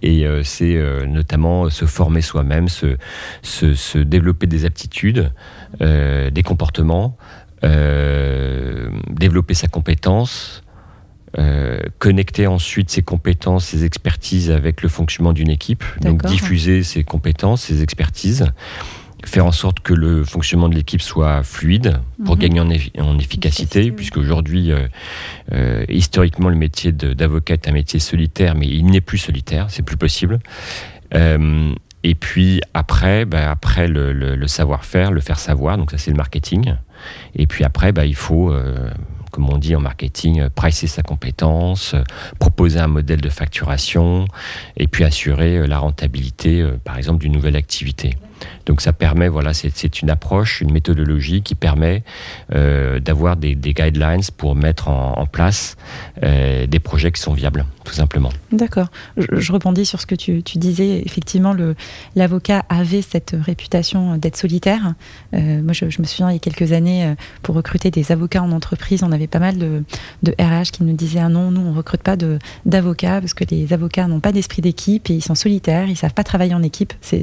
Et 0.00 0.24
euh, 0.24 0.44
c'est 0.44 0.76
euh, 0.76 1.04
notamment 1.04 1.68
se 1.68 1.84
former 1.84 2.22
soi-même, 2.22 2.68
se, 2.68 2.96
se, 3.42 3.98
développer 3.98 4.46
des 4.46 4.64
aptitudes, 4.64 5.32
des 5.80 6.42
comportements, 6.44 7.16
développer 9.10 9.54
sa 9.54 9.66
compétence, 9.66 10.62
connecter 11.98 12.46
ensuite 12.46 12.90
ses 12.90 13.02
compétences, 13.02 13.66
ses 13.66 13.84
expertises 13.84 14.50
avec 14.50 14.82
le 14.82 14.88
fonctionnement 14.88 15.32
d'une 15.32 15.50
équipe. 15.50 15.82
Donc 16.02 16.24
diffuser 16.24 16.84
ses 16.84 17.02
compétences, 17.02 17.62
ses 17.62 17.82
expertises 17.82 18.46
faire 19.24 19.46
en 19.46 19.52
sorte 19.52 19.80
que 19.80 19.92
le 19.94 20.24
fonctionnement 20.24 20.68
de 20.68 20.74
l'équipe 20.74 21.02
soit 21.02 21.42
fluide 21.42 21.98
pour 22.24 22.34
Mhm. 22.36 22.40
gagner 22.40 22.60
en, 22.60 22.68
effi- 22.70 23.00
en 23.00 23.18
efficacité, 23.18 23.78
Efficacité, 23.80 23.90
puisque 23.92 24.16
aujourd'hui, 24.16 24.72
euh, 24.72 24.86
euh, 25.52 25.84
historiquement, 25.88 26.48
le 26.48 26.56
métier 26.56 26.92
d'avocat 26.92 27.54
est 27.54 27.68
un 27.68 27.72
métier 27.72 28.00
solitaire, 28.00 28.54
mais 28.54 28.66
il 28.66 28.86
n'est 28.86 29.00
plus 29.00 29.18
solitaire, 29.18 29.66
c'est 29.68 29.82
plus 29.82 29.96
possible. 29.96 30.38
Euh, 31.14 31.72
et 32.04 32.14
puis 32.14 32.60
après, 32.74 33.24
bah, 33.24 33.50
après 33.50 33.86
le, 33.86 34.12
le- 34.12 34.34
le 34.34 34.46
savoir-faire, 34.48 35.12
le 35.12 35.20
faire 35.20 35.38
savoir, 35.38 35.76
donc 35.78 35.90
ça 35.90 35.98
c'est 35.98 36.10
le 36.10 36.16
marketing. 36.16 36.74
Et 37.36 37.46
puis 37.46 37.64
après, 37.64 37.92
bah, 37.92 38.06
il 38.06 38.14
faut, 38.14 38.52
comme 39.30 39.48
on 39.50 39.58
dit 39.58 39.74
en 39.76 39.80
marketing, 39.80 40.48
pricer 40.50 40.86
sa 40.86 41.02
compétence, 41.02 41.94
proposer 42.38 42.78
un 42.80 42.86
modèle 42.88 43.20
de 43.20 43.28
facturation, 43.30 44.26
et 44.76 44.86
puis 44.88 45.04
assurer 45.04 45.66
la 45.66 45.78
rentabilité, 45.78 46.64
par 46.84 46.96
exemple, 46.98 47.20
d'une 47.22 47.32
nouvelle 47.32 47.56
activité. 47.56 48.16
Donc 48.66 48.80
ça 48.80 48.92
permet, 48.92 49.28
voilà, 49.28 49.52
c'est 49.54 50.02
une 50.02 50.10
approche, 50.10 50.60
une 50.60 50.72
méthodologie 50.72 51.42
qui 51.42 51.54
permet 51.54 52.02
euh, 52.54 53.00
d'avoir 53.00 53.36
des, 53.36 53.54
guidelines 53.54 54.22
pour 54.36 54.54
mettre 54.54 54.88
en, 54.88 55.26
place 55.26 55.76
euh, 56.22 56.66
des 56.66 56.78
projets 56.78 57.10
qui 57.10 57.20
sont 57.20 57.32
viables, 57.32 57.64
tout 57.84 57.94
simplement. 57.94 58.30
D'accord. 58.50 58.88
Je, 59.16 59.52
rebondis 59.52 59.86
sur 59.86 60.00
ce 60.00 60.06
que 60.06 60.14
tu, 60.14 60.42
disais. 60.56 61.02
Effectivement, 61.04 61.56
l'avocat 62.14 62.64
avait 62.68 63.02
cette 63.02 63.34
réputation 63.40 64.16
d'être 64.16 64.36
solitaire. 64.36 64.94
Euh, 65.34 65.62
moi, 65.62 65.72
je, 65.72 65.84
me 65.84 66.06
souviens, 66.06 66.30
il 66.30 66.34
y 66.34 66.36
a 66.36 66.40
quelques 66.40 66.72
années, 66.72 67.14
pour 67.42 67.54
recruter 67.54 67.90
des 67.90 68.12
avocats 68.12 68.42
en 68.42 68.52
entreprise, 68.52 69.02
on 69.02 69.12
avait 69.12 69.26
pas 69.26 69.38
mal 69.38 69.56
de, 69.58 69.84
RH 70.38 70.70
qui 70.72 70.84
nous 70.84 70.94
disaient 70.94 71.20
Ah 71.20 71.28
non, 71.28 71.50
nous, 71.50 71.60
on 71.60 71.72
recrute 71.72 72.02
pas 72.02 72.16
d'avocats 72.66 73.20
parce 73.20 73.34
que 73.34 73.44
les 73.50 73.72
avocats 73.72 74.06
n'ont 74.06 74.20
pas 74.20 74.32
d'esprit 74.32 74.62
d'équipe 74.62 75.08
et 75.10 75.14
ils 75.14 75.22
sont 75.22 75.34
solitaires, 75.34 75.88
ils 75.88 75.96
savent 75.96 76.14
pas 76.14 76.24
travailler 76.24 76.54
en 76.54 76.62
équipe. 76.62 76.92
C'est 77.00 77.22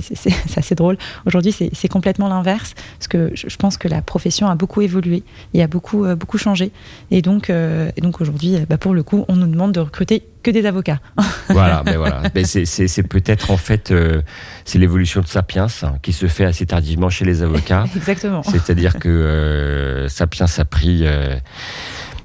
assez 0.56 0.76
drôle. 0.76 0.98
Aujourd'hui, 1.30 1.54
c'est 1.74 1.88
complètement 1.88 2.28
l'inverse 2.28 2.74
parce 2.98 3.08
que 3.08 3.30
je, 3.36 3.56
pense 3.56 3.78
que 3.78 3.88
la 3.88 4.02
profession 4.02 4.48
a 4.48 4.56
beaucoup 4.56 4.82
évolué 4.82 5.22
et 5.54 5.62
a 5.62 5.68
beaucoup, 5.68 6.04
euh, 6.04 6.16
beaucoup 6.16 6.40
changé. 6.40 6.72
Et 7.12 7.22
donc, 7.22 7.52
euh, 7.52 7.92
et 7.96 8.02
donc 8.02 8.20
aujourd'hui, 8.20 8.56
euh, 8.56 8.66
bah, 8.68 8.80
pour 8.80 8.96
le 8.96 9.04
coup, 9.04 9.26
on 9.28 9.36
nous 9.36 9.46
demande 9.46 9.72
de 9.72 9.80
recruter 9.80 10.24
que 10.42 10.50
des 10.50 10.66
avocats. 10.66 11.00
Voilà, 11.50 11.84
ben 11.84 11.98
voilà. 11.98 12.24
Ben 12.34 12.46
c'est- 12.46 12.66
c'est 12.66 13.04
peut-être 13.04 13.52
en 13.52 13.58
fait, 13.58 13.92
euh, 13.92 14.22
c'est 14.66 14.80
l'évolution 14.80 15.22
de 15.22 15.28
Sapiens 15.28 15.68
hein, 15.84 15.94
qui 16.02 16.14
se 16.14 16.26
fait 16.26 16.46
assez 16.46 16.66
tardivement 16.66 17.10
chez 17.12 17.26
les 17.26 17.44
avocats. 17.44 17.86
Exactement. 17.96 18.42
C'est-à-dire 18.42 18.98
que 18.98 19.08
euh, 19.10 20.08
Sapiens 20.08 20.48
a 20.58 20.66
pris, 20.66 21.06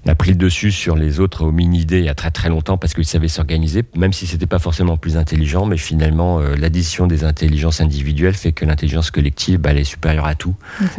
a 0.07 0.15
pris 0.15 0.31
le 0.31 0.37
dessus 0.37 0.73
sur 0.73 0.97
les 0.97 1.21
autres 1.21 1.45
hominidés 1.45 1.99
il 1.99 2.05
y 2.05 2.09
a 2.09 2.15
très 2.15 2.31
très 2.31 2.49
longtemps 2.49 2.77
parce 2.77 2.95
qu'ils 2.95 3.05
savaient 3.05 3.29
s'organiser, 3.29 3.85
même 3.97 4.13
si 4.13 4.27
c'était 4.27 4.47
pas 4.47 4.59
forcément 4.59 4.97
plus 4.97 5.17
intelligent, 5.17 5.67
mais 5.67 5.77
finalement 5.77 6.41
euh, 6.41 6.57
l'addition 6.57 7.07
des 7.07 7.25
intelligences 7.25 7.81
individuelles 7.81 8.35
fait 8.35 8.53
que 8.53 8.65
l'intelligence 8.65 9.11
collective, 9.11 9.59
bah, 9.59 9.71
elle 9.71 9.79
est 9.79 9.85
supérieure 9.85 10.27
à 10.27 10.35
tout. 10.35 10.55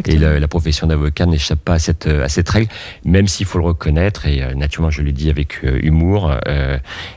Et 0.06 0.18
la, 0.18 0.40
la 0.40 0.48
profession 0.48 0.88
d'avocat 0.88 1.26
n'échappe 1.26 1.60
pas 1.60 1.74
à 1.74 1.80
cette, 1.80 2.08
euh, 2.08 2.24
à 2.24 2.30
cette 2.30 2.50
règle, 2.50 2.72
même 3.04 3.28
s'il 3.28 3.46
faut 3.46 3.58
le 3.58 3.66
reconnaître, 3.66 4.26
et 4.26 4.42
euh, 4.42 4.54
naturellement 4.54 4.90
je 4.90 5.02
le 5.02 5.12
dis 5.12 5.30
avec 5.30 5.64
euh, 5.64 5.80
humour, 5.82 6.32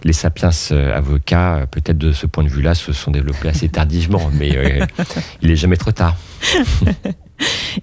les 0.05 0.12
sapiens 0.12 0.51
avocats, 0.94 1.66
peut-être 1.70 1.98
de 1.98 2.12
ce 2.12 2.27
point 2.27 2.44
de 2.44 2.48
vue-là, 2.48 2.74
se 2.74 2.92
sont 2.92 3.11
développés 3.11 3.48
assez 3.48 3.68
tardivement, 3.68 4.31
mais 4.35 4.81
il 5.42 5.51
est 5.51 5.57
jamais 5.57 5.77
trop 5.77 5.92
tard. 5.92 6.16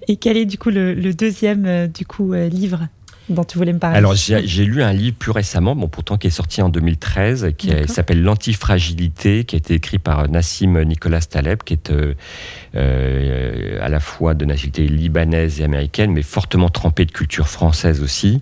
Et 0.08 0.16
quel 0.16 0.36
est 0.36 0.46
du 0.46 0.58
coup 0.58 0.70
le, 0.70 0.94
le 0.94 1.14
deuxième 1.14 1.88
du 1.88 2.04
coup 2.04 2.34
livre? 2.34 2.88
Dont 3.28 3.44
tu 3.44 3.58
voulais 3.58 3.72
me 3.72 3.78
parler 3.78 3.96
Alors 3.96 4.14
j'ai 4.14 4.64
lu 4.64 4.82
un 4.82 4.92
livre 4.92 5.16
plus 5.18 5.30
récemment, 5.30 5.74
bon 5.74 5.88
pourtant 5.88 6.16
qui 6.16 6.26
est 6.26 6.30
sorti 6.30 6.62
en 6.62 6.68
2013, 6.68 7.52
qui 7.56 7.70
s'appelle 7.86 8.22
L'antifragilité, 8.22 9.44
qui 9.44 9.56
a 9.56 9.58
été 9.58 9.74
écrit 9.74 9.98
par 9.98 10.28
Nassim 10.28 10.82
Nicolas 10.84 11.20
Taleb, 11.20 11.62
qui 11.62 11.74
est 11.74 11.90
euh, 11.90 12.14
euh, 12.74 13.78
à 13.84 13.88
la 13.88 14.00
fois 14.00 14.34
de 14.34 14.44
nationalité 14.44 14.86
libanaise 14.86 15.60
et 15.60 15.64
américaine, 15.64 16.12
mais 16.12 16.22
fortement 16.22 16.68
trempé 16.68 17.04
de 17.04 17.12
culture 17.12 17.48
française 17.48 18.02
aussi. 18.02 18.40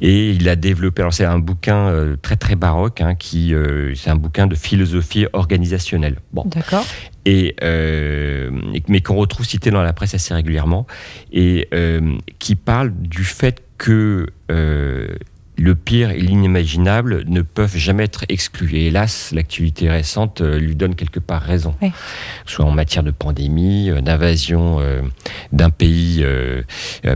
Et 0.00 0.30
il 0.30 0.48
a 0.48 0.56
développé, 0.56 1.02
alors 1.02 1.12
c'est 1.12 1.24
un 1.24 1.38
bouquin 1.38 1.88
euh, 1.88 2.16
très 2.20 2.36
très 2.36 2.56
baroque, 2.56 3.00
hein, 3.00 3.14
qui 3.14 3.54
c'est 3.94 4.10
un 4.10 4.16
bouquin 4.16 4.46
de 4.46 4.54
philosophie 4.54 5.26
organisationnelle. 5.32 6.16
Bon, 6.32 6.44
D'accord. 6.46 6.84
et 7.24 7.56
euh, 7.62 8.50
mais 8.88 9.00
qu'on 9.00 9.16
retrouve 9.16 9.46
cité 9.46 9.70
dans 9.70 9.82
la 9.82 9.92
presse 9.92 10.14
assez 10.14 10.34
régulièrement 10.34 10.86
et 11.32 11.68
euh, 11.74 12.16
qui 12.38 12.54
parle 12.54 12.92
du 12.92 13.24
fait 13.24 13.62
que 13.80 14.26
euh, 14.50 15.08
le 15.56 15.74
pire 15.74 16.10
et 16.10 16.20
l'inimaginable 16.20 17.24
ne 17.26 17.40
peuvent 17.40 17.76
jamais 17.76 18.04
être 18.04 18.26
exclus. 18.28 18.76
Et 18.76 18.86
hélas, 18.88 19.32
l'actualité 19.32 19.88
récente 19.88 20.42
euh, 20.42 20.58
lui 20.58 20.76
donne 20.76 20.94
quelque 20.94 21.18
part 21.18 21.40
raison. 21.40 21.74
Oui. 21.80 21.90
Soit 22.44 22.66
en 22.66 22.72
matière 22.72 23.02
de 23.02 23.10
pandémie, 23.10 23.90
euh, 23.90 24.02
d'invasion 24.02 24.80
d'un 25.52 25.70
pays 25.70 26.24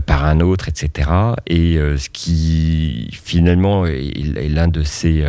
par 0.07 0.25
un 0.25 0.39
autre, 0.39 0.67
etc. 0.67 1.09
Et 1.45 1.75
ce 1.75 2.09
qui 2.09 3.09
finalement 3.11 3.85
est, 3.85 4.49
l'un 4.49 4.67
de 4.67 4.83
ces... 4.83 5.23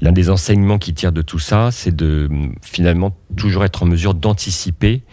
L'un 0.00 0.10
des 0.10 0.30
enseignements 0.30 0.78
qui 0.78 0.94
tire 0.94 1.12
de 1.12 1.22
tout 1.22 1.38
ça, 1.38 1.70
c'est 1.70 1.94
de 1.94 2.28
finalement 2.60 3.16
toujours 3.36 3.64
être 3.64 3.84
en 3.84 3.86
mesure 3.86 4.14
d'anticiper 4.14 5.04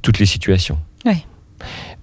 toutes 0.00 0.18
les 0.18 0.24
situations. 0.24 0.78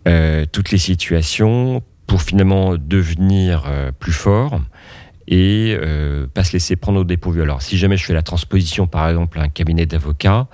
Euh, 0.07 0.45
toutes 0.49 0.71
les 0.71 0.77
situations 0.77 1.83
pour 2.07 2.21
finalement 2.21 2.75
devenir 2.77 3.65
euh, 3.67 3.91
plus 3.91 4.13
fort 4.13 4.59
et 5.27 5.77
euh, 5.79 6.25
pas 6.33 6.43
se 6.45 6.53
laisser 6.53 6.77
prendre 6.77 7.01
au 7.01 7.03
dépourvu. 7.03 7.41
Alors, 7.41 7.61
si 7.61 7.77
jamais 7.77 7.97
je 7.97 8.05
fais 8.05 8.13
la 8.13 8.21
transposition, 8.21 8.87
par 8.87 9.09
exemple, 9.09 9.37
à 9.39 9.43
un 9.43 9.49
cabinet 9.49 9.85
d'avocats, 9.85 10.47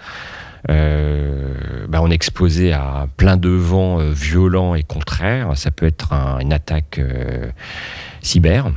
euh, 0.72 1.86
bah, 1.88 2.00
on 2.02 2.10
est 2.10 2.16
exposé 2.16 2.74
à 2.74 3.08
plein 3.18 3.38
de 3.38 3.50
vents 3.50 3.98
violents 4.00 4.74
et 4.76 4.82
contraires. 4.84 5.56
Ça 5.56 5.70
peut 5.72 5.86
être 5.86 6.14
un- 6.14 6.40
une 6.40 6.54
attaque 6.54 7.00
cyber, 8.22 8.72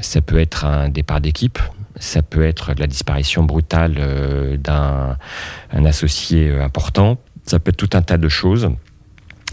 ça 0.00 0.20
peut 0.22 0.38
être 0.38 0.64
un 0.64 0.88
départ 0.88 1.20
d'équipe, 1.20 1.58
ça 1.96 2.22
peut 2.22 2.44
être 2.44 2.72
la 2.78 2.86
disparition 2.86 3.42
brutale 3.42 4.58
d'un 4.62 5.16
un 5.72 5.84
associé 5.84 6.56
important, 6.58 7.18
ça 7.44 7.58
peut 7.58 7.70
être 7.70 7.76
tout 7.76 7.90
un 7.96 8.02
tas 8.02 8.16
de 8.18 8.28
choses. 8.28 8.70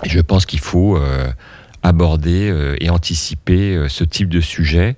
Je 0.06 0.20
pense 0.22 0.46
qu'il 0.46 0.60
faut 0.60 1.00
aborder 1.86 2.50
euh, 2.50 2.76
et 2.80 2.90
anticiper 2.90 3.76
euh, 3.76 3.88
ce 3.88 4.04
type 4.04 4.28
de 4.30 4.42
sujet 4.42 4.96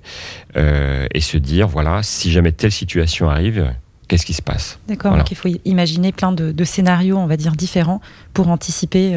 euh, 0.56 1.06
et 1.12 1.20
se 1.20 1.36
dire, 1.36 1.68
voilà, 1.68 2.02
si 2.02 2.32
jamais 2.32 2.52
telle 2.52 2.72
situation 2.72 3.28
arrive, 3.28 3.72
qu'est-ce 4.08 4.24
qui 4.24 4.32
se 4.32 4.42
passe? 4.42 4.78
D'accord. 4.88 5.10
Voilà. 5.10 5.22
Donc 5.22 5.30
il 5.30 5.36
faut 5.36 5.50
imaginer 5.64 6.12
plein 6.12 6.32
de, 6.32 6.50
de 6.50 6.64
scénarios, 6.64 7.18
on 7.18 7.26
va 7.26 7.36
dire 7.36 7.52
différents, 7.52 8.00
pour 8.32 8.48
anticiper 8.48 9.14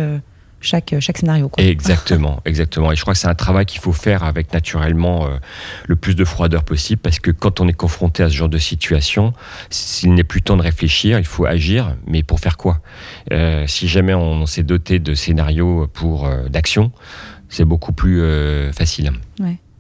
chaque 0.62 0.96
chaque 1.00 1.18
scénario. 1.18 1.50
Quoi. 1.50 1.64
Exactement, 1.64 2.40
exactement. 2.46 2.92
Et 2.92 2.96
je 2.96 3.02
crois 3.02 3.14
que 3.14 3.20
c'est 3.20 3.28
un 3.28 3.36
travail 3.36 3.66
qu'il 3.66 3.82
faut 3.82 3.92
faire 3.92 4.24
avec 4.24 4.54
naturellement 4.54 5.26
euh, 5.26 5.38
le 5.88 5.96
plus 5.96 6.16
de 6.16 6.24
froideur 6.24 6.64
possible 6.64 7.02
parce 7.02 7.20
que 7.20 7.32
quand 7.32 7.60
on 7.60 7.68
est 7.68 7.74
confronté 7.74 8.24
à 8.24 8.30
ce 8.30 8.36
genre 8.36 8.50
de 8.50 8.58
situation, 8.58 9.34
s'il 9.70 10.14
n'est 10.14 10.24
plus 10.24 10.42
temps 10.42 10.58
de 10.58 10.62
réfléchir, 10.62 11.20
il 11.20 11.26
faut 11.26 11.46
agir. 11.46 11.96
Mais 12.06 12.24
pour 12.24 12.40
faire 12.40 12.58
quoi? 12.58 12.80
Euh, 13.32 13.66
Si 13.68 13.88
jamais 13.88 14.14
on, 14.14 14.46
s'est 14.46 14.64
doté 14.64 15.00
de 15.00 15.14
scénarios 15.14 15.88
pour 15.88 16.26
euh, 16.26 16.48
d'action, 16.48 16.92
c'est 17.52 17.66
beaucoup 17.66 17.92
plus 17.94 18.22
euh, 18.22 18.72
facile. 18.74 19.12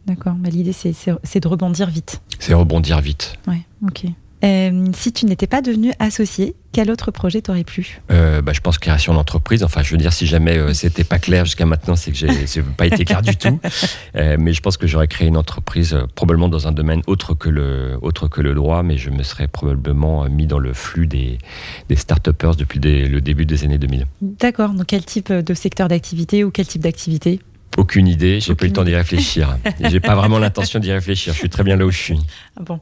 D'accord. 0.05 0.33
Bah, 0.33 0.49
L'idée 0.49 0.73
c'est- 0.73 0.93
de 1.39 1.47
rebondir 1.47 1.89
vite. 1.89 2.21
C'est 2.39 2.53
rebondir 2.53 3.01
vite. 3.01 3.33
Ouais. 3.47 3.61
Ok. 3.87 4.05
Euh, 4.43 4.85
si 4.97 5.13
tu 5.13 5.27
n'étais 5.27 5.45
pas 5.45 5.61
devenu 5.61 5.93
associé, 5.99 6.55
quel 6.71 6.89
autre 6.89 7.11
projet 7.11 7.43
t'aurait 7.43 7.63
plu? 7.63 8.01
Euh, 8.09 8.41
bah, 8.41 8.53
je 8.53 8.59
pense 8.59 8.79
création 8.79 9.13
d'entreprise. 9.13 9.63
Enfin, 9.63 9.83
je 9.83 9.91
veux 9.91 9.99
dire, 9.99 10.11
si 10.11 10.25
jamais 10.25 10.57
euh, 10.57 10.73
c'était 10.73 11.03
pas 11.03 11.19
clair 11.19 11.45
jusqu'à 11.45 11.67
maintenant, 11.67 11.95
c'est 11.95 12.11
que 12.11 12.17
j'ai 12.17 12.27
pas 12.77 12.87
été 12.87 13.05
clair 13.05 13.21
du 13.21 13.35
tout. 13.37 13.59
Mais 14.15 14.53
je 14.53 14.61
pense 14.61 14.77
que 14.77 14.87
j'aurais 14.87 15.07
créé 15.07 15.27
une 15.27 15.37
entreprise 15.37 15.95
probablement 16.15 16.49
dans 16.49 16.67
un 16.67 16.71
domaine 16.71 17.03
autre 17.05 17.35
que 17.35 17.49
le 17.49 17.99
autre 18.01 18.27
que 18.27 18.41
le 18.41 18.55
droit, 18.55 18.81
mais 18.81 18.97
je 18.97 19.11
me 19.11 19.21
serais 19.21 19.47
probablement 19.47 20.27
mis 20.29 20.47
dans 20.47 20.59
le 20.59 20.73
flux 20.73 21.05
des 21.05 21.37
des 21.89 21.95
start-upers 21.95 22.55
depuis 22.55 22.79
des- 22.79 23.07
le 23.07 23.21
début 23.21 23.45
des 23.45 23.63
années 23.63 23.77
2000. 23.77 24.07
D'accord. 24.21 24.71
Donc 24.71 24.87
quel 24.87 25.05
type 25.05 25.31
de 25.31 25.53
secteur 25.53 25.87
d'activité 25.87 26.43
ou 26.43 26.49
quel 26.49 26.65
type 26.65 26.81
d'activité? 26.81 27.39
Aucune 27.77 28.07
idée, 28.07 28.39
j'ai 28.39 28.53
pas 28.53 28.65
eu 28.65 28.67
le 28.67 28.73
temps 28.73 28.83
d'y 28.83 28.95
réfléchir. 28.95 29.57
J'ai 29.89 29.99
pas 29.99 30.15
vraiment 30.15 30.39
l'intention 30.39 30.79
d'y 30.79 30.91
réfléchir. 30.91 31.33
Je 31.33 31.39
suis 31.39 31.49
très 31.49 31.63
bien 31.63 31.77
là 31.77 31.85
où 31.85 31.91
je 31.91 31.97
suis. 31.97 32.19
Bon, 32.61 32.79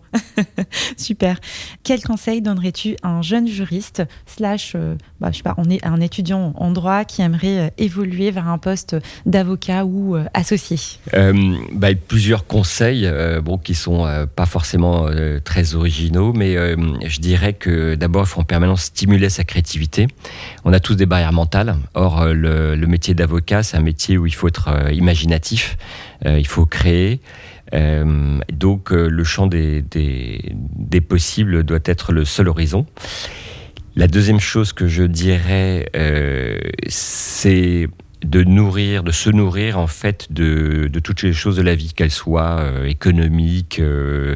super. 0.98 1.40
Quel 1.84 2.02
conseil 2.04 2.42
donnerais-tu 2.42 2.98
à 3.02 3.10
un 3.10 3.22
jeune 3.22 3.48
juriste 3.48 4.04
slash, 4.26 4.74
euh, 4.76 4.96
bah, 5.22 5.30
je 5.32 5.38
sais 5.38 5.44
pas, 5.44 5.56
on 5.58 5.70
est 5.70 5.86
un 5.86 6.02
étudiant 6.02 6.54
en 6.58 6.72
droit 6.72 7.06
qui 7.06 7.22
aimerait 7.22 7.60
euh, 7.60 7.70
évoluer 7.78 8.32
vers 8.32 8.50
un 8.50 8.58
poste 8.58 8.98
d'avocat 9.26 9.86
ou 9.86 10.18
euh, 10.18 10.26
associé? 10.34 10.78
Euh, 11.14 11.56
bah, 11.72 11.90
plusieurs 11.96 12.46
conseils, 12.46 13.10
bon, 13.42 13.58
qui 13.58 13.74
sont 13.74 14.06
pas 14.36 14.46
forcément 14.46 15.08
très 15.44 15.76
originaux, 15.76 16.34
mais 16.34 16.56
je 16.56 17.20
dirais 17.20 17.54
que 17.54 17.96
d'abord, 17.96 18.24
il 18.24 18.28
faut 18.28 18.42
en 18.42 18.46
permanence 18.46 18.84
stimuler 18.84 19.30
sa 19.30 19.44
créativité. 19.44 20.08
On 20.66 20.74
a 20.74 20.80
tous 20.80 20.96
des 20.96 21.06
barrières 21.06 21.34
mentales. 21.34 21.78
Or, 21.94 22.26
le, 22.26 22.76
métier 22.88 23.14
d'avocat, 23.14 23.64
c'est 23.64 23.78
un 23.78 23.82
métier 23.82 24.18
où 24.18 24.26
il 24.26 24.34
faut 24.34 24.48
être 24.48 24.70
imaginatif, 24.92 25.78
il 26.26 26.48
faut 26.48 26.66
créer. 26.66 27.22
Euh, 27.74 28.40
donc, 28.52 28.92
euh, 28.92 29.08
le 29.08 29.24
champ 29.24 29.48
des, 29.48 29.82
des, 29.82 30.54
des 30.54 31.02
possibles 31.02 31.64
doit 31.64 31.80
être 31.86 32.12
le 32.12 32.26
seul 32.26 32.48
horizon. 32.48 32.86
La 33.96 34.08
deuxième 34.08 34.40
chose 34.40 34.74
que 34.74 34.88
je 34.88 35.04
dirais, 35.04 35.90
c'est 36.88 37.90
de 38.24 38.44
nourrir, 38.44 39.04
de 39.04 39.12
se 39.12 39.30
nourrir 39.30 39.80
en 39.80 39.88
fait 39.88 40.32
de, 40.32 40.90
toutes 41.04 41.22
les 41.22 41.34
choses 41.34 41.56
de 41.56 41.62
la 41.62 41.76
vie, 41.76 41.94
qu'elles 41.94 42.12
soient 42.12 42.60
euh, 42.60 42.86
économiques, 42.86 43.80
euh, 43.80 44.36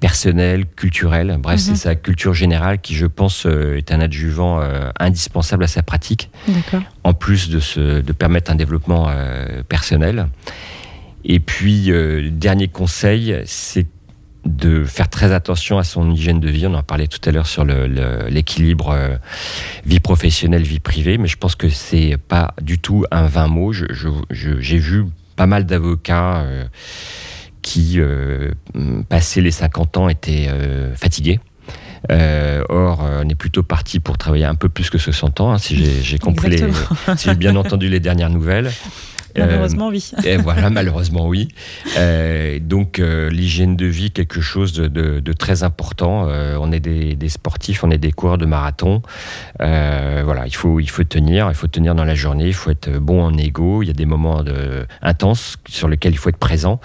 personnelles, 0.00 0.66
culturelles. 0.66 1.36
Bref, 1.38 1.60
c'est 1.60 1.70
mhm. 1.70 1.76
sa 1.76 1.94
culture 1.94 2.34
générale 2.34 2.80
qui, 2.80 2.94
je 2.94 3.06
pense, 3.06 3.46
euh, 3.46 3.76
est 3.76 3.92
un 3.92 4.00
adjuvant 4.00 4.60
indispensable 4.98 5.64
à 5.64 5.68
sa 5.68 5.82
pratique. 5.82 6.30
En 7.04 7.14
plus 7.14 7.48
de, 7.48 7.60
se, 7.60 8.00
de 8.00 8.12
permettre 8.12 8.50
un 8.50 8.54
développement 8.54 9.10
personnel. 9.68 10.26
Et 11.24 11.40
puis, 11.40 11.92
dernier 12.30 12.68
conseil, 12.68 13.36
c'est 13.44 13.86
de 14.44 14.84
faire 14.84 15.08
très 15.08 15.32
attention 15.32 15.78
à 15.78 15.84
son 15.84 16.10
hygiène 16.10 16.40
de 16.40 16.48
vie. 16.48 16.66
On 16.66 16.74
en 16.74 16.82
parlait 16.82 17.06
tout 17.06 17.20
à 17.28 17.32
l'heure 17.32 17.46
sur 17.46 17.64
l'équilibre 17.64 18.90
euh, 18.90 19.16
vie 19.84 20.00
professionnelle, 20.00 20.62
vie 20.62 20.80
privée, 20.80 21.18
mais 21.18 21.28
je 21.28 21.36
pense 21.36 21.54
que 21.54 21.68
c'est 21.68 22.16
pas 22.16 22.54
du 22.60 22.78
tout 22.78 23.04
un 23.10 23.26
vain 23.26 23.48
mot. 23.48 23.72
J'ai 23.72 24.78
vu 24.78 25.04
pas 25.36 25.46
mal 25.46 25.66
d'avocats 25.66 26.40
euh, 26.40 26.64
qui, 27.62 27.94
euh, 27.98 28.52
passé 29.08 29.40
les 29.40 29.50
50 29.50 29.96
ans, 29.98 30.08
étaient 30.08 30.48
fatigués. 30.94 31.40
or, 32.08 33.00
on 33.00 33.28
est 33.28 33.34
plutôt 33.34 33.62
parti 33.62 34.00
pour 34.00 34.16
travailler 34.16 34.46
un 34.46 34.54
peu 34.54 34.70
plus 34.70 34.88
que 34.88 34.98
60 34.98 35.40
ans, 35.40 35.52
hein, 35.52 35.58
si 35.58 36.02
j'ai 36.02 36.18
compris, 36.18 36.62
si 37.16 37.28
j'ai 37.28 37.34
bien 37.34 37.56
entendu 37.56 37.88
les 37.88 38.00
dernières 38.00 38.30
nouvelles. 38.30 38.70
Malheureusement, 39.36 39.88
oui. 39.88 40.10
et 40.24 40.36
voilà, 40.36 40.70
malheureusement, 40.70 41.26
oui. 41.26 41.48
Euh, 41.98 42.58
donc, 42.60 42.98
euh, 42.98 43.30
l'hygiène 43.30 43.76
de 43.76 43.86
vie, 43.86 44.10
quelque 44.10 44.40
chose 44.40 44.72
de, 44.72 44.86
de, 44.86 45.20
de 45.20 45.32
très 45.32 45.62
important. 45.62 46.26
Euh, 46.28 46.56
on 46.60 46.72
est 46.72 46.80
des, 46.80 47.14
des, 47.14 47.28
sportifs, 47.28 47.84
on 47.84 47.90
est 47.90 47.98
des 47.98 48.12
coureurs 48.12 48.38
de 48.38 48.46
marathon. 48.46 49.02
Euh, 49.60 50.22
voilà, 50.24 50.46
il 50.46 50.54
faut, 50.54 50.80
il 50.80 50.88
faut 50.88 51.04
tenir, 51.04 51.48
il 51.50 51.54
faut 51.54 51.66
tenir 51.66 51.94
dans 51.94 52.04
la 52.04 52.14
journée, 52.14 52.48
il 52.48 52.54
faut 52.54 52.70
être 52.70 52.98
bon 52.98 53.22
en 53.22 53.36
égo. 53.36 53.82
Il 53.82 53.86
y 53.86 53.90
a 53.90 53.94
des 53.94 54.06
moments 54.06 54.42
de, 54.42 54.86
intenses 55.02 55.56
sur 55.68 55.88
lesquels 55.88 56.12
il 56.12 56.18
faut 56.18 56.30
être 56.30 56.36
présent. 56.36 56.80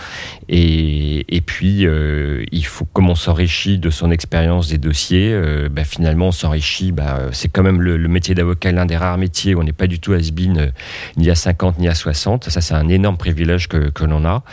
Et, 0.50 1.36
et 1.36 1.42
puis, 1.42 1.86
euh, 1.86 2.44
il 2.52 2.66
faut, 2.66 2.86
comme 2.86 3.10
on 3.10 3.16
s'enrichit 3.16 3.80
de 3.80 3.90
son 3.90 4.12
expérience 4.12 4.70
des 4.70 4.78
dossiers, 4.78 5.40
bah, 5.72 5.84
finalement, 5.84 6.28
on 6.28 6.32
s'enrichit. 6.32 6.92
Bah, 6.92 7.30
c'est 7.32 7.50
quand 7.50 7.64
même 7.64 7.82
le, 7.82 7.98
le 7.98 8.08
métier 8.08 8.36
d'avocat, 8.36 8.72
l'un 8.72 8.86
des 8.86 8.98
rares 8.98 9.18
métiers 9.18 9.56
où 9.56 9.62
on 9.62 9.64
n'est 9.64 9.74
pas 9.74 9.88
du 9.88 10.00
tout 10.00 10.14
has-been 10.14 10.72
ni 11.18 11.30
à 11.30 11.36
50 11.36 11.80
ni 11.80 11.88
à 11.88 11.96
60 11.96 12.35
ça, 12.44 12.62
c'est 12.62 12.74
un 12.74 12.88
énorme 12.88 13.18
privilège 13.18 13.68
que, 13.68 14.04
l'on 14.04 14.26
a. 14.26 14.44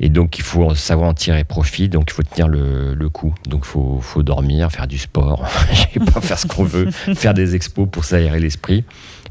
Et 0.00 0.08
donc, 0.08 0.38
il 0.38 0.44
faut 0.44 0.74
savoir 0.74 1.08
en 1.08 1.14
tirer 1.14 1.44
profit. 1.44 1.88
Donc, 1.88 2.08
il 2.10 2.12
faut 2.14 2.22
tenir 2.22 2.48
le, 2.48 3.08
coup. 3.08 3.34
Donc, 3.46 3.64
il 3.64 4.02
faut, 4.02 4.22
dormir, 4.22 4.70
faire 4.70 4.86
du 4.86 4.98
sport. 4.98 5.40
pas 6.12 6.20
faire 6.20 6.38
ce 6.38 6.46
qu'on 6.46 6.64
veut, 6.64 6.90
faire 6.90 7.34
des 7.34 7.54
expos 7.54 7.88
pour 7.90 8.04
s'aérer 8.04 8.40
l'esprit. 8.40 8.84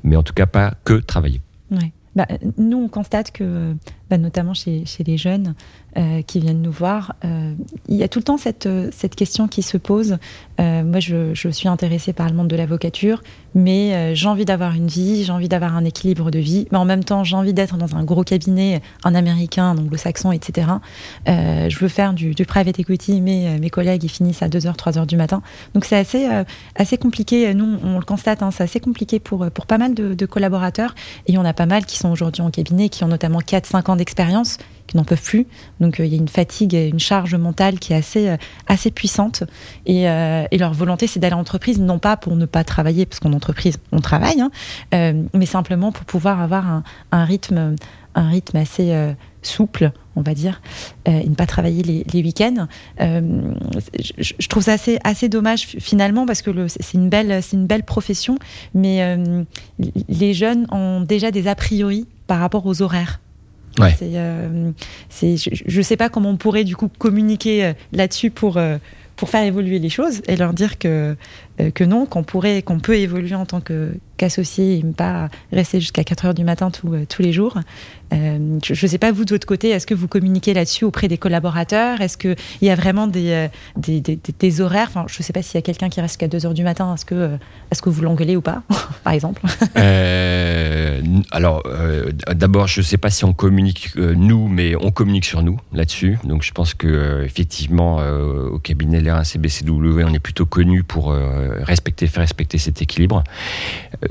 Mais 0.03 0.15
en 0.15 0.23
tout 0.23 0.33
cas, 0.33 0.45
pas 0.45 0.73
que 0.83 0.93
travailler. 0.93 1.41
Ouais. 1.71 1.91
Bah, 2.15 2.27
nous, 2.57 2.77
on 2.77 2.87
constate 2.87 3.31
que, 3.31 3.75
bah, 4.09 4.17
notamment 4.17 4.53
chez, 4.53 4.83
les 5.05 5.17
jeunes 5.17 5.55
euh, 5.97 6.21
qui 6.21 6.39
viennent 6.39 6.61
nous 6.61 6.71
voir, 6.71 7.15
euh, 7.25 7.53
il 7.87 7.95
y 7.95 8.03
a 8.03 8.07
tout 8.07 8.19
le 8.19 8.23
temps 8.23 8.37
cette, 8.37 8.69
cette 8.91 9.15
question 9.15 9.47
qui 9.47 9.61
se 9.61 9.77
pose. 9.77 10.17
Euh, 10.59 10.83
moi, 10.83 10.99
je, 10.99 11.33
suis 11.51 11.67
intéressée 11.67 12.13
par 12.13 12.27
le 12.27 12.35
monde 12.35 12.47
de 12.47 12.55
l'avocature, 12.55 13.21
mais 13.53 13.93
euh, 13.93 14.15
j'ai 14.15 14.27
envie 14.27 14.45
d'avoir 14.45 14.73
une 14.73 14.87
vie, 14.87 15.23
j'ai 15.23 15.31
envie 15.31 15.47
d'avoir 15.47 15.75
un 15.75 15.85
équilibre 15.85 16.31
de 16.31 16.39
vie, 16.39 16.67
mais 16.71 16.77
en 16.77 16.85
même 16.85 17.03
temps, 17.03 17.23
j'ai 17.23 17.35
envie 17.35 17.53
d'être 17.53 17.77
dans 17.77 17.95
un 17.95 18.03
gros 18.03 18.23
cabinet, 18.23 18.81
un 19.03 19.15
américain, 19.15 19.71
un 19.71 19.77
anglo-saxon, 19.77 20.31
etc. 20.31 20.67
Euh, 21.27 21.69
je 21.69 21.79
veux 21.79 21.87
faire 21.87 22.13
du, 22.13 22.33
du, 22.33 22.45
private 22.45 22.79
equity, 22.79 23.21
mais 23.21 23.59
mes 23.59 23.69
collègues, 23.69 24.03
ils 24.03 24.09
finissent 24.09 24.41
à 24.41 24.47
2h, 24.47 24.75
3h 24.75 25.05
du 25.05 25.15
matin. 25.15 25.41
Donc, 25.73 25.85
c'est 25.85 25.97
assez, 25.97 26.27
assez 26.75 26.97
compliqué. 26.97 27.53
Nous, 27.53 27.77
on 27.83 27.99
le 27.99 28.05
constate, 28.05 28.41
hein, 28.41 28.51
c'est 28.51 28.63
assez 28.63 28.79
compliqué 28.79 29.19
pour, 29.19 29.49
pour 29.51 29.65
pas 29.65 29.77
mal 29.77 29.93
de, 29.93 30.13
de 30.13 30.25
collaborateurs. 30.25 30.95
Et 31.27 31.37
on 31.37 31.45
a 31.45 31.53
pas 31.53 31.65
mal 31.65 31.85
qui 31.85 31.97
sont 31.97 32.09
aujourd'hui 32.09 32.41
en 32.41 32.51
cabinet, 32.51 32.89
qui 32.89 33.03
ont 33.03 33.07
notamment 33.07 33.39
4-5 33.39 33.91
ans 33.91 33.95
d'expérience 33.97 34.57
qui 34.87 34.97
n'en 34.97 35.03
peuvent 35.03 35.21
plus. 35.21 35.45
Donc 35.79 35.99
euh, 35.99 36.05
il 36.05 36.11
y 36.11 36.15
a 36.15 36.17
une 36.17 36.27
fatigue, 36.27 36.73
une 36.73 36.99
charge 36.99 37.35
mentale 37.35 37.77
qui 37.77 37.93
est 37.93 37.95
assez, 37.95 38.29
euh, 38.29 38.37
assez 38.67 38.89
puissante. 38.89 39.43
Et, 39.85 40.09
euh, 40.09 40.45
et 40.49 40.57
leur 40.57 40.73
volonté, 40.73 41.05
c'est 41.05 41.19
d'aller 41.19 41.35
en 41.35 41.41
entreprise, 41.41 41.79
non 41.79 41.99
pas 41.99 42.17
pour 42.17 42.35
ne 42.35 42.45
pas 42.45 42.63
travailler, 42.63 43.05
parce 43.05 43.19
qu'en 43.19 43.33
entreprise, 43.33 43.77
on 43.91 43.99
travaille, 43.99 44.41
hein, 44.41 44.51
mais 45.33 45.45
simplement 45.45 45.91
pour 45.91 46.05
pouvoir 46.05 46.41
avoir 46.41 46.83
un, 47.11 47.25
rythme, 47.25 47.75
un 48.15 48.29
rythme 48.29 48.57
assez 48.57 48.93
souple, 49.41 49.91
on 50.15 50.21
va 50.21 50.33
dire, 50.33 50.61
et 51.05 51.27
ne 51.27 51.35
pas 51.35 51.45
travailler 51.45 51.83
les, 51.83 52.21
week-ends. 52.21 52.67
Je, 52.99 54.47
trouve 54.47 54.63
ça 54.63 54.73
assez, 54.73 54.99
assez 55.03 55.29
dommage 55.29 55.77
finalement 55.79 56.25
parce 56.25 56.41
que 56.41 56.67
c'est 56.67 56.93
une 56.93 57.09
une 57.53 57.67
belle 57.67 57.83
profession, 57.83 58.37
mais 58.73 59.17
les 60.09 60.33
jeunes 60.33 60.67
ont 60.71 61.01
déjà 61.01 61.31
des 61.31 61.47
a 61.47 61.55
priori 61.55 62.07
par 62.27 62.39
rapport 62.39 62.65
aux 62.65 62.81
horaires. 62.81 63.19
Euh, 63.79 64.71
je 65.23 65.77
ne 65.77 65.81
sais 65.81 65.97
pas 65.97 66.09
comment 66.09 66.29
on 66.29 66.37
pourrait 66.37 66.63
du 66.63 66.75
coup 66.75 66.89
communiquer 66.97 67.65
euh, 67.65 67.73
là-dessus 67.91 68.29
pour, 68.29 68.57
euh, 68.57 68.77
pour 69.15 69.29
faire 69.29 69.43
évoluer 69.43 69.79
les 69.79 69.89
choses 69.89 70.21
et 70.27 70.35
leur 70.35 70.53
dire 70.53 70.77
que, 70.77 71.15
que 71.73 71.83
non, 71.83 72.05
qu'on 72.05 72.23
pourrait, 72.23 72.61
qu'on 72.61 72.79
peut 72.79 72.97
évoluer 72.97 73.35
en 73.35 73.45
tant 73.45 73.61
qu'associé 74.17 74.77
et 74.77 74.83
ne 74.83 74.91
pas 74.91 75.29
rester 75.51 75.79
jusqu'à 75.79 76.03
4 76.03 76.25
heures 76.25 76.33
du 76.33 76.43
matin 76.43 76.69
euh, 76.85 77.05
tous 77.07 77.21
les 77.21 77.33
jours. 77.33 77.57
Euh, 78.13 78.59
je 78.63 78.85
ne 78.85 78.89
sais 78.89 78.97
pas, 78.97 79.11
vous, 79.11 79.25
de 79.25 79.33
votre 79.33 79.47
côté, 79.47 79.69
est-ce 79.69 79.85
que 79.85 79.93
vous 79.93 80.07
communiquez 80.07 80.53
là-dessus 80.53 80.85
auprès 80.85 81.07
des 81.07 81.17
collaborateurs? 81.17 82.01
Est-ce 82.01 82.17
qu'il 82.17 82.35
y 82.61 82.69
a 82.69 82.75
vraiment 82.75 83.07
des, 83.07 83.49
euh, 83.87 84.63
horaires? 84.63 84.87
Enfin, 84.89 85.05
Je 85.07 85.17
ne 85.19 85.23
sais 85.23 85.33
pas 85.33 85.41
s'il 85.41 85.55
y 85.55 85.57
a 85.57 85.61
quelqu'un 85.61 85.89
qui 85.89 85.99
reste 85.99 86.13
jusqu'à 86.13 86.27
2 86.27 86.45
heures 86.45 86.53
du 86.53 86.63
matin. 86.63 86.93
Est-ce 86.93 87.05
que, 87.05 87.37
est 87.71 87.81
que 87.81 87.89
vous 87.89 88.01
l'engueulez 88.01 88.35
ou 88.35 88.41
pas, 88.41 88.63
par 89.03 89.13
exemple? 89.13 89.41
Euh, 89.77 91.01
Alors, 91.31 91.63
euh, 91.65 92.11
d'abord, 92.33 92.67
je 92.67 92.79
ne 92.79 92.85
sais 92.85 92.97
pas 92.97 93.09
si 93.09 93.25
on 93.25 93.33
communique 93.33 93.95
nous, 93.95 94.47
mais 94.47 94.75
on 94.75 94.91
communique 94.91 95.25
sur 95.25 95.43
nous 95.43 95.59
là-dessus. 95.73 96.17
Donc, 96.23 96.43
je 96.43 96.51
pense 96.51 96.73
que 96.73 97.23
effectivement, 97.23 97.97
au 97.97 98.59
cabinet 98.59 99.01
LR1 99.01 99.23
CBCW, 99.23 100.03
on 100.05 100.13
est 100.13 100.19
plutôt 100.19 100.45
connu 100.45 100.83
pour 100.83 101.13
respecter, 101.61 102.07
faire 102.07 102.21
respecter 102.21 102.57
cet 102.57 102.81
équilibre. 102.81 103.23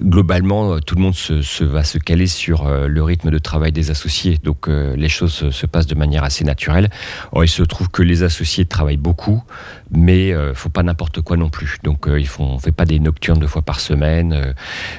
Globalement, 0.00 0.80
tout 0.80 0.94
le 0.94 1.02
monde 1.02 1.14
se, 1.14 1.64
va 1.64 1.84
se 1.84 1.98
caler 1.98 2.26
sur 2.26 2.68
le 2.68 3.02
rythme 3.02 3.30
de 3.30 3.38
travail 3.38 3.72
des 3.72 3.90
associés, 3.90 4.38
donc 4.42 4.68
les 4.68 5.08
choses 5.08 5.50
se 5.50 5.66
passent 5.66 5.86
de 5.86 5.94
manière 5.94 6.24
assez 6.24 6.44
naturelle. 6.44 6.90
Or, 7.32 7.44
il 7.44 7.48
se 7.48 7.62
trouve 7.62 7.88
que 7.88 8.02
les 8.02 8.22
associés 8.22 8.66
travaillent 8.66 8.96
beaucoup, 8.96 9.42
mais 9.90 10.32
euh, 10.32 10.54
faut 10.54 10.68
pas 10.68 10.82
n'importe 10.82 11.20
quoi 11.20 11.36
non 11.36 11.48
plus. 11.48 11.78
Donc, 11.82 12.08
euh, 12.08 12.18
ils 12.18 12.26
font, 12.26 12.44
on 12.44 12.58
fait 12.58 12.72
pas 12.72 12.84
des 12.84 12.98
nocturnes 12.98 13.38
deux 13.38 13.46
fois 13.46 13.62
par 13.62 13.80
semaine, 13.80 14.54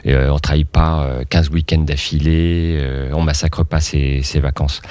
euh, 0.05 0.29
on 0.29 0.39
travaille 0.39 0.65
pas 0.65 1.09
15 1.29 1.49
week-ends 1.49 1.81
d'affilée, 1.81 3.09
on 3.13 3.21
massacre 3.21 3.63
pas 3.63 3.79
ses, 3.79 4.21
vacances. 4.39 4.81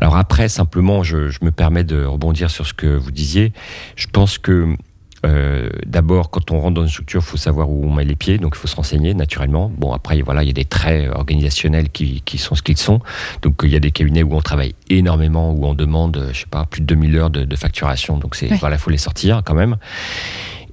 Alors 0.00 0.16
après, 0.16 0.48
simplement, 0.48 1.02
je 1.02 1.38
me 1.42 1.50
permets 1.50 1.84
de 1.84 2.04
rebondir 2.04 2.50
sur 2.50 2.66
ce 2.66 2.74
que 2.74 2.86
vous 2.86 3.10
disiez. 3.10 3.52
Je 3.96 4.06
pense 4.06 4.38
que 4.38 4.76
euh, 5.24 5.68
D'abord, 5.86 6.30
quand 6.30 6.50
on 6.50 6.60
rentre 6.60 6.74
dans 6.74 6.82
une 6.82 6.88
structure, 6.88 7.20
il 7.20 7.28
faut 7.28 7.36
savoir 7.36 7.70
où 7.70 7.84
on 7.84 7.92
met 7.92 8.04
les 8.04 8.16
pieds, 8.16 8.38
donc 8.38 8.54
il 8.56 8.58
faut 8.58 8.68
se 8.68 8.76
renseigner 8.76 9.14
naturellement. 9.14 9.70
Bon, 9.76 9.92
après, 9.92 10.20
voilà, 10.22 10.42
il 10.42 10.46
y 10.46 10.50
a 10.50 10.54
des 10.54 10.64
traits 10.64 11.10
organisationnels 11.10 11.90
qui, 11.90 12.22
qui 12.22 12.38
sont 12.38 12.54
ce 12.54 12.62
qu'ils 12.62 12.78
sont. 12.78 13.00
Donc, 13.42 13.60
il 13.62 13.70
y 13.70 13.76
a 13.76 13.80
des 13.80 13.90
cabinets 13.90 14.22
où 14.22 14.34
on 14.34 14.40
travaille 14.40 14.74
énormément, 14.90 15.52
où 15.52 15.64
on 15.66 15.74
demande, 15.74 16.30
je 16.32 16.40
sais 16.40 16.46
pas, 16.46 16.64
plus 16.64 16.80
de 16.80 16.86
2000 16.86 17.16
heures 17.16 17.30
de, 17.30 17.44
de 17.44 17.56
facturation. 17.56 18.18
Donc, 18.18 18.34
c'est 18.34 18.48
voilà, 18.54 18.78
faut 18.78 18.90
les 18.90 18.98
sortir 18.98 19.42
quand 19.44 19.54
même. 19.54 19.76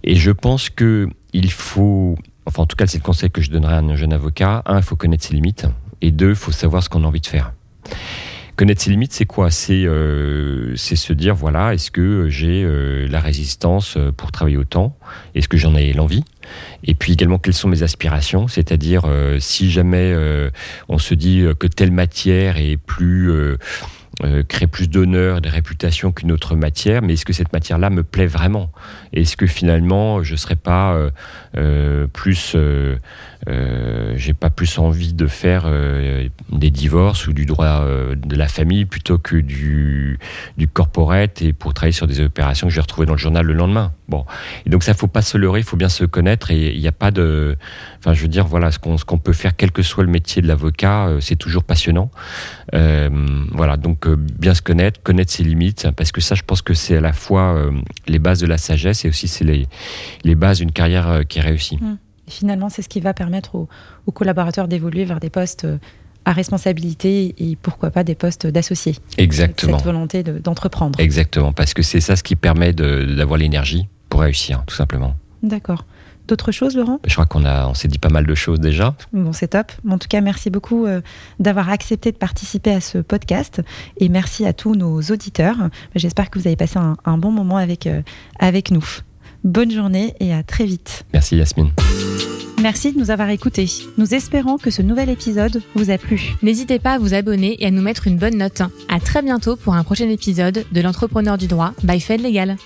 Et 0.03 0.15
je 0.15 0.31
pense 0.31 0.69
que 0.69 1.09
il 1.33 1.51
faut, 1.51 2.17
enfin, 2.45 2.63
en 2.63 2.65
tout 2.65 2.75
cas, 2.75 2.87
c'est 2.87 2.97
le 2.97 3.03
conseil 3.03 3.29
que 3.29 3.41
je 3.41 3.51
donnerais 3.51 3.75
à 3.75 3.79
un 3.79 3.95
jeune 3.95 4.13
avocat. 4.13 4.63
Un, 4.65 4.77
il 4.77 4.83
faut 4.83 4.95
connaître 4.95 5.23
ses 5.23 5.33
limites, 5.33 5.67
et 6.01 6.11
deux, 6.11 6.29
il 6.29 6.35
faut 6.35 6.51
savoir 6.51 6.83
ce 6.83 6.89
qu'on 6.89 7.03
a 7.03 7.07
envie 7.07 7.21
de 7.21 7.27
faire. 7.27 7.53
Connaître 8.59 8.81
ses 8.81 8.89
limites, 8.89 9.13
c'est 9.13 9.23
quoi? 9.23 9.51
C'est 9.51 9.85
euh, 9.85 10.75
se 10.75 11.13
dire, 11.13 11.33
voilà, 11.33 11.73
est-ce 11.73 11.91
que 11.91 12.27
j'ai 12.27 12.61
euh, 12.65 13.07
la 13.07 13.21
résistance 13.21 13.95
euh, 13.95 14.11
pour 14.11 14.33
travailler 14.33 14.57
autant? 14.57 14.97
Est-ce 15.33 15.47
que 15.47 15.55
j'en 15.55 15.75
ai 15.75 15.93
l'envie? 15.93 16.25
Et 16.83 16.93
puis 16.93 17.13
également, 17.13 17.37
quelles 17.37 17.53
sont 17.53 17.69
mes 17.69 17.83
aspirations? 17.83 18.49
C'est-à-dire, 18.49 19.03
euh, 19.05 19.37
si 19.39 19.71
jamais 19.71 20.13
on 20.89 20.97
se 20.97 21.13
dit 21.13 21.45
que 21.57 21.67
telle 21.67 21.91
matière 21.91 22.57
est 22.57 22.75
plus... 22.75 23.31
Euh, 24.23 24.43
crée 24.43 24.67
plus 24.67 24.89
d'honneur 24.89 25.37
et 25.37 25.41
de 25.41 25.47
réputation 25.47 26.11
qu'une 26.11 26.33
autre 26.33 26.55
matière, 26.55 27.01
mais 27.01 27.13
est-ce 27.13 27.25
que 27.25 27.31
cette 27.31 27.53
matière-là 27.53 27.89
me 27.89 28.03
plaît 28.03 28.25
vraiment? 28.25 28.69
Est-ce 29.13 29.37
que 29.37 29.47
finalement 29.47 30.23
je 30.23 30.35
serais 30.35 30.57
pas 30.57 30.97
euh, 31.55 32.07
plus 32.07 32.55
euh, 33.47 34.13
j'ai 34.17 34.33
pas 34.33 34.49
plus 34.49 34.77
envie 34.79 35.13
de 35.13 35.27
faire 35.27 35.63
euh, 35.65 36.27
des 36.51 36.71
divorces 36.71 37.27
ou 37.27 37.33
du 37.33 37.45
droit 37.45 37.83
euh, 37.83 38.15
de 38.15 38.35
la 38.35 38.47
famille 38.47 38.85
plutôt 38.85 39.17
que 39.17 39.37
du, 39.37 40.19
du 40.57 40.67
corporate 40.67 41.41
et 41.41 41.53
pour 41.53 41.73
travailler 41.73 41.93
sur 41.93 42.07
des 42.07 42.19
opérations 42.19 42.67
que 42.67 42.71
je 42.71 42.75
vais 42.75 42.81
retrouver 42.81 43.07
dans 43.07 43.13
le 43.13 43.19
journal 43.19 43.45
le 43.45 43.53
lendemain? 43.53 43.93
Bon, 44.09 44.25
et 44.65 44.71
donc 44.71 44.83
ça 44.83 44.95
faut 44.95 45.07
pas 45.07 45.21
se 45.21 45.37
leurrer, 45.37 45.59
il 45.59 45.63
faut 45.63 45.77
bien 45.77 45.87
se 45.87 46.03
connaître 46.03 46.49
et 46.49 46.73
il 46.73 46.81
n'y 46.81 46.87
a 46.87 46.91
pas 46.91 47.11
de, 47.11 47.55
enfin 47.99 48.13
je 48.13 48.23
veux 48.23 48.27
dire 48.27 48.47
voilà 48.47 48.71
ce 48.71 48.79
qu'on 48.79 48.97
ce 48.97 49.05
qu'on 49.05 49.19
peut 49.19 49.33
faire 49.33 49.55
quel 49.55 49.71
que 49.71 49.83
soit 49.83 50.03
le 50.03 50.09
métier 50.09 50.41
de 50.41 50.47
l'avocat, 50.47 51.07
euh, 51.07 51.19
c'est 51.19 51.35
toujours 51.35 51.63
passionnant. 51.63 52.09
Euh, 52.73 53.09
voilà 53.51 53.77
donc 53.77 54.07
euh, 54.07 54.15
bien 54.15 54.55
se 54.55 54.63
connaître, 54.63 55.01
connaître 55.03 55.31
ses 55.31 55.43
limites 55.43 55.87
parce 55.95 56.11
que 56.11 56.21
ça 56.21 56.33
je 56.33 56.41
pense 56.41 56.63
que 56.63 56.73
c'est 56.73 56.97
à 56.97 57.01
la 57.01 57.13
fois 57.13 57.69
les 58.07 58.19
bases 58.19 58.39
de 58.39 58.47
la 58.47 58.57
sagesse 58.57 59.05
et 59.05 59.09
aussi 59.09 59.27
c'est 59.27 59.45
les 59.45 59.67
les 60.23 60.35
bases 60.35 60.57
d'une 60.57 60.71
carrière 60.71 61.21
qui 61.27 61.39
est 61.39 61.43
réussie. 61.43 61.77
Mmh 61.79 61.97
finalement, 62.31 62.69
c'est 62.69 62.83
ce 62.83 62.89
qui 62.89 62.99
va 62.99 63.15
permettre 63.15 63.55
aux, 63.55 63.67
collaborateurs 64.11 64.67
d'évoluer 64.67 65.03
vers 65.03 65.19
des 65.19 65.31
postes 65.31 65.65
à 66.25 66.31
responsabilité 66.31 67.33
et 67.37 67.55
pourquoi 67.55 67.89
pas 67.91 68.03
des 68.03 68.15
postes 68.15 68.47
d'associés. 68.47 68.95
Exactement. 69.17 69.77
Cette 69.77 69.85
volonté 69.85 70.23
d'entreprendre. 70.23 70.99
Exactement, 70.99 71.53
parce 71.53 71.73
que 71.73 71.81
c'est 71.81 72.01
ça 72.01 72.15
ce 72.15 72.23
qui 72.23 72.35
permet 72.35 72.73
d'avoir 72.73 73.37
l'énergie 73.37 73.87
pour 74.09 74.21
réussir, 74.21 74.63
tout 74.65 74.75
simplement. 74.75 75.15
D'accord. 75.43 75.85
D'autres 76.27 76.51
choses, 76.51 76.75
Laurent? 76.75 76.99
Je 77.07 77.13
crois 77.13 77.25
qu'on 77.25 77.43
a, 77.43 77.67
on 77.67 77.73
s'est 77.73 77.87
dit 77.87 77.97
pas 77.97 78.09
mal 78.09 78.27
de 78.27 78.35
choses 78.35 78.59
déjà. 78.59 78.95
Bon, 79.13 79.33
c'est 79.33 79.47
top. 79.47 79.71
En 79.89 79.97
tout 79.97 80.07
cas, 80.07 80.21
merci 80.21 80.51
beaucoup 80.51 80.85
euh, 80.85 81.01
d'avoir 81.39 81.69
accepté 81.71 82.11
de 82.11 82.17
participer 82.17 82.71
à 82.71 82.81
ce 82.81 82.99
podcast 82.99 83.63
et 83.97 84.09
merci 84.09 84.45
à 84.45 84.53
tous 84.53 84.75
nos 84.75 85.01
auditeurs. 85.01 85.57
J'espère 85.95 86.29
que 86.29 86.37
vous 86.37 86.45
avez 86.45 86.55
passé 86.55 86.77
un, 86.77 87.17
bon 87.17 87.31
moment 87.31 87.57
avec, 87.57 87.87
euh, 87.87 88.03
avec 88.37 88.69
nous. 88.69 88.85
Bonne 89.43 89.71
journée 89.71 90.13
et 90.19 90.31
à 90.31 90.43
très 90.43 90.65
vite. 90.65 91.03
Merci 91.13 91.37
Yasmine. 91.37 91.71
Merci 92.61 92.91
de 92.93 92.99
nous 92.99 93.09
avoir 93.09 93.29
écoutés. 93.29 93.67
Nous 93.97 94.13
espérons 94.13 94.57
que 94.57 94.69
ce 94.69 94.83
nouvel 94.83 95.09
épisode 95.09 95.63
vous 95.73 95.89
a 95.89 95.97
plu. 95.97 96.35
N'hésitez 96.43 96.77
pas 96.77 96.93
à 96.93 96.99
vous 96.99 97.15
abonner 97.15 97.55
et 97.63 97.65
à 97.65 97.71
nous 97.71 97.81
mettre 97.81 98.05
une 98.05 98.17
bonne 98.17 98.37
note. 98.37 98.61
À 98.87 98.99
très 98.99 99.23
bientôt 99.23 99.55
pour 99.55 99.73
un 99.73 99.83
prochain 99.83 100.09
épisode 100.09 100.65
de 100.71 100.81
l'entrepreneur 100.81 101.39
du 101.39 101.47
droit 101.47 101.73
by 101.83 101.99
Fed 101.99 102.21
Legal. 102.21 102.57